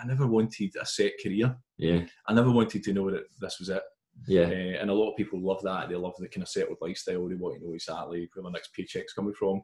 I 0.00 0.06
never 0.06 0.26
wanted 0.26 0.70
a 0.80 0.86
set 0.86 1.12
career. 1.22 1.56
yeah, 1.78 2.00
I 2.28 2.32
never 2.32 2.50
wanted 2.52 2.84
to 2.84 2.92
know 2.92 3.10
that 3.10 3.24
this 3.40 3.58
was 3.58 3.68
it. 3.70 3.82
yeah, 4.28 4.42
Uh, 4.44 4.80
and 4.80 4.88
a 4.88 4.94
lot 4.94 5.10
of 5.10 5.16
people 5.16 5.40
love 5.40 5.62
that. 5.62 5.88
They 5.88 5.96
love 5.96 6.14
the 6.18 6.28
kind 6.28 6.42
of 6.44 6.48
settled 6.48 6.78
lifestyle. 6.80 7.26
They 7.28 7.34
want 7.34 7.56
to 7.58 7.66
know 7.66 7.74
exactly 7.74 8.30
where 8.32 8.44
the 8.44 8.50
next 8.50 8.72
paycheck's 8.72 9.12
coming 9.12 9.34
from. 9.34 9.60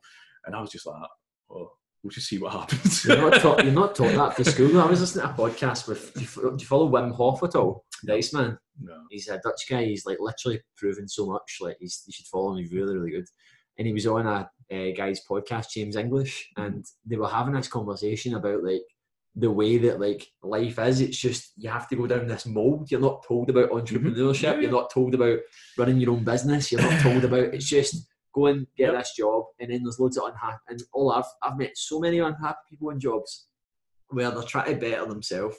And 0.46 0.54
I 0.56 0.60
was 0.60 0.70
just 0.70 0.86
like, 0.86 1.00
oh, 1.50 1.70
we'll 2.02 2.10
just 2.10 2.28
see 2.28 2.38
what 2.38 2.52
happens. 2.60 3.04
You're 3.04 3.30
not, 3.30 3.40
taught, 3.40 3.64
you're 3.64 3.72
not 3.72 3.94
taught 3.94 4.14
that 4.14 4.34
for 4.36 4.44
school. 4.44 4.80
I 4.80 4.86
was 4.86 5.00
listening 5.00 5.26
to 5.26 5.30
a 5.30 5.34
podcast 5.34 5.86
with. 5.88 6.12
Do 6.14 6.20
you, 6.20 6.66
follow 6.66 6.90
Wim 6.90 7.14
Hof 7.14 7.42
at 7.44 7.54
all? 7.54 7.84
The 8.02 8.14
Iceman. 8.14 8.58
no. 8.80 8.98
He's 9.10 9.28
a 9.28 9.38
Dutch 9.42 9.62
guy. 9.70 9.84
He's 9.84 10.04
like 10.06 10.18
literally 10.20 10.60
proven 10.76 11.06
so 11.08 11.26
much. 11.26 11.58
Like 11.60 11.76
he's, 11.80 12.02
you 12.06 12.12
should 12.12 12.26
follow 12.26 12.52
him. 12.52 12.58
He's 12.58 12.72
really, 12.72 12.94
really 12.96 13.10
good. 13.12 13.26
And 13.78 13.86
he 13.86 13.92
was 13.92 14.06
on 14.06 14.26
a 14.26 14.50
uh, 14.72 14.90
guy's 14.96 15.20
podcast, 15.28 15.70
James 15.70 15.96
English, 15.96 16.50
and 16.56 16.84
they 17.04 17.16
were 17.16 17.28
having 17.28 17.54
this 17.54 17.68
conversation 17.68 18.34
about 18.34 18.64
like 18.64 18.82
the 19.34 19.50
way 19.50 19.76
that 19.78 20.00
like 20.00 20.26
life 20.42 20.78
is. 20.78 21.00
It's 21.00 21.18
just 21.18 21.52
you 21.56 21.68
have 21.68 21.88
to 21.88 21.96
go 21.96 22.06
down 22.06 22.26
this 22.26 22.46
mold. 22.46 22.90
You're 22.90 23.00
not 23.00 23.24
told 23.26 23.50
about 23.50 23.70
entrepreneurship. 23.70 24.42
Yeah, 24.42 24.54
yeah. 24.54 24.60
You're 24.60 24.70
not 24.70 24.90
told 24.90 25.14
about 25.14 25.38
running 25.76 25.98
your 25.98 26.12
own 26.12 26.24
business. 26.24 26.72
You're 26.72 26.80
not 26.82 27.00
told 27.00 27.24
about. 27.24 27.54
It's 27.54 27.66
just 27.68 28.06
go 28.34 28.46
and 28.46 28.66
get 28.76 28.92
Yep. 28.92 28.98
this 28.98 29.12
job, 29.16 29.44
and 29.60 29.70
then 29.70 29.82
there's 29.82 29.98
loads 30.00 30.16
of 30.16 30.24
unhappy. 30.24 30.58
And 30.68 30.82
all 30.92 31.12
I've 31.12 31.24
I've 31.42 31.58
met 31.58 31.76
so 31.76 32.00
many 32.00 32.18
unhappy 32.18 32.58
people 32.70 32.90
in 32.90 32.98
jobs 33.00 33.46
where 34.08 34.30
they're 34.30 34.42
trying 34.42 34.72
to 34.74 34.80
better 34.80 35.06
themselves. 35.06 35.56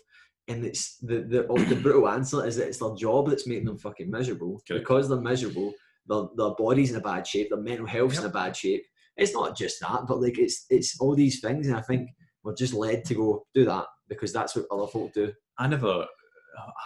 And 0.49 0.65
it's 0.65 0.97
the, 0.99 1.17
the 1.21 1.65
the 1.67 1.75
brutal 1.75 2.07
answer 2.07 2.45
is 2.45 2.55
that 2.55 2.67
it's 2.67 2.79
their 2.79 2.95
job 2.95 3.29
that's 3.29 3.45
making 3.45 3.65
them 3.65 3.77
fucking 3.77 4.09
miserable. 4.09 4.61
Correct. 4.67 4.83
Because 4.83 5.09
they're 5.09 5.19
miserable, 5.19 5.73
their, 6.07 6.23
their 6.35 6.55
body's 6.57 6.91
in 6.91 6.97
a 6.97 7.01
bad 7.01 7.25
shape, 7.27 7.49
their 7.49 7.59
mental 7.59 7.85
health's 7.85 8.19
in 8.19 8.25
a 8.25 8.29
bad 8.29 8.55
shape. 8.55 8.83
It's 9.15 9.33
not 9.33 9.57
just 9.57 9.79
that, 9.81 10.01
but 10.07 10.21
like 10.21 10.37
it's 10.37 10.65
it's 10.69 10.99
all 10.99 11.15
these 11.15 11.39
things, 11.39 11.67
and 11.67 11.75
I 11.75 11.81
think 11.81 12.09
we're 12.43 12.55
just 12.55 12.73
led 12.73 13.03
to 13.05 13.15
go 13.15 13.45
do 13.53 13.65
that 13.65 13.85
because 14.07 14.31
that's 14.31 14.55
what 14.55 14.65
other 14.71 14.87
folk 14.87 15.11
do. 15.13 15.33
I 15.57 15.67
never, 15.67 16.05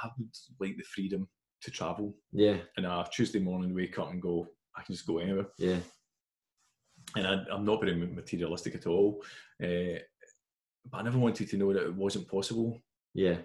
I 0.03 0.09
would 0.17 0.29
like 0.59 0.77
the 0.77 0.83
freedom 0.83 1.27
to 1.61 1.71
travel. 1.71 2.15
Yeah, 2.31 2.57
And 2.77 2.85
a 2.85 3.05
Tuesday 3.13 3.39
morning, 3.39 3.75
wake 3.75 3.99
up 3.99 4.11
and 4.11 4.21
go, 4.21 4.47
I 4.75 4.81
can 4.81 4.95
just 4.95 5.05
go 5.05 5.17
anywhere. 5.19 5.47
yeah, 5.57 5.77
and 7.15 7.27
I, 7.27 7.43
I'm 7.51 7.65
not 7.65 7.81
very 7.81 7.95
materialistic 7.95 8.75
at 8.75 8.87
all. 8.87 9.21
Uh, 9.61 9.99
but 10.89 10.97
I 10.97 11.03
never 11.03 11.19
wanted 11.19 11.49
to 11.49 11.57
know 11.57 11.73
that 11.73 11.83
it 11.85 11.93
wasn't 11.95 12.27
possible. 12.27 12.81
yeah, 13.13 13.37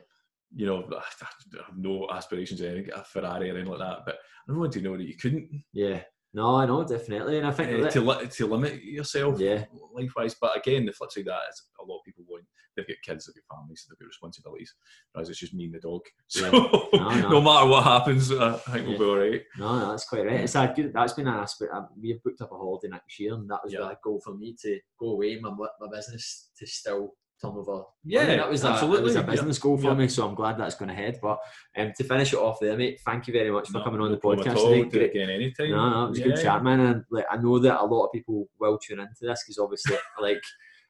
You 0.55 0.67
know, 0.67 0.89
I 0.97 1.03
have 1.21 1.77
no 1.77 2.09
aspirations 2.11 2.61
of 2.61 2.69
anything, 2.71 2.93
a 2.95 3.05
Ferrari 3.05 3.51
or 3.51 3.55
anything 3.55 3.71
like 3.71 3.81
that. 3.81 4.05
But 4.07 4.19
Wanted 4.49 4.73
to 4.73 4.81
know 4.83 4.97
that 4.97 5.07
you 5.07 5.17
couldn't 5.17 5.65
yeah. 5.73 6.03
No, 6.35 6.57
I 6.57 6.67
know 6.67 6.85
definitely, 6.85 7.39
and 7.39 7.47
I 7.47 7.51
think 7.51 7.83
uh, 7.87 7.89
to 7.91 8.01
li- 8.03 8.27
to 8.27 8.47
limit 8.47 8.85
yourself 8.85 9.41
yeah, 9.41 9.65
life 9.95 10.13
wise. 10.15 10.35
But 10.39 10.55
again, 10.57 10.85
the 10.85 10.93
flip 10.93 11.11
side 11.11 11.23
of 11.23 11.27
that 11.29 11.41
is 11.51 11.63
a 11.81 11.85
lot 11.85 11.99
of 11.99 12.05
people 12.05 12.25
want 12.29 12.45
they've 12.77 12.87
got 12.87 12.97
kids, 13.03 13.25
they've 13.25 13.43
got 13.49 13.57
families, 13.57 13.87
they've 13.89 13.99
got 13.99 14.07
responsibilities. 14.07 14.75
Whereas 15.13 15.31
it's 15.31 15.39
just 15.39 15.55
me 15.55 15.65
and 15.65 15.75
the 15.75 15.81
dog. 15.81 16.03
So 16.29 16.45
Yeah. 16.93 16.99
No, 17.01 17.09
no. 17.09 17.29
no 17.31 17.41
matter 17.41 17.67
what 17.67 17.85
happens, 17.85 18.31
I 18.31 18.53
think 18.53 18.77
Yeah. 18.87 18.89
we'll 18.89 18.99
be 18.99 19.05
all 19.05 19.17
right. 19.31 19.43
No, 19.59 19.79
no, 19.79 19.91
that's 19.93 20.05
quite 20.09 20.27
right. 20.27 20.41
It's 20.41 20.55
a 20.57 20.73
good. 20.77 20.93
That's 20.93 21.15
been 21.15 21.27
an 21.27 21.35
aspect. 21.35 21.73
We've 21.99 22.23
booked 22.23 22.43
up 22.43 22.53
a 22.53 22.57
holiday 22.57 22.89
next 22.89 23.19
year, 23.19 23.33
and 23.33 23.49
that 23.49 23.61
was 23.65 23.73
Yeah. 23.73 23.91
a 23.91 23.97
goal 24.05 24.21
for 24.23 24.35
me 24.35 24.55
to 24.63 24.79
go 25.01 25.13
away. 25.13 25.39
My 25.41 25.51
my 25.51 25.89
business 25.91 26.51
to 26.59 26.67
still 26.67 27.15
turn 27.41 27.53
over. 27.57 27.83
Yeah, 28.05 28.25
money. 28.25 28.37
that 28.37 28.49
was 28.51 28.65
absolutely. 28.65 28.99
That 28.99 29.05
was 29.05 29.17
a 29.17 29.19
Yeah. 29.21 29.27
business 29.27 29.59
goal 29.59 29.77
for 29.79 29.89
Yeah. 29.89 29.95
me. 29.95 30.09
So 30.09 30.27
I'm 30.29 30.35
glad 30.35 30.59
that's 30.59 30.75
going 30.75 30.91
ahead. 30.91 31.19
But 31.21 31.39
um, 31.77 31.93
to 31.97 32.05
finish 32.05 32.33
it 32.33 32.39
off 32.39 32.59
there, 32.61 32.77
mate. 32.77 33.01
Thank 33.05 33.27
you 33.27 33.33
very 33.33 33.51
much 33.51 33.69
for 33.69 33.79
No- 33.79 33.85
coming 33.85 34.01
on 34.01 34.11
the 34.11 34.17
podcast 34.19 34.55
today. 34.55 34.85
Do 34.85 35.01
it 35.01 35.11
again 35.11 35.31
anytime. 35.31 35.71
No, 35.71 35.91
no, 35.91 36.05
it 36.07 36.09
was 36.11 36.19
a 36.19 36.21
Yeah. 36.23 36.27
good 36.35 36.43
chat, 36.43 36.65
man. 36.65 36.81
And 36.81 37.05
like, 37.11 37.27
I 37.31 37.37
know 37.37 37.59
that 37.59 37.81
a 37.81 37.85
lot 37.85 38.07
of 38.07 38.13
people 38.13 38.49
will 38.59 38.79
tune 38.79 39.01
into 39.01 39.15
this 39.21 39.43
because 39.45 39.59
obviously, 39.59 39.97
like, 40.21 40.41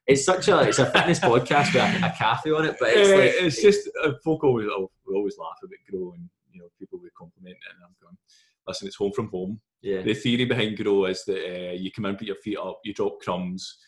it's 0.07 0.25
such 0.25 0.47
a 0.49 0.61
it's 0.61 0.79
a 0.79 0.87
fitness 0.87 1.19
podcast 1.19 1.75
with 1.75 2.03
a, 2.03 2.07
a 2.07 2.15
cafe 2.17 2.53
on 2.53 2.65
it, 2.65 2.77
but 2.79 2.91
it's 2.93 3.11
like 3.11 3.45
it's 3.45 3.61
just 3.61 3.91
uh, 4.05 4.13
folk 4.25 4.45
always 4.45 4.67
we 5.05 5.15
always 5.17 5.37
laugh 5.37 5.59
about 5.65 5.79
Gro 5.91 6.13
and 6.13 6.29
you 6.53 6.61
know 6.61 6.69
people 6.79 7.01
would 7.03 7.13
compliment 7.15 7.57
it 7.57 7.75
and 7.75 7.83
I'm 7.85 7.95
going 8.01 8.17
listen 8.69 8.87
it's 8.87 8.95
home 8.97 9.11
from 9.13 9.29
home 9.31 9.61
yeah, 9.83 10.03
the 10.03 10.15
theory 10.15 10.45
behind 10.45 10.77
Gro 10.77 11.07
is 11.07 11.25
that 11.25 11.41
uh, 11.41 11.73
you 11.73 11.91
come 11.91 12.05
in 12.07 12.15
put 12.17 12.29
your 12.29 12.37
feet 12.37 12.57
up 12.57 12.79
you 12.85 12.95
drop 12.95 13.21
crumbs 13.21 13.79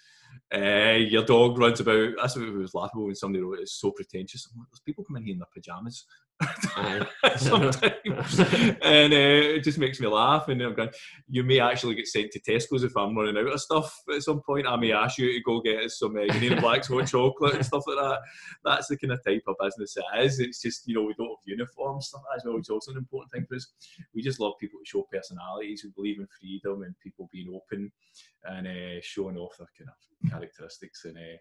uh, 0.54 0.96
your 0.96 1.24
dog 1.24 1.58
runs 1.58 1.80
about 1.80 2.10
that's 2.16 2.36
what 2.36 2.48
it 2.48 2.52
was 2.52 2.74
laughable 2.74 3.04
when 3.06 3.14
somebody 3.14 3.42
wrote 3.42 3.58
it's 3.60 3.72
so 3.72 3.90
pretentious 3.90 4.48
like, 4.56 4.66
there's 4.70 4.80
people 4.80 5.04
come 5.04 5.16
in 5.16 5.24
here 5.24 5.34
in 5.34 5.38
their 5.38 5.48
pajamas. 5.52 6.06
Sometimes 7.36 8.38
and 8.82 9.12
uh, 9.12 9.56
it 9.56 9.64
just 9.64 9.78
makes 9.78 9.98
me 9.98 10.06
laugh 10.06 10.48
and 10.48 10.62
I'm 10.62 10.74
going 10.74 10.90
you 11.28 11.42
may 11.42 11.58
actually 11.58 11.96
get 11.96 12.06
sent 12.06 12.30
to 12.32 12.40
Tesco's 12.40 12.84
if 12.84 12.96
I'm 12.96 13.16
running 13.16 13.36
out 13.36 13.52
of 13.52 13.60
stuff 13.60 14.02
at 14.14 14.22
some 14.22 14.40
point. 14.40 14.66
I 14.66 14.76
may 14.76 14.92
ask 14.92 15.18
you 15.18 15.32
to 15.32 15.40
go 15.42 15.60
get 15.60 15.84
us 15.84 15.98
some 15.98 16.16
uh, 16.16 16.26
Canadian 16.32 16.60
Black's 16.60 16.88
hot 16.88 17.08
chocolate 17.08 17.56
and 17.56 17.66
stuff 17.66 17.84
like 17.86 17.96
that. 17.96 18.20
That's 18.64 18.88
the 18.88 18.96
kind 18.96 19.12
of 19.12 19.24
type 19.24 19.42
of 19.48 19.56
business 19.60 19.96
it 19.96 20.24
is. 20.24 20.38
It's 20.38 20.62
just 20.62 20.86
you 20.86 20.94
know 20.94 21.02
we 21.02 21.14
don't 21.14 21.28
have 21.28 21.36
uniforms 21.44 22.06
stuff 22.06 22.22
as 22.36 22.44
well 22.44 22.54
which 22.54 22.66
is 22.66 22.70
also 22.70 22.92
an 22.92 22.98
important 22.98 23.32
thing 23.32 23.46
for 23.48 23.56
us. 23.56 23.66
We 24.14 24.22
just 24.22 24.40
love 24.40 24.54
people 24.60 24.78
to 24.78 24.86
show 24.86 25.06
personalities. 25.12 25.84
We 25.84 25.90
believe 25.90 26.20
in 26.20 26.28
freedom 26.40 26.82
and 26.82 26.94
people 27.00 27.28
being 27.32 27.52
open 27.54 27.90
and 28.44 28.66
uh, 28.66 29.00
showing 29.02 29.36
off 29.36 29.56
their 29.58 29.68
kind 29.76 29.90
of 29.90 30.30
characteristics 30.30 31.04
and 31.04 31.16
uh, 31.16 31.38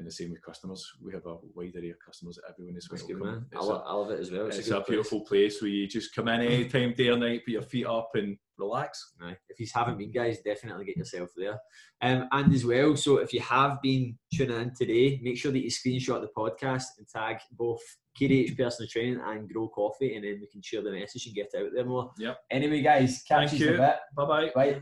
and 0.00 0.08
the 0.08 0.12
same 0.12 0.30
with 0.30 0.42
customers 0.42 0.82
we 1.04 1.12
have 1.12 1.26
a 1.26 1.36
wide 1.54 1.76
array 1.76 1.90
of 1.90 1.96
customers 2.04 2.36
that 2.36 2.50
everyone 2.50 2.76
is 2.76 2.90
welcome 2.90 3.18
man. 3.20 3.46
I, 3.54 3.58
It's 3.58 3.66
lo- 3.66 3.76
a- 3.76 3.84
I 3.88 3.92
love 3.92 4.10
it 4.10 4.20
as 4.20 4.30
well. 4.30 4.46
it's, 4.46 4.58
It's, 4.58 4.68
a, 4.70 4.76
place. 4.76 4.86
beautiful 4.88 5.20
place 5.20 5.60
where 5.60 5.70
you 5.70 5.86
just 5.86 6.14
come 6.14 6.28
in 6.28 6.40
any 6.40 6.64
time, 6.68 6.94
day 6.96 7.08
or 7.08 7.16
night, 7.18 7.44
put 7.44 7.52
your 7.52 7.62
feet 7.62 7.86
up 7.86 8.10
and 8.14 8.36
relax. 8.58 9.12
Aye. 9.22 9.36
If 9.50 9.60
you 9.60 9.66
haven't 9.74 9.98
been, 9.98 10.10
guys, 10.10 10.40
definitely 10.40 10.86
get 10.86 10.96
yourself 10.96 11.28
there. 11.36 11.58
Um, 12.02 12.28
and 12.32 12.52
as 12.54 12.64
well, 12.64 12.96
so 12.96 13.18
if 13.18 13.32
you 13.32 13.40
have 13.40 13.80
been 13.82 14.16
tuning 14.34 14.60
in 14.60 14.72
today, 14.74 15.20
make 15.22 15.36
sure 15.38 15.52
that 15.52 15.60
you 15.62 15.70
screenshot 15.70 16.20
the 16.22 16.30
podcast 16.36 16.84
and 16.98 17.06
tag 17.08 17.36
both 17.52 17.80
KDH 18.20 18.56
Personal 18.56 18.88
Training 18.88 19.20
and 19.24 19.48
Gro 19.52 19.68
Coffee, 19.68 20.14
and 20.16 20.24
then 20.24 20.38
we 20.40 20.46
can 20.50 20.62
share 20.62 20.82
the 20.82 20.90
message 20.92 21.26
and 21.26 21.34
get 21.34 21.50
out 21.58 21.70
there 21.74 21.84
more. 21.84 22.10
Yep. 22.18 22.38
Anyway, 22.50 22.80
guys, 22.82 23.22
catch 23.28 23.50
Thank 23.50 23.60
you 23.60 23.66
in 23.68 23.72
a 23.74 23.76
you. 23.76 23.82
bit. 23.82 23.96
Bye 24.16 24.24
bye. 24.26 24.50
Bye. 24.54 24.80